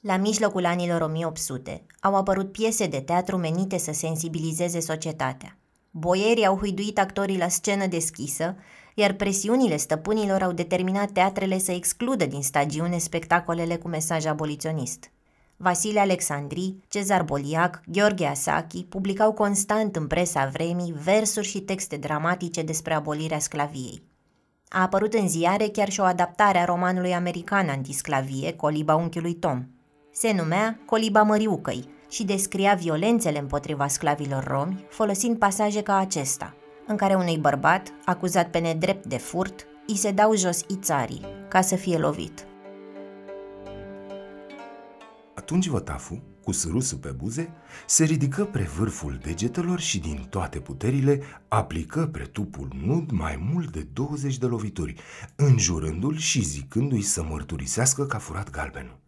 La 0.00 0.16
mijlocul 0.16 0.64
anilor 0.64 1.00
1800 1.00 1.86
au 2.00 2.14
apărut 2.14 2.52
piese 2.52 2.86
de 2.86 3.00
teatru 3.00 3.36
menite 3.36 3.78
să 3.78 3.92
sensibilizeze 3.92 4.80
societatea. 4.80 5.58
Boierii 5.90 6.46
au 6.46 6.56
huiduit 6.56 6.98
actorii 6.98 7.38
la 7.38 7.48
scenă 7.48 7.86
deschisă, 7.86 8.56
iar 8.98 9.12
presiunile 9.12 9.76
stăpânilor 9.76 10.42
au 10.42 10.52
determinat 10.52 11.10
teatrele 11.10 11.58
să 11.58 11.72
excludă 11.72 12.26
din 12.26 12.42
stagiune 12.42 12.98
spectacolele 12.98 13.76
cu 13.76 13.88
mesaj 13.88 14.24
aboliționist. 14.24 15.10
Vasile 15.56 16.00
Alexandri, 16.00 16.76
Cezar 16.88 17.22
Boliac, 17.22 17.80
Gheorghe 17.86 18.26
Asachi 18.26 18.84
publicau 18.84 19.32
constant 19.32 19.96
în 19.96 20.06
presa 20.06 20.48
vremii 20.52 20.94
versuri 21.04 21.46
și 21.46 21.60
texte 21.60 21.96
dramatice 21.96 22.62
despre 22.62 22.94
abolirea 22.94 23.38
sclaviei. 23.38 24.02
A 24.68 24.80
apărut 24.80 25.14
în 25.14 25.28
ziare 25.28 25.68
chiar 25.68 25.88
și 25.88 26.00
o 26.00 26.04
adaptare 26.04 26.58
a 26.58 26.64
romanului 26.64 27.14
american 27.14 27.68
antisclavie, 27.68 28.52
Coliba 28.52 28.94
unchiului 28.94 29.34
Tom. 29.34 29.64
Se 30.12 30.32
numea 30.32 30.80
Coliba 30.86 31.22
Măriucăi 31.22 31.88
și 32.10 32.24
descria 32.24 32.74
violențele 32.74 33.38
împotriva 33.38 33.86
sclavilor 33.88 34.44
romi, 34.44 34.86
folosind 34.88 35.38
pasaje 35.38 35.82
ca 35.82 35.96
acesta, 35.96 36.54
în 36.86 36.96
care 36.96 37.14
unui 37.14 37.38
bărbat, 37.38 37.92
acuzat 38.04 38.50
pe 38.50 38.58
nedrept 38.58 39.06
de 39.06 39.16
furt, 39.16 39.66
îi 39.86 39.96
se 39.96 40.10
dau 40.10 40.36
jos 40.36 40.60
ițarii, 40.68 41.26
ca 41.48 41.60
să 41.60 41.76
fie 41.76 41.98
lovit. 41.98 42.46
Atunci 45.34 45.66
Vătafu, 45.66 46.22
cu 46.44 46.52
sârusul 46.52 46.98
pe 46.98 47.08
buze, 47.08 47.52
se 47.86 48.04
ridică 48.04 48.44
pre 48.44 48.62
vârful 48.62 49.18
degetelor 49.22 49.80
și 49.80 49.98
din 49.98 50.26
toate 50.30 50.58
puterile 50.58 51.22
aplică 51.48 52.06
pre 52.06 52.24
tupul 52.24 52.68
nud 52.84 53.10
mai 53.10 53.48
mult 53.52 53.72
de 53.72 53.86
20 53.92 54.38
de 54.38 54.46
lovituri, 54.46 54.94
înjurându-l 55.36 56.16
și 56.16 56.42
zicându-i 56.42 57.02
să 57.02 57.22
mărturisească 57.22 58.06
că 58.06 58.16
a 58.16 58.18
furat 58.18 58.50
galbenul. 58.50 58.98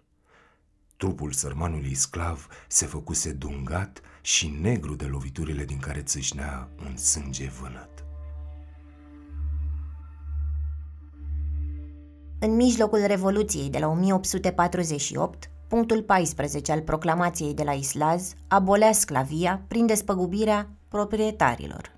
Trupul 0.97 1.33
sărmanului 1.33 1.95
sclav 1.95 2.47
se 2.69 2.87
făcuse 2.87 3.33
dungat 3.33 4.01
și 4.29 4.59
negru 4.61 4.95
de 4.95 5.05
loviturile 5.05 5.65
din 5.65 5.79
care 5.79 6.01
țâșnea 6.01 6.69
un 6.87 6.97
sânge 6.97 7.49
vânăt. 7.61 8.05
În 12.41 12.57
mijlocul 12.57 13.05
Revoluției 13.07 13.71
de 13.71 13.79
la 13.79 13.89
1848, 13.89 15.51
punctul 15.69 16.03
14 16.03 16.73
al 16.73 16.81
proclamației 16.81 17.55
de 17.55 17.63
la 17.63 17.73
Islaz 17.73 18.35
abolea 18.49 18.93
sclavia 18.93 19.65
prin 19.69 19.87
despăgubirea 19.87 20.71
proprietarilor. 20.89 21.93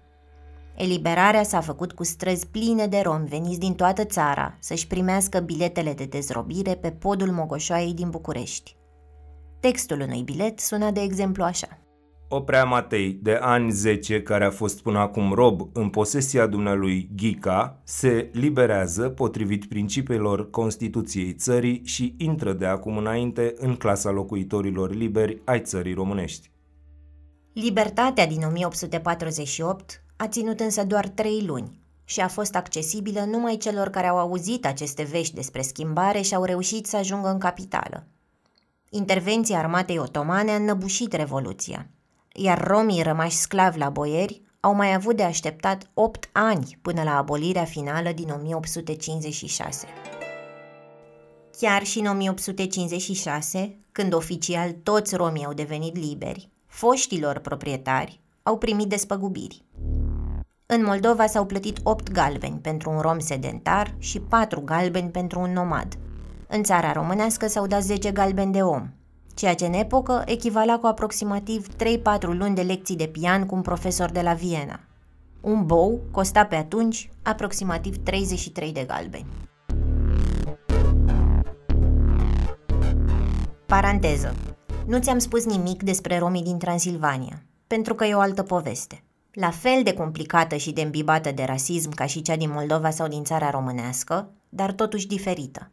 Eliberarea 0.76 1.42
s-a 1.42 1.60
făcut 1.60 1.92
cu 1.92 2.04
străzi 2.04 2.46
pline 2.46 2.86
de 2.86 3.00
romi 3.00 3.28
veniți 3.28 3.58
din 3.58 3.74
toată 3.74 4.04
țara 4.04 4.56
să-și 4.60 4.86
primească 4.86 5.38
biletele 5.38 5.92
de 5.92 6.04
dezrobire 6.04 6.74
pe 6.74 6.90
podul 6.90 7.30
Mogoșoaiei 7.30 7.94
din 7.94 8.10
București. 8.10 8.76
Textul 9.60 10.00
unui 10.00 10.22
bilet 10.22 10.60
suna 10.60 10.90
de 10.90 11.00
exemplu 11.00 11.44
așa. 11.44 11.80
O 12.32 12.40
prea 12.40 12.64
Matei, 12.64 13.18
de 13.22 13.34
ani 13.34 13.70
10, 13.70 14.22
care 14.22 14.44
a 14.44 14.50
fost 14.50 14.82
până 14.82 14.98
acum 14.98 15.32
rob 15.32 15.68
în 15.72 15.88
posesia 15.88 16.46
dumnealui 16.46 17.10
Ghica, 17.16 17.80
se 17.84 18.30
liberează 18.32 19.08
potrivit 19.08 19.64
principiilor 19.64 20.50
Constituției 20.50 21.32
țării 21.32 21.82
și 21.84 22.14
intră 22.18 22.52
de 22.52 22.66
acum 22.66 22.96
înainte 22.96 23.54
în 23.56 23.76
clasa 23.76 24.10
locuitorilor 24.10 24.94
liberi 24.94 25.40
ai 25.44 25.60
țării 25.60 25.94
românești. 25.94 26.50
Libertatea 27.52 28.26
din 28.26 28.42
1848 28.42 30.04
a 30.16 30.28
ținut 30.28 30.60
însă 30.60 30.84
doar 30.84 31.08
trei 31.08 31.44
luni 31.46 31.80
și 32.04 32.20
a 32.20 32.28
fost 32.28 32.54
accesibilă 32.54 33.24
numai 33.24 33.56
celor 33.56 33.88
care 33.88 34.06
au 34.06 34.18
auzit 34.18 34.66
aceste 34.66 35.02
vești 35.02 35.34
despre 35.34 35.62
schimbare 35.62 36.20
și 36.20 36.34
au 36.34 36.44
reușit 36.44 36.86
să 36.86 36.96
ajungă 36.96 37.28
în 37.28 37.38
capitală. 37.38 38.06
Intervenția 38.90 39.58
armatei 39.58 39.98
otomane 39.98 40.50
a 40.50 40.56
înnăbușit 40.56 41.12
revoluția– 41.12 41.86
iar 42.42 42.66
romii 42.66 43.02
rămași 43.02 43.36
sclavi 43.36 43.78
la 43.78 43.90
boieri 43.90 44.42
au 44.60 44.74
mai 44.74 44.94
avut 44.94 45.16
de 45.16 45.22
așteptat 45.22 45.90
8 45.94 46.28
ani 46.32 46.78
până 46.82 47.02
la 47.02 47.16
abolirea 47.16 47.64
finală 47.64 48.12
din 48.12 48.30
1856. 48.30 49.86
Chiar 51.58 51.82
și 51.82 51.98
în 51.98 52.06
1856, 52.06 53.78
când 53.92 54.12
oficial 54.12 54.72
toți 54.82 55.16
romii 55.16 55.44
au 55.44 55.52
devenit 55.52 55.96
liberi, 55.96 56.48
foștilor 56.66 57.38
proprietari 57.38 58.20
au 58.42 58.58
primit 58.58 58.88
despăgubiri. 58.88 59.64
În 60.66 60.84
Moldova 60.84 61.26
s-au 61.26 61.46
plătit 61.46 61.78
8 61.82 62.12
galbeni 62.12 62.58
pentru 62.58 62.90
un 62.90 63.00
rom 63.00 63.18
sedentar 63.18 63.94
și 63.98 64.20
4 64.20 64.60
galbeni 64.60 65.10
pentru 65.10 65.40
un 65.40 65.52
nomad. 65.52 65.98
În 66.48 66.62
țara 66.62 66.92
românească 66.92 67.46
s-au 67.46 67.66
dat 67.66 67.82
10 67.82 68.10
galbeni 68.10 68.52
de 68.52 68.62
om, 68.62 68.90
ceea 69.40 69.54
ce 69.54 69.66
în 69.66 69.72
epocă 69.72 70.22
echivala 70.26 70.78
cu 70.78 70.86
aproximativ 70.86 71.66
3-4 71.74 71.76
luni 72.20 72.54
de 72.54 72.62
lecții 72.62 72.96
de 72.96 73.06
pian 73.06 73.46
cu 73.46 73.54
un 73.54 73.62
profesor 73.62 74.10
de 74.10 74.20
la 74.20 74.32
Viena. 74.32 74.80
Un 75.40 75.66
bou 75.66 76.00
costa 76.10 76.44
pe 76.44 76.54
atunci 76.54 77.10
aproximativ 77.22 77.96
33 78.02 78.72
de 78.72 78.84
galbeni. 78.84 79.26
Paranteză. 83.66 84.34
Nu 84.86 84.98
ți-am 84.98 85.18
spus 85.18 85.44
nimic 85.44 85.82
despre 85.82 86.18
romii 86.18 86.42
din 86.42 86.58
Transilvania, 86.58 87.42
pentru 87.66 87.94
că 87.94 88.04
e 88.04 88.14
o 88.14 88.20
altă 88.20 88.42
poveste. 88.42 89.04
La 89.32 89.50
fel 89.50 89.82
de 89.82 89.92
complicată 89.92 90.56
și 90.56 90.72
de 90.72 90.80
îmbibată 90.80 91.32
de 91.32 91.42
rasism 91.42 91.90
ca 91.90 92.06
și 92.06 92.22
cea 92.22 92.36
din 92.36 92.50
Moldova 92.52 92.90
sau 92.90 93.08
din 93.08 93.24
țara 93.24 93.50
românească, 93.50 94.30
dar 94.48 94.72
totuși 94.72 95.06
diferită. 95.06 95.70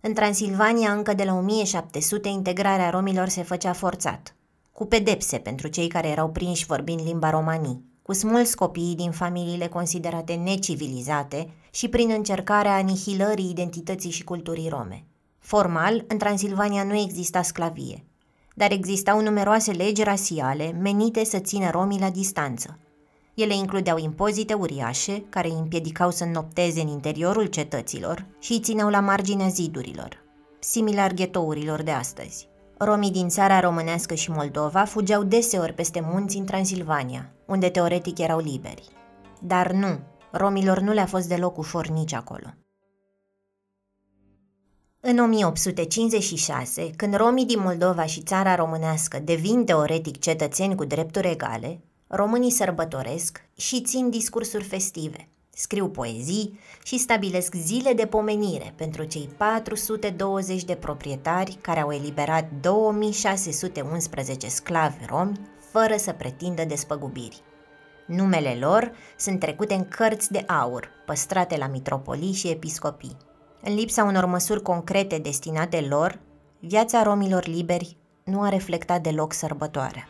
În 0.00 0.14
Transilvania, 0.14 0.92
încă 0.92 1.14
de 1.14 1.24
la 1.24 1.34
1700, 1.34 2.28
integrarea 2.28 2.90
romilor 2.90 3.28
se 3.28 3.42
făcea 3.42 3.72
forțat, 3.72 4.34
cu 4.72 4.86
pedepse 4.86 5.38
pentru 5.38 5.68
cei 5.68 5.88
care 5.88 6.08
erau 6.08 6.30
prinși 6.30 6.66
vorbind 6.66 7.00
limba 7.00 7.30
romanii, 7.30 7.84
cu 8.02 8.12
smulți 8.12 8.56
copiii 8.56 8.94
din 8.94 9.10
familiile 9.10 9.66
considerate 9.66 10.34
necivilizate 10.34 11.50
și 11.70 11.88
prin 11.88 12.10
încercarea 12.10 12.74
anihilării 12.74 13.50
identității 13.50 14.10
și 14.10 14.24
culturii 14.24 14.68
rome. 14.68 15.04
Formal, 15.38 16.04
în 16.08 16.18
Transilvania 16.18 16.82
nu 16.82 17.00
exista 17.00 17.42
sclavie, 17.42 18.04
dar 18.54 18.72
existau 18.72 19.20
numeroase 19.20 19.70
legi 19.70 20.02
rasiale 20.02 20.70
menite 20.82 21.24
să 21.24 21.38
țină 21.38 21.70
romii 21.70 22.00
la 22.00 22.10
distanță, 22.10 22.78
ele 23.42 23.54
includeau 23.54 23.98
impozite 23.98 24.54
uriașe, 24.54 25.24
care 25.28 25.48
îi 25.48 25.58
împiedicau 25.58 26.10
să 26.10 26.24
nopteze 26.24 26.80
în 26.80 26.88
interiorul 26.88 27.46
cetăților 27.46 28.26
și 28.38 28.52
îi 28.52 28.60
țineau 28.60 28.88
la 28.88 29.00
marginea 29.00 29.48
zidurilor, 29.48 30.24
similar 30.58 31.12
ghetourilor 31.12 31.82
de 31.82 31.90
astăzi. 31.90 32.48
Romii 32.78 33.10
din 33.10 33.28
țara 33.28 33.60
românească 33.60 34.14
și 34.14 34.30
Moldova 34.30 34.84
fugeau 34.84 35.22
deseori 35.22 35.72
peste 35.72 36.00
munți 36.12 36.36
în 36.36 36.44
Transilvania, 36.44 37.32
unde 37.46 37.68
teoretic 37.68 38.18
erau 38.18 38.38
liberi. 38.38 38.88
Dar 39.40 39.72
nu, 39.72 39.98
romilor 40.32 40.78
nu 40.78 40.92
le-a 40.92 41.06
fost 41.06 41.28
deloc 41.28 41.58
ușor 41.58 41.86
nici 41.86 42.12
acolo. 42.12 42.46
În 45.00 45.18
1856, 45.18 46.90
când 46.96 47.14
romii 47.14 47.46
din 47.46 47.60
Moldova 47.60 48.04
și 48.04 48.22
țara 48.22 48.54
românească 48.54 49.18
devin 49.18 49.64
teoretic 49.64 50.18
cetățeni 50.20 50.74
cu 50.74 50.84
drepturi 50.84 51.30
egale, 51.30 51.80
Românii 52.10 52.50
sărbătoresc 52.50 53.40
și 53.56 53.80
țin 53.80 54.10
discursuri 54.10 54.64
festive, 54.64 55.28
scriu 55.50 55.88
poezii 55.88 56.58
și 56.82 56.98
stabilesc 56.98 57.54
zile 57.54 57.92
de 57.92 58.06
pomenire 58.06 58.74
pentru 58.76 59.04
cei 59.04 59.28
420 59.36 60.64
de 60.64 60.74
proprietari 60.74 61.58
care 61.60 61.80
au 61.80 61.92
eliberat 61.92 62.48
2611 62.60 64.48
sclavi 64.48 65.04
romi 65.06 65.40
fără 65.70 65.96
să 65.96 66.12
pretindă 66.12 66.64
despăgubiri. 66.64 67.42
Numele 68.06 68.56
lor 68.60 68.92
sunt 69.16 69.40
trecute 69.40 69.74
în 69.74 69.88
cărți 69.88 70.32
de 70.32 70.44
aur, 70.46 70.90
păstrate 71.06 71.56
la 71.56 71.66
mitropolii 71.66 72.32
și 72.32 72.48
episcopii. 72.48 73.16
În 73.62 73.74
lipsa 73.74 74.04
unor 74.04 74.24
măsuri 74.24 74.62
concrete 74.62 75.18
destinate 75.18 75.80
lor, 75.80 76.18
viața 76.60 77.02
romilor 77.02 77.46
liberi 77.46 77.96
nu 78.24 78.42
a 78.42 78.48
reflectat 78.48 79.02
deloc 79.02 79.32
sărbătoarea. 79.32 80.08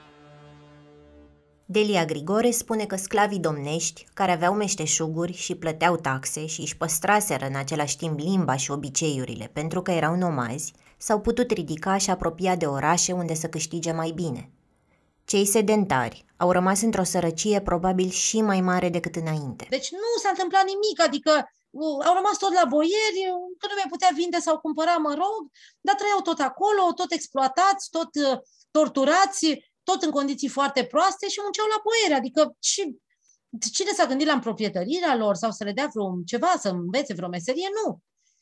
Delia 1.70 2.04
Grigore 2.04 2.50
spune 2.50 2.86
că 2.86 2.96
sclavii 2.96 3.38
domnești, 3.38 4.06
care 4.14 4.32
aveau 4.32 4.54
meșteșuguri 4.54 5.32
și 5.32 5.54
plăteau 5.54 5.96
taxe 5.96 6.46
și 6.46 6.60
își 6.60 6.76
păstraseră 6.76 7.46
în 7.46 7.54
același 7.56 7.96
timp 7.96 8.18
limba 8.18 8.56
și 8.56 8.70
obiceiurile 8.70 9.50
pentru 9.52 9.82
că 9.82 9.90
erau 9.90 10.14
nomazi, 10.16 10.72
s-au 10.98 11.20
putut 11.20 11.50
ridica 11.50 11.96
și 11.96 12.10
apropia 12.10 12.56
de 12.56 12.66
orașe 12.66 13.12
unde 13.12 13.34
să 13.34 13.46
câștige 13.48 13.92
mai 13.92 14.10
bine. 14.10 14.50
Cei 15.24 15.46
sedentari 15.46 16.24
au 16.36 16.50
rămas 16.50 16.80
într-o 16.80 17.04
sărăcie 17.04 17.60
probabil 17.60 18.08
și 18.08 18.40
mai 18.40 18.60
mare 18.60 18.88
decât 18.88 19.16
înainte. 19.16 19.66
Deci 19.70 19.90
nu 19.90 20.20
s-a 20.22 20.28
întâmplat 20.28 20.64
nimic, 20.64 21.00
adică 21.02 21.30
uh, 21.70 22.06
au 22.06 22.14
rămas 22.14 22.36
tot 22.38 22.52
la 22.52 22.64
boieri, 22.68 23.20
că 23.58 23.66
nu 23.70 23.74
mai 23.76 23.88
putea 23.88 24.10
vinde 24.14 24.38
sau 24.38 24.58
cumpăra, 24.58 24.96
mă 24.96 25.14
rog, 25.14 25.50
dar 25.80 25.94
trăiau 25.94 26.20
tot 26.20 26.38
acolo, 26.38 26.92
tot 26.94 27.10
exploatați, 27.12 27.90
tot 27.90 28.10
uh, 28.14 28.38
torturați, 28.70 29.67
tot 29.90 30.02
în 30.02 30.10
condiții 30.10 30.56
foarte 30.58 30.82
proaste 30.84 31.28
și 31.28 31.40
munceau 31.42 31.66
la 31.74 31.82
boiere. 31.86 32.14
Adică 32.20 32.40
și 32.70 32.82
cine 33.72 33.92
s-a 33.96 34.06
gândit 34.06 34.26
la 34.26 34.32
împroprietărirea 34.32 35.16
lor 35.16 35.34
sau 35.34 35.50
să 35.50 35.64
le 35.64 35.72
dea 35.72 35.88
vreo 35.94 36.08
ceva, 36.32 36.52
să 36.58 36.68
învețe 36.68 37.14
vreo 37.14 37.28
meserie? 37.28 37.68
Nu. 37.78 37.98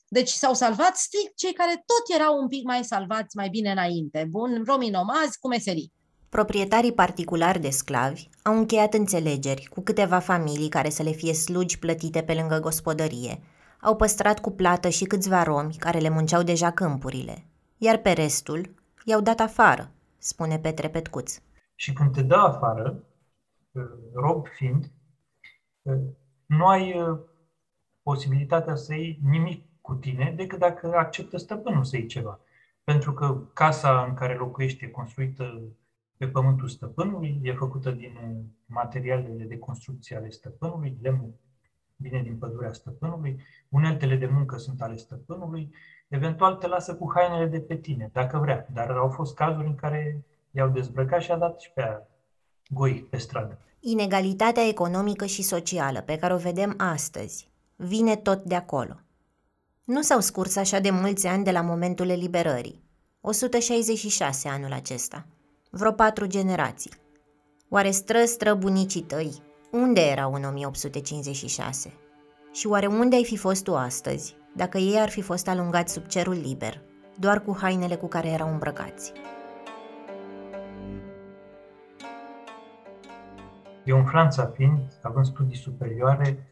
Deci 0.09 0.29
s-au 0.29 0.55
salvat 0.55 0.97
strict 0.97 1.37
cei 1.37 1.53
care 1.53 1.75
tot 1.91 2.19
erau 2.19 2.39
un 2.43 2.49
pic 2.49 2.65
mai 2.65 2.85
salvați 2.85 3.37
mai 3.37 3.49
bine 3.49 3.71
înainte. 3.71 4.27
Bun, 4.31 4.63
romii 4.67 4.91
nomazi 4.91 5.39
cu 5.41 5.49
meserii. 5.49 5.93
Proprietarii 6.29 6.93
particulari 6.93 7.61
de 7.61 7.71
sclavi 7.71 8.29
au 8.43 8.57
încheiat 8.57 8.95
înțelegeri 8.95 9.69
cu 9.75 9.81
câteva 9.81 10.19
familii 10.19 10.69
care 10.69 10.91
să 10.91 11.03
le 11.03 11.11
fie 11.11 11.33
slugi 11.33 11.79
plătite 11.79 12.23
pe 12.23 12.35
lângă 12.35 12.59
gospodărie. 12.61 13.43
Au 13.81 13.97
păstrat 13.97 14.41
cu 14.41 14.51
plată 14.51 14.89
și 14.89 15.05
câțiva 15.05 15.43
romi 15.43 15.77
care 15.79 15.99
le 15.99 16.09
munceau 16.09 16.43
deja 16.43 16.71
câmpurile. 16.73 17.47
Iar 17.77 17.97
pe 17.97 18.11
restul 18.11 18.75
i-au 19.05 19.21
dat 19.21 19.41
afară, 19.41 19.96
spune 20.27 20.59
Petre 20.59 20.89
Petcuț. 20.89 21.43
Și 21.75 21.93
când 21.93 22.13
te 22.13 22.23
dă 22.23 22.35
afară, 22.35 23.05
rob 24.15 24.47
fiind, 24.47 24.91
nu 26.47 26.67
ai 26.67 27.01
uh, 27.01 27.19
posibilitatea 28.03 28.75
să 28.75 28.95
iei 28.95 29.21
nimic 29.23 29.65
cu 29.81 29.95
tine 29.95 30.33
decât 30.37 30.59
dacă 30.59 30.97
acceptă 30.97 31.37
stăpânul 31.37 31.85
să 31.85 31.97
iei 31.97 32.07
ceva. 32.07 32.41
Pentru 32.85 33.13
că 33.13 33.41
casa 33.53 34.05
în 34.05 34.15
care 34.15 34.35
locuiești 34.35 34.85
e 34.85 34.89
construită 34.89 35.63
pe 36.17 36.29
pământul 36.29 36.69
stăpânului, 36.69 37.41
e 37.43 37.53
făcută 37.53 37.91
din 37.91 38.45
materialele 38.67 39.45
de 39.45 39.59
construcție 39.59 40.17
ale 40.17 40.31
stăpânului, 40.31 40.99
lemnul 41.01 41.35
vine 41.97 42.23
din 42.23 42.37
pădurea 42.37 42.73
stăpânului, 42.73 43.43
uneltele 43.69 44.17
de 44.17 44.27
muncă 44.27 44.57
sunt 44.57 44.83
ale 44.83 44.97
stăpânului, 44.97 45.75
eventual 46.09 46.55
te 46.55 46.67
lasă 46.67 46.95
cu 46.95 47.13
hainele 47.15 47.47
de 47.47 47.61
pe 47.61 47.77
tine, 47.77 48.11
dacă 48.13 48.39
vrea. 48.39 48.67
Dar 48.73 48.91
au 48.91 49.09
fost 49.09 49.35
cazuri 49.35 49.67
în 49.67 49.75
care 49.75 50.25
i-au 50.51 50.69
dezbrăcat 50.69 51.21
și 51.21 51.31
a 51.31 51.37
dat 51.37 51.61
și 51.61 51.71
pe 51.73 51.83
aia 51.83 52.07
goi 52.69 53.07
pe 53.11 53.17
stradă. 53.17 53.59
Inegalitatea 53.81 54.67
economică 54.69 55.27
și 55.27 55.43
socială 55.43 56.01
pe 56.01 56.17
care 56.17 56.35
o 56.35 56.37
vedem 56.37 56.75
astăzi 56.77 57.51
vine 57.77 58.17
tot 58.17 58.45
de 58.45 58.55
acolo. 58.55 59.01
Nu 59.85 60.03
s-au 60.03 60.21
scurs 60.21 60.57
așa 60.57 60.79
de 60.79 60.91
mulți 60.91 61.27
ani 61.27 61.45
de 61.45 61.51
la 61.51 61.61
momentul 61.61 62.09
eliberării. 62.09 62.83
166 63.21 64.49
anul 64.49 64.73
acesta. 64.73 65.27
Vreo 65.71 65.93
patru 65.93 66.27
generații. 66.27 66.91
Oare 67.69 67.91
stră 67.91 68.25
stră 68.25 68.55
bunicii 68.55 69.03
tăi? 69.03 69.43
Unde 69.83 70.01
erau 70.01 70.33
în 70.33 70.45
1856? 70.45 71.93
Și 72.53 72.67
oare 72.67 72.87
unde 72.87 73.17
ai 73.17 73.25
fi 73.25 73.37
fost 73.37 73.65
tu 73.65 73.77
astăzi, 73.77 74.37
dacă 74.55 74.79
ei 74.79 75.01
ar 75.01 75.09
fi 75.09 75.21
fost 75.23 75.49
alungați 75.49 75.93
sub 75.93 76.07
cerul 76.07 76.35
liber, 76.35 76.83
doar 77.19 77.43
cu 77.43 77.57
hainele 77.61 77.97
cu 77.97 78.07
care 78.07 78.29
erau 78.29 78.53
îmbrăcați? 78.53 79.13
Eu 83.85 83.99
în 83.99 84.05
Franța 84.05 84.47
fiind, 84.47 84.99
având 85.03 85.27
studii 85.27 85.57
superioare 85.57 86.47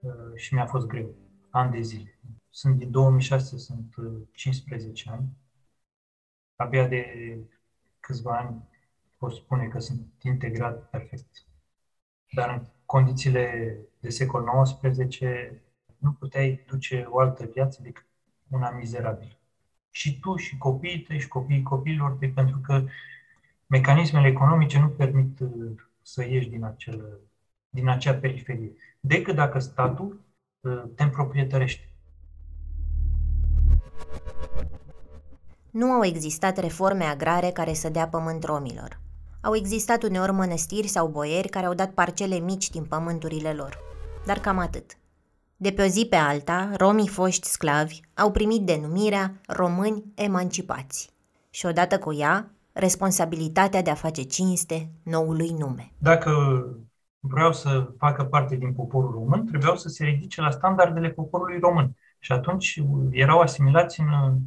uh, 0.00 0.12
și 0.34 0.54
mi-a 0.54 0.66
fost 0.66 0.86
greu, 0.86 1.14
ani 1.50 1.72
de 1.72 1.80
zile. 1.80 2.18
Sunt 2.50 2.76
din 2.76 2.90
2006, 2.90 3.58
sunt 3.58 3.94
15 4.32 5.04
uh, 5.06 5.14
ani. 5.16 5.28
Abia 6.56 6.86
de 6.86 7.04
câțiva 8.00 8.36
ani 8.38 8.68
pot 9.18 9.32
spune 9.32 9.68
că 9.68 9.78
sunt 9.78 10.06
integrat 10.22 10.90
perfect. 10.90 11.44
Dar 12.34 12.48
în 12.50 12.66
condițiile 12.84 13.76
de 14.00 14.08
secol 14.08 14.44
XIX 14.62 15.18
nu 15.98 16.12
puteai 16.12 16.64
duce 16.66 17.06
o 17.08 17.18
altă 17.18 17.48
viață 17.54 17.80
decât 17.82 18.04
una 18.48 18.70
mizerabilă. 18.70 19.38
Și 19.90 20.20
tu, 20.20 20.36
și 20.36 20.58
copiii 20.58 21.00
tăi, 21.00 21.20
și 21.20 21.28
copiii 21.28 21.62
copiilor 21.62 22.10
tăi, 22.10 22.28
pentru 22.28 22.58
că 22.58 22.84
mecanismele 23.66 24.26
economice 24.26 24.78
nu 24.78 24.88
permit 24.88 25.40
uh, 25.40 25.72
să 26.02 26.24
ieși 26.24 26.48
din, 26.48 26.64
acel, 26.64 27.20
din 27.68 27.88
acea 27.88 28.14
periferie, 28.14 28.72
decât 29.00 29.34
dacă 29.34 29.58
statul 29.58 30.20
uh, 30.60 30.82
te 30.94 31.02
împroprietărește. 31.02 31.88
Nu 35.70 35.90
au 35.90 36.04
existat 36.04 36.58
reforme 36.58 37.04
agrare 37.04 37.50
care 37.50 37.72
să 37.72 37.88
dea 37.88 38.08
pământ 38.08 38.44
romilor. 38.44 39.03
Au 39.44 39.54
existat 39.54 40.02
uneori 40.02 40.32
mănăstiri 40.32 40.86
sau 40.86 41.08
boieri 41.08 41.48
care 41.48 41.66
au 41.66 41.74
dat 41.74 41.90
parcele 41.90 42.38
mici 42.38 42.70
din 42.70 42.84
pământurile 42.84 43.52
lor. 43.52 43.78
Dar 44.26 44.38
cam 44.38 44.58
atât. 44.58 44.96
De 45.56 45.70
pe 45.70 45.82
o 45.82 45.86
zi 45.86 46.06
pe 46.10 46.16
alta, 46.16 46.70
romii 46.76 47.08
foști 47.08 47.46
sclavi 47.46 48.00
au 48.14 48.30
primit 48.30 48.60
denumirea 48.60 49.40
români 49.46 50.04
emancipați. 50.14 51.10
Și 51.50 51.66
odată 51.66 51.98
cu 51.98 52.12
ea, 52.12 52.50
responsabilitatea 52.72 53.82
de 53.82 53.90
a 53.90 53.94
face 53.94 54.22
cinste 54.22 54.90
noului 55.02 55.50
nume. 55.58 55.92
Dacă 55.98 56.32
vreau 57.20 57.52
să 57.52 57.92
facă 57.98 58.24
parte 58.24 58.56
din 58.56 58.72
poporul 58.72 59.10
român, 59.10 59.46
trebuiau 59.46 59.76
să 59.76 59.88
se 59.88 60.04
ridice 60.04 60.40
la 60.40 60.50
standardele 60.50 61.08
poporului 61.10 61.58
român. 61.58 61.96
Și 62.18 62.32
atunci 62.32 62.82
erau 63.10 63.40
asimilați 63.40 64.00
în 64.00 64.38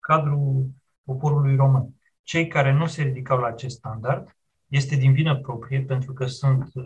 cadrul 0.00 0.66
poporului 1.04 1.56
român. 1.56 1.94
Cei 2.24 2.46
care 2.46 2.72
nu 2.72 2.86
se 2.86 3.02
ridicau 3.02 3.38
la 3.38 3.46
acest 3.46 3.76
standard 3.76 4.36
este 4.68 4.96
din 4.96 5.12
vină 5.12 5.36
proprie 5.36 5.80
pentru 5.80 6.12
că 6.12 6.26
sunt 6.26 6.70
uh, 6.74 6.84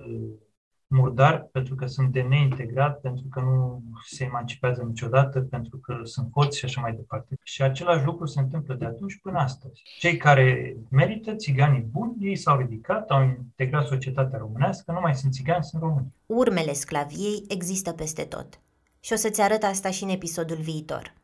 murdari, 0.86 1.48
pentru 1.52 1.74
că 1.74 1.86
sunt 1.86 2.12
de 2.12 2.20
neintegrat, 2.20 3.00
pentru 3.00 3.24
că 3.30 3.40
nu 3.40 3.82
se 4.06 4.24
emancipează 4.24 4.82
niciodată, 4.82 5.40
pentru 5.40 5.76
că 5.78 6.00
sunt 6.02 6.30
hoți 6.32 6.58
și 6.58 6.64
așa 6.64 6.80
mai 6.80 6.92
departe. 6.92 7.38
Și 7.42 7.62
același 7.62 8.04
lucru 8.04 8.26
se 8.26 8.40
întâmplă 8.40 8.74
de 8.74 8.84
atunci 8.84 9.18
până 9.22 9.38
astăzi. 9.38 9.82
Cei 9.98 10.16
care 10.16 10.76
merită, 10.90 11.34
țiganii 11.34 11.88
buni, 11.90 12.14
ei 12.20 12.36
s-au 12.36 12.58
ridicat, 12.58 13.10
au 13.10 13.22
integrat 13.22 13.86
societatea 13.86 14.38
românească, 14.38 14.92
nu 14.92 15.00
mai 15.00 15.14
sunt 15.14 15.32
țigani, 15.32 15.64
sunt 15.64 15.82
români. 15.82 16.14
Urmele 16.26 16.72
sclaviei 16.72 17.44
există 17.48 17.92
peste 17.92 18.22
tot. 18.22 18.60
Și 19.00 19.12
o 19.12 19.16
să-ți 19.16 19.40
arăt 19.40 19.62
asta 19.62 19.90
și 19.90 20.02
în 20.02 20.10
episodul 20.10 20.56
viitor. 20.56 21.17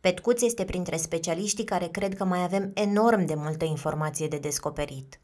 Petcuț 0.00 0.42
este 0.42 0.64
printre 0.64 0.96
specialiștii 0.96 1.64
care 1.64 1.86
cred 1.86 2.14
că 2.14 2.24
mai 2.24 2.42
avem 2.42 2.70
enorm 2.74 3.24
de 3.24 3.34
multă 3.36 3.64
informație 3.64 4.28
de 4.28 4.38
descoperit. 4.38 5.20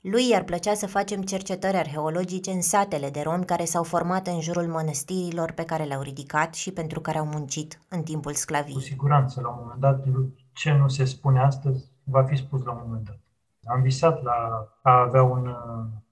Lui 0.00 0.28
i-ar 0.28 0.44
plăcea 0.44 0.74
să 0.74 0.86
facem 0.86 1.22
cercetări 1.22 1.76
arheologice 1.76 2.50
în 2.50 2.62
satele 2.62 3.10
de 3.10 3.20
romi 3.20 3.44
care 3.44 3.64
s-au 3.64 3.82
format 3.82 4.26
în 4.26 4.40
jurul 4.40 4.66
mănăstirilor 4.66 5.52
pe 5.52 5.64
care 5.64 5.84
le-au 5.84 6.00
ridicat 6.00 6.54
și 6.54 6.72
pentru 6.72 7.00
care 7.00 7.18
au 7.18 7.26
muncit 7.26 7.80
în 7.88 8.02
timpul 8.02 8.32
sclaviei. 8.32 8.74
Cu 8.74 8.80
siguranță, 8.80 9.40
la 9.40 9.48
un 9.48 9.56
moment 9.60 9.80
dat, 9.80 10.04
ce 10.52 10.72
nu 10.72 10.88
se 10.88 11.04
spune 11.04 11.40
astăzi 11.40 11.84
va 12.04 12.24
fi 12.24 12.36
spus 12.36 12.64
la 12.64 12.72
un 12.72 12.80
moment 12.84 13.04
dat. 13.04 13.20
Am 13.64 13.82
visat 13.82 14.22
la 14.22 14.68
a 14.82 15.00
avea 15.00 15.22
un, 15.22 15.54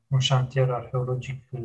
un 0.07 0.19
șantier 0.19 0.71
arheologic 0.71 1.43
uh, 1.51 1.61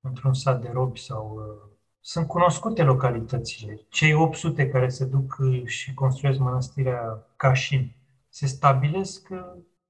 într-un 0.00 0.34
sat 0.34 0.60
de 0.60 0.70
robi 0.72 1.00
sau 1.00 1.34
uh, 1.36 1.73
sunt 2.06 2.26
cunoscute 2.26 2.82
localitățile. 2.82 3.80
Cei 3.88 4.14
800 4.14 4.68
care 4.68 4.88
se 4.88 5.04
duc 5.04 5.36
uh, 5.38 5.66
și 5.66 5.94
construiesc 5.94 6.38
mănăstirea 6.38 7.26
Cașin 7.36 7.94
se 8.28 8.46
stabilesc 8.46 9.28
uh, 9.30 9.38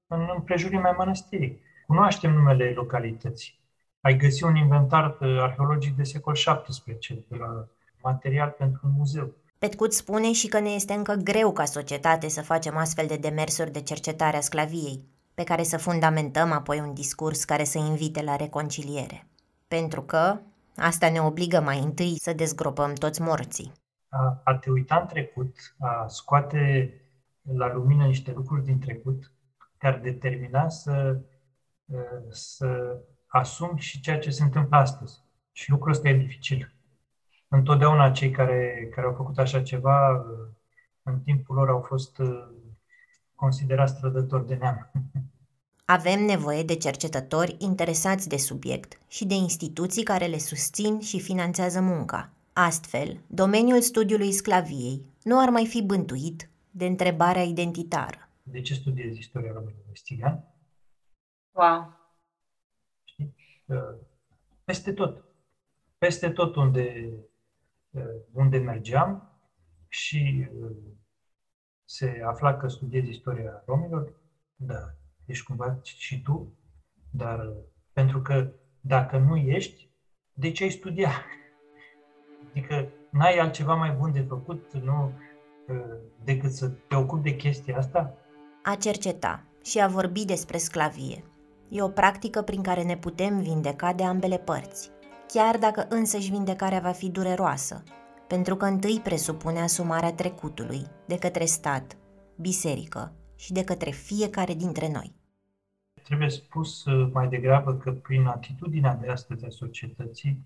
în 0.07 0.29
împrejurimea 0.35 0.91
mănăstirii. 0.91 1.61
Cunoaștem 1.87 2.33
numele 2.33 2.71
localității. 2.75 3.59
Ai 4.01 4.17
găsi 4.17 4.43
un 4.43 4.55
inventar 4.55 5.05
uh, 5.05 5.37
arheologic 5.39 5.95
de 5.95 6.03
secol 6.03 6.33
XVII, 6.33 7.25
de 7.27 7.35
la 7.35 7.67
material 8.01 8.55
pentru 8.57 8.81
un 8.83 8.91
muzeu. 8.97 9.33
Petcut 9.57 9.93
spune 9.93 10.31
și 10.31 10.47
că 10.47 10.59
ne 10.59 10.69
este 10.69 10.93
încă 10.93 11.13
greu 11.13 11.51
ca 11.51 11.65
societate 11.65 12.27
să 12.27 12.41
facem 12.41 12.77
astfel 12.77 13.07
de 13.07 13.15
demersuri 13.15 13.71
de 13.71 13.81
cercetare 13.81 14.37
a 14.37 14.41
sclaviei, 14.41 15.05
pe 15.33 15.43
care 15.43 15.63
să 15.63 15.77
fundamentăm 15.77 16.51
apoi 16.51 16.79
un 16.79 16.93
discurs 16.93 17.43
care 17.43 17.63
să 17.63 17.77
invite 17.77 18.21
la 18.21 18.35
reconciliere. 18.35 19.27
Pentru 19.67 20.01
că, 20.01 20.39
Asta 20.75 21.09
ne 21.09 21.21
obligă 21.21 21.59
mai 21.59 21.79
întâi 21.79 22.17
să 22.19 22.33
dezgropăm 22.33 22.93
toți 22.93 23.21
morții. 23.21 23.71
A, 24.09 24.41
a 24.43 24.55
te 24.55 24.69
uita 24.69 24.95
în 24.95 25.07
trecut, 25.07 25.75
a 25.79 26.07
scoate 26.07 26.93
la 27.41 27.73
lumină 27.73 28.05
niște 28.05 28.31
lucruri 28.31 28.63
din 28.63 28.79
trecut, 28.79 29.31
te-ar 29.77 29.99
determina 29.99 30.69
să, 30.69 31.21
să 32.29 32.99
asumi 33.27 33.79
și 33.79 33.99
ceea 33.99 34.19
ce 34.19 34.29
se 34.29 34.43
întâmplă 34.43 34.77
astăzi. 34.77 35.23
Și 35.51 35.69
lucrul 35.69 35.91
ăsta 35.91 36.09
e 36.09 36.17
dificil. 36.17 36.73
Întotdeauna 37.47 38.11
cei 38.11 38.31
care, 38.31 38.89
care 38.95 39.07
au 39.07 39.13
făcut 39.13 39.37
așa 39.37 39.61
ceva, 39.61 40.25
în 41.03 41.19
timpul 41.19 41.55
lor 41.55 41.69
au 41.69 41.81
fost 41.81 42.21
considerați 43.35 43.99
trădători 43.99 44.47
de 44.47 44.55
neam. 44.55 44.91
Avem 45.87 46.25
nevoie 46.25 46.63
de 46.63 46.75
cercetători 46.75 47.55
interesați 47.59 48.29
de 48.29 48.37
subiect 48.37 48.97
și 49.07 49.25
de 49.25 49.33
instituții 49.33 50.03
care 50.03 50.25
le 50.25 50.37
susțin 50.37 50.99
și 50.99 51.21
finanțează 51.21 51.81
munca. 51.81 52.33
Astfel, 52.53 53.21
domeniul 53.27 53.81
studiului 53.81 54.31
sclaviei 54.31 55.05
nu 55.23 55.39
ar 55.41 55.49
mai 55.49 55.65
fi 55.67 55.83
bântuit 55.83 56.49
de 56.71 56.85
întrebarea 56.85 57.41
identitară. 57.41 58.29
De 58.43 58.61
ce 58.61 58.73
studiezi 58.73 59.19
istoria 59.19 59.51
românilor? 59.51 59.97
Țigan? 60.03 60.43
Wow! 61.51 61.93
Peste 64.63 64.93
tot. 64.93 65.23
Peste 65.97 66.29
tot 66.29 66.55
unde, 66.55 67.13
unde 68.31 68.57
mergeam 68.57 69.39
și 69.87 70.47
se 71.85 72.21
afla 72.25 72.57
că 72.57 72.67
studiezi 72.67 73.09
istoria 73.09 73.63
romilor, 73.65 74.13
da, 74.55 74.95
ești 75.25 75.45
cumva 75.45 75.79
și 75.83 76.21
tu, 76.21 76.53
dar 77.09 77.53
pentru 77.93 78.21
că 78.21 78.51
dacă 78.81 79.17
nu 79.17 79.35
ești, 79.35 79.89
de 80.33 80.51
ce 80.51 80.63
ai 80.63 80.69
studia? 80.69 81.11
Adică 82.49 82.89
n-ai 83.11 83.37
altceva 83.37 83.75
mai 83.75 83.91
bun 83.91 84.11
de 84.11 84.21
făcut, 84.21 84.73
nu, 84.73 85.11
decât 86.23 86.51
să 86.51 86.67
te 86.67 86.95
ocupi 86.95 87.29
de 87.29 87.35
chestia 87.35 87.77
asta? 87.77 88.17
A 88.63 88.75
cerceta 88.75 89.43
și 89.63 89.79
a 89.79 89.87
vorbi 89.87 90.25
despre 90.25 90.57
sclavie. 90.57 91.23
E 91.69 91.81
o 91.81 91.89
practică 91.89 92.41
prin 92.41 92.61
care 92.61 92.83
ne 92.83 92.97
putem 92.97 93.39
vindeca 93.39 93.93
de 93.93 94.03
ambele 94.03 94.37
părți, 94.37 94.91
chiar 95.27 95.57
dacă 95.57 95.85
însăși 95.89 96.29
vindecarea 96.29 96.79
va 96.79 96.91
fi 96.91 97.09
dureroasă, 97.09 97.83
pentru 98.27 98.55
că 98.55 98.65
întâi 98.65 98.99
presupune 99.03 99.59
asumarea 99.61 100.13
trecutului 100.13 100.85
de 101.07 101.17
către 101.17 101.45
stat, 101.45 101.97
biserică 102.35 103.13
și 103.35 103.53
de 103.53 103.63
către 103.63 103.91
fiecare 103.91 104.53
dintre 104.53 104.91
noi. 104.91 105.14
Trebuie 106.05 106.29
spus 106.29 106.85
uh, 106.85 107.09
mai 107.13 107.27
degrabă 107.27 107.77
că 107.77 107.91
prin 107.91 108.25
atitudinea 108.25 108.95
de 108.95 109.09
astăzi 109.09 109.45
a 109.45 109.49
societății, 109.49 110.45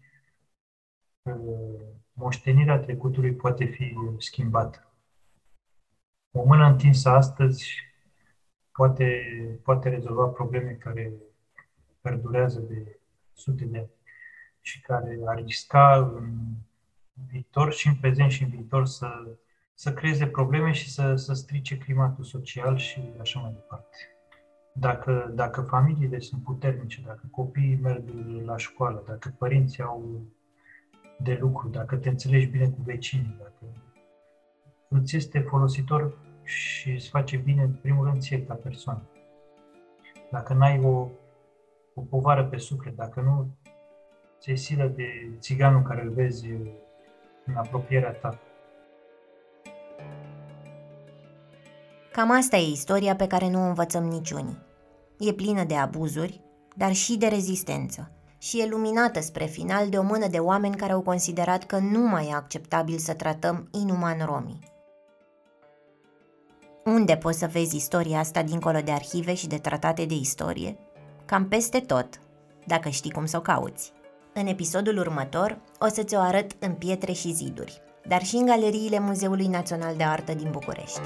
uh, 1.22 1.82
moștenirea 2.14 2.80
trecutului 2.80 3.34
poate 3.34 3.66
fi 3.66 3.96
schimbată. 4.18 4.94
O 6.32 6.44
mână 6.44 6.66
întinsă 6.66 7.10
astăzi 7.10 7.74
poate, 8.72 9.24
poate 9.64 9.90
rezolva 9.90 10.26
probleme 10.28 10.72
care 10.72 11.14
perdurează 12.02 12.60
de 12.60 13.00
sute 13.34 13.66
de 13.66 13.78
ani 13.78 13.92
și 14.62 14.82
care 14.82 15.20
ar 15.26 15.36
risca 15.36 15.98
în 15.98 16.56
viitor 17.28 17.74
și 17.74 17.88
în 17.88 17.96
prezent 17.96 18.32
și 18.32 18.44
în 18.44 18.50
viitor 18.50 18.86
să, 18.86 19.38
să 19.74 19.94
creeze 19.94 20.28
probleme 20.28 20.72
și 20.72 20.92
să, 20.92 21.16
să 21.16 21.34
strice 21.34 21.78
climatul 21.78 22.24
social 22.24 22.78
și 22.78 23.14
așa 23.20 23.40
mai 23.40 23.52
departe. 23.52 24.19
Dacă, 24.80 25.32
dacă 25.36 25.62
familiile 25.62 26.20
sunt 26.20 26.44
puternice, 26.44 27.02
dacă 27.06 27.22
copiii 27.32 27.80
merg 27.82 28.04
la 28.46 28.58
școală, 28.58 29.04
dacă 29.08 29.34
părinții 29.38 29.84
au 29.84 30.22
de 31.18 31.38
lucru, 31.42 31.68
dacă 31.68 31.96
te 31.96 32.10
înțelegi 32.10 32.46
bine 32.46 32.66
cu 32.66 32.82
vecinii, 32.84 33.36
dacă 33.40 33.74
îți 34.88 35.16
este 35.16 35.40
folositor 35.40 36.18
și 36.44 36.92
îți 36.92 37.10
face 37.10 37.38
bine, 37.38 37.62
în 37.62 37.74
primul 37.82 38.06
rând, 38.06 38.22
ție 38.22 38.46
ca 38.46 38.54
persoană. 38.54 39.02
Dacă 40.32 40.54
n-ai 40.54 40.80
o, 40.84 41.08
o 41.94 42.02
povară 42.02 42.46
pe 42.46 42.58
suflet, 42.58 42.96
dacă 42.96 43.22
nu 43.22 43.48
ți-e 44.40 44.56
silă 44.56 44.88
de 44.88 45.32
țiganul 45.40 45.82
care 45.82 46.02
îl 46.02 46.10
vezi 46.10 46.48
în 47.46 47.56
apropierea 47.56 48.12
ta. 48.12 48.40
Cam 52.12 52.32
asta 52.32 52.58
e 52.58 52.72
istoria 52.72 53.16
pe 53.16 53.28
care 53.28 53.50
nu 53.50 53.60
o 53.60 53.68
învățăm 53.68 54.04
niciunii. 54.04 54.68
E 55.20 55.34
plină 55.34 55.64
de 55.64 55.76
abuzuri, 55.76 56.42
dar 56.76 56.94
și 56.94 57.18
de 57.18 57.28
rezistență 57.28 58.12
și 58.38 58.60
e 58.60 58.68
luminată 58.68 59.22
spre 59.22 59.46
final 59.46 59.90
de 59.90 59.98
o 59.98 60.04
mână 60.04 60.28
de 60.28 60.38
oameni 60.38 60.76
care 60.76 60.92
au 60.92 61.02
considerat 61.02 61.64
că 61.64 61.78
nu 61.78 62.00
mai 62.00 62.28
e 62.28 62.34
acceptabil 62.34 62.98
să 62.98 63.14
tratăm 63.14 63.68
inuman 63.72 64.26
romii. 64.26 64.60
Unde 66.86 67.16
poți 67.16 67.40
să 67.40 67.50
vezi 67.52 67.76
istoria 67.76 68.20
asta 68.20 68.44
dincolo 68.44 68.80
de 68.80 68.92
arhive 68.92 69.34
și 69.34 69.48
de 69.48 69.58
tratate 69.58 70.06
de 70.06 70.14
istorie? 70.14 70.78
Cam 71.26 71.48
peste 71.48 71.80
tot, 71.80 72.20
dacă 72.66 72.90
știi 72.90 73.12
cum 73.12 73.26
să 73.26 73.38
o 73.38 73.42
cauți. 73.42 73.92
În 74.34 74.48
episodul 74.48 74.98
următor 74.98 75.60
o 75.80 75.88
să-ți 75.88 76.16
o 76.16 76.20
arăt 76.20 76.52
în 76.60 76.74
pietre 76.74 77.12
și 77.12 77.34
ziduri, 77.34 77.82
dar 78.08 78.24
și 78.24 78.36
în 78.36 78.46
galeriile 78.46 79.00
Muzeului 79.00 79.48
Național 79.48 79.96
de 79.96 80.04
Artă 80.04 80.34
din 80.34 80.50
București. 80.52 81.02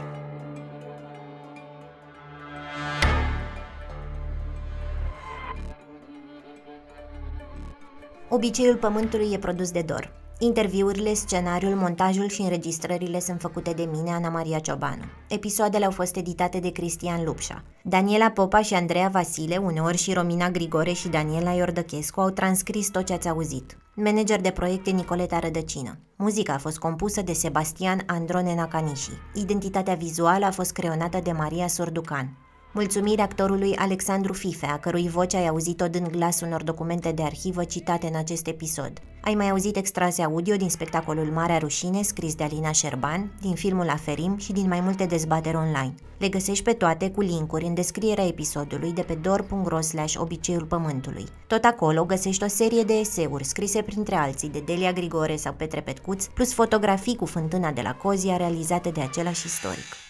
Obiceiul 8.36 8.76
Pământului 8.76 9.30
e 9.32 9.38
produs 9.38 9.72
de 9.72 9.82
Dor, 9.82 10.12
Interviurile, 10.40 11.14
scenariul, 11.14 11.76
montajul 11.76 12.28
și 12.28 12.42
înregistrările 12.42 13.20
sunt 13.20 13.42
făcute 13.42 13.72
de 13.72 13.90
mine, 13.92 14.12
Ana 14.12 14.30
Maria 14.30 14.60
Ciobanu. 14.60 15.04
Episoadele 15.30 15.86
au 15.86 15.92
fost 15.92 16.16
editate 16.16 16.60
de 16.60 16.72
Cristian 16.72 17.24
Lupșa. 17.24 17.64
Daniela 17.84 18.30
Popa 18.30 18.62
și 18.62 18.74
Andreea 18.74 19.08
Vasile, 19.08 19.58
uneori 19.58 19.98
și 19.98 20.14
Romina 20.14 20.50
Grigore 20.50 20.92
și 20.92 21.08
Daniela 21.08 21.52
Iordăchescu 21.52 22.20
au 22.20 22.30
transcris 22.30 22.90
tot 22.90 23.06
ce 23.06 23.14
ați 23.14 23.30
auzit. 23.30 23.78
Manager 23.96 24.42
de 24.42 24.52
proiecte 24.52 24.90
Nicoleta 24.90 25.40
Rădăcină. 25.40 25.98
Muzica 26.16 26.54
a 26.54 26.58
fost 26.58 26.78
compusă 26.78 27.22
de 27.22 27.34
Sebastian 27.34 28.04
Androne 28.06 28.56
Nakanishi. 28.56 29.12
Identitatea 29.34 29.94
vizuală 29.96 30.46
a 30.46 30.52
fost 30.52 30.72
creionată 30.72 31.20
de 31.24 31.32
Maria 31.32 31.68
Sorducan. 31.68 32.38
Mulțumiri 32.76 33.22
actorului 33.22 33.76
Alexandru 33.76 34.34
Fife, 34.34 34.66
a 34.66 34.80
cărui 34.80 35.10
voce 35.10 35.38
ai 35.38 35.48
auzit-o 35.48 35.88
dând 35.88 36.08
glas 36.08 36.42
unor 36.42 36.64
documente 36.64 37.12
de 37.12 37.24
arhivă 37.24 37.64
citate 37.64 38.08
în 38.08 38.16
acest 38.16 38.48
episod. 38.48 38.92
Ai 39.22 39.36
mai 39.36 39.50
auzit 39.50 39.76
extrase 39.76 40.24
audio 40.24 40.56
din 40.56 40.70
spectacolul 40.70 41.26
Marea 41.26 41.58
Rușine, 41.58 42.02
scris 42.02 42.36
de 42.36 42.44
Alina 42.44 42.72
Șerban, 42.72 43.34
din 43.42 43.54
filmul 43.54 43.90
Aferim 43.90 44.38
și 44.38 44.52
din 44.52 44.68
mai 44.68 44.80
multe 44.80 45.06
dezbateri 45.06 45.56
online. 45.56 45.94
Le 46.18 46.30
găsești 46.30 46.64
pe 46.64 46.74
toate 46.74 47.10
cu 47.12 47.22
linkuri 47.22 47.66
în 47.66 47.74
descrierea 47.74 48.28
episodului 48.28 48.92
de 48.92 49.02
pe 49.02 49.14
dor.ro 49.14 49.80
obiceiul 50.16 50.66
pământului. 50.66 51.26
Tot 51.48 51.64
acolo 51.64 52.06
găsești 52.06 52.44
o 52.44 52.48
serie 52.48 52.84
de 52.84 52.94
eseuri 52.94 53.44
scrise 53.44 53.82
printre 53.82 54.16
alții 54.16 54.50
de 54.50 54.60
Delia 54.60 54.92
Grigore 54.92 55.36
sau 55.36 55.54
Petre 55.54 55.82
Petcuț, 55.82 56.26
plus 56.26 56.54
fotografii 56.54 57.16
cu 57.16 57.26
fântâna 57.26 57.72
de 57.72 57.82
la 57.82 57.94
Cozia 57.96 58.38
realizate 58.38 58.90
de 58.90 59.02
același 59.02 59.46
istoric. 59.46 60.03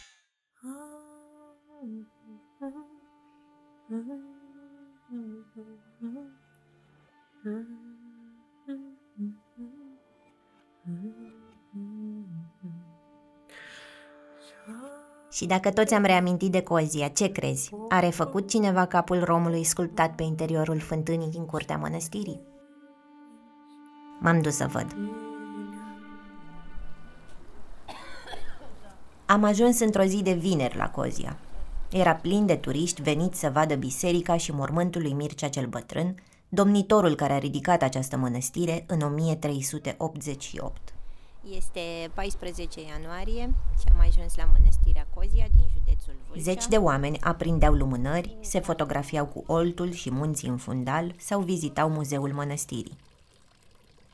Și 15.32 15.46
dacă 15.46 15.72
toți 15.72 15.94
am 15.94 16.04
reamintit 16.04 16.52
de 16.52 16.62
Cozia, 16.62 17.08
ce 17.08 17.32
crezi? 17.32 17.72
A 17.90 18.00
refăcut 18.00 18.50
cineva 18.50 18.86
capul 18.86 19.24
romului 19.24 19.64
sculptat 19.64 20.16
pe 20.16 20.24
interiorul 20.24 20.80
fântânii 20.80 21.30
din 21.30 21.46
curtea 21.46 21.78
mănăstirii? 21.78 22.42
M-am 24.20 24.42
dus 24.42 24.56
să 24.56 24.68
văd. 24.68 24.96
Am 29.26 29.44
ajuns 29.44 29.80
într-o 29.80 30.04
zi 30.04 30.22
de 30.22 30.34
vineri 30.34 30.78
la 30.78 30.90
Cozia. 30.90 31.38
Era 31.96 32.16
plin 32.16 32.46
de 32.46 32.56
turiști 32.56 33.02
veniți 33.02 33.40
să 33.40 33.50
vadă 33.50 33.76
biserica 33.76 34.38
și 34.38 34.52
mormântul 34.52 35.02
lui 35.02 35.14
Mircea 35.14 35.48
cel 35.48 35.66
Bătrân, 35.66 36.16
domnitorul 36.50 37.16
care 37.16 37.34
a 37.34 37.38
ridicat 37.38 37.82
această 37.82 38.18
mănăstire 38.18 38.84
în 38.88 39.02
1388. 39.02 40.94
Este 41.56 41.80
14 42.14 42.80
ianuarie 42.82 43.54
și 43.80 43.86
am 43.94 44.06
ajuns 44.08 44.36
la 44.36 44.50
mănăstirea 44.54 45.08
Cozia 45.14 45.46
din 45.56 45.66
județul 45.74 46.14
Vâlcea. 46.28 46.52
Zeci 46.52 46.68
de 46.68 46.78
oameni 46.78 47.20
aprindeau 47.22 47.74
lumânări, 47.74 48.38
se 48.42 48.60
fotografiau 48.60 49.26
cu 49.26 49.44
oltul 49.48 49.92
și 49.92 50.12
munții 50.12 50.50
în 50.50 50.58
fundal 50.58 51.14
sau 51.18 51.40
vizitau 51.40 51.90
muzeul 51.90 52.34
mănăstirii. 52.34 52.98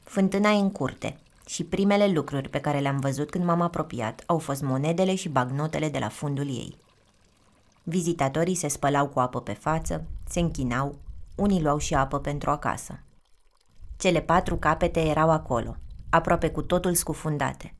Fântâna 0.04 0.50
e 0.50 0.60
în 0.60 0.72
curte 0.72 1.18
și 1.48 1.64
primele 1.64 2.08
lucruri 2.08 2.50
pe 2.50 2.60
care 2.60 2.80
le-am 2.80 3.00
văzut 3.00 3.30
când 3.30 3.44
m-am 3.44 3.62
apropiat 3.62 4.24
au 4.26 4.38
fost 4.38 4.62
monedele 4.62 5.16
și 5.16 5.30
bagnotele 5.30 5.90
de 5.90 6.00
la 6.00 6.08
fundul 6.08 6.48
ei. 6.48 6.76
Vizitatorii 7.90 8.56
se 8.56 8.68
spălau 8.68 9.08
cu 9.08 9.20
apă 9.20 9.42
pe 9.42 9.54
față, 9.54 10.06
se 10.28 10.40
închinau, 10.40 10.96
unii 11.36 11.62
luau 11.62 11.78
și 11.78 11.94
apă 11.96 12.20
pentru 12.20 12.50
acasă. 12.50 13.00
Cele 13.98 14.22
patru 14.22 14.56
capete 14.58 15.00
erau 15.00 15.30
acolo, 15.32 15.76
aproape 16.10 16.50
cu 16.50 16.62
totul 16.62 16.94
scufundate. 16.94 17.76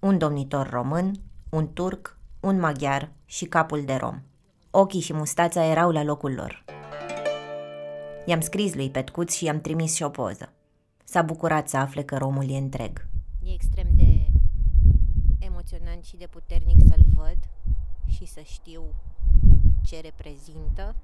Un 0.00 0.18
domnitor 0.18 0.70
român, 0.70 1.14
un 1.48 1.72
turc, 1.72 2.18
un 2.40 2.60
maghiar 2.60 3.12
și 3.24 3.44
capul 3.44 3.84
de 3.84 3.94
rom. 3.94 4.22
Ochii 4.70 5.00
și 5.00 5.12
mustața 5.12 5.64
erau 5.64 5.90
la 5.90 6.02
locul 6.02 6.34
lor. 6.34 6.64
I-am 8.24 8.40
scris 8.40 8.74
lui 8.74 8.90
Petcuț 8.90 9.32
și 9.32 9.44
i-am 9.44 9.60
trimis 9.60 9.94
și 9.94 10.02
o 10.02 10.08
poză. 10.08 10.52
S-a 11.04 11.22
bucurat 11.22 11.68
să 11.68 11.76
afle 11.76 12.02
că 12.02 12.16
romul 12.16 12.50
e 12.50 12.56
întreg. 12.56 13.06
E 13.42 13.52
extrem 13.52 13.86
de 13.94 14.26
emoționant 15.38 16.04
și 16.04 16.16
de 16.16 16.26
puternic 16.26 16.78
să-l 16.88 17.04
văd 17.14 17.38
și 18.08 18.26
să 18.26 18.40
știu 18.44 18.82
ce 19.86 20.00
reprezintă. 20.00 20.94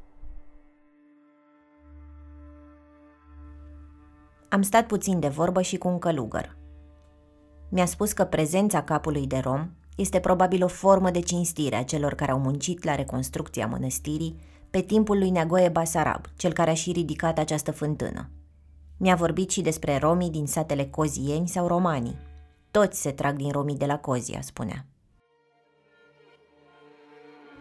Am 4.49 4.63
stat 4.63 4.87
puțin 4.87 5.21
de 5.21 5.29
vorbă 5.29 5.63
și 5.63 5.79
cu 5.79 5.89
un 5.89 5.99
călugăr. 5.99 6.57
Mi-a 7.69 7.87
spus 7.87 8.13
că 8.13 8.25
prezența 8.25 8.83
capului 8.83 9.27
de 9.27 9.39
rom 9.39 9.71
este 9.97 10.21
probabil 10.21 10.65
o 10.65 10.69
formă 10.69 11.11
de 11.11 11.21
cinstire 11.21 11.77
a 11.77 11.85
celor 11.85 12.15
care 12.15 12.31
au 12.31 12.39
muncit 12.39 12.85
la 12.85 12.95
reconstrucția 12.95 13.67
mănăstirii 13.67 14.41
pe 14.71 14.81
timpul 14.81 15.19
lui 15.19 15.31
Neagoe 15.31 15.69
Basarab, 15.69 16.25
cel 16.37 16.53
care 16.53 16.71
a 16.71 16.75
și 16.75 16.93
ridicat 16.93 17.39
această 17.39 17.73
fântână. 17.73 18.31
Mi-a 18.97 19.15
vorbit 19.15 19.51
și 19.51 19.61
despre 19.61 19.99
romii 19.99 20.31
din 20.31 20.47
satele 20.47 20.87
cozieni 20.87 21.49
sau 21.49 21.67
romanii. 21.67 22.19
Toți 22.71 23.01
se 23.01 23.11
trag 23.11 23.37
din 23.37 23.51
romii 23.51 23.77
de 23.77 23.87
la 23.87 23.99
Cozia, 23.99 24.41
spunea. 24.41 24.87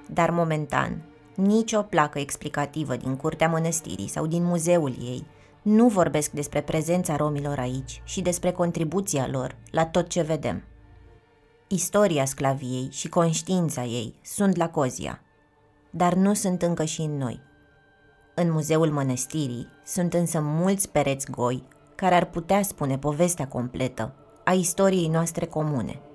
Dar 0.08 0.32
momentan, 0.32 1.09
nici 1.40 1.74
o 1.74 1.82
placă 1.82 2.20
explicativă 2.20 2.96
din 2.96 3.16
curtea 3.16 3.48
mănăstirii 3.48 4.08
sau 4.08 4.26
din 4.26 4.44
muzeul 4.44 4.96
ei 5.02 5.26
Nu 5.62 5.88
vorbesc 5.88 6.32
despre 6.32 6.62
prezența 6.62 7.16
romilor 7.16 7.60
aici 7.60 8.02
și 8.06 8.22
despre 8.22 8.52
contribuția 8.52 9.28
lor 9.32 9.56
la 9.72 9.86
tot 9.86 10.08
ce 10.08 10.22
vedem. 10.22 10.64
Istoria 11.68 12.26
sclaviei 12.26 12.88
și 12.92 13.10
conștiința 13.10 13.84
ei 13.84 14.16
sunt 14.22 14.56
la 14.56 14.70
Cozia, 14.70 15.22
dar 15.90 16.14
nu 16.14 16.34
sunt 16.34 16.62
încă 16.62 16.84
și 16.84 17.02
în 17.02 17.18
noi. 17.18 17.42
În 18.36 18.52
muzeul 18.52 18.92
mănăstirii 18.92 19.68
sunt 19.86 20.14
însă 20.14 20.40
mulți 20.42 20.90
pereți 20.90 21.32
goi 21.32 21.64
care 21.96 22.16
ar 22.16 22.26
putea 22.26 22.62
spune 22.62 22.98
povestea 22.98 23.48
completă 23.48 24.16
a 24.44 24.52
istoriei 24.52 25.08
noastre 25.08 25.46
comune– 25.46 26.00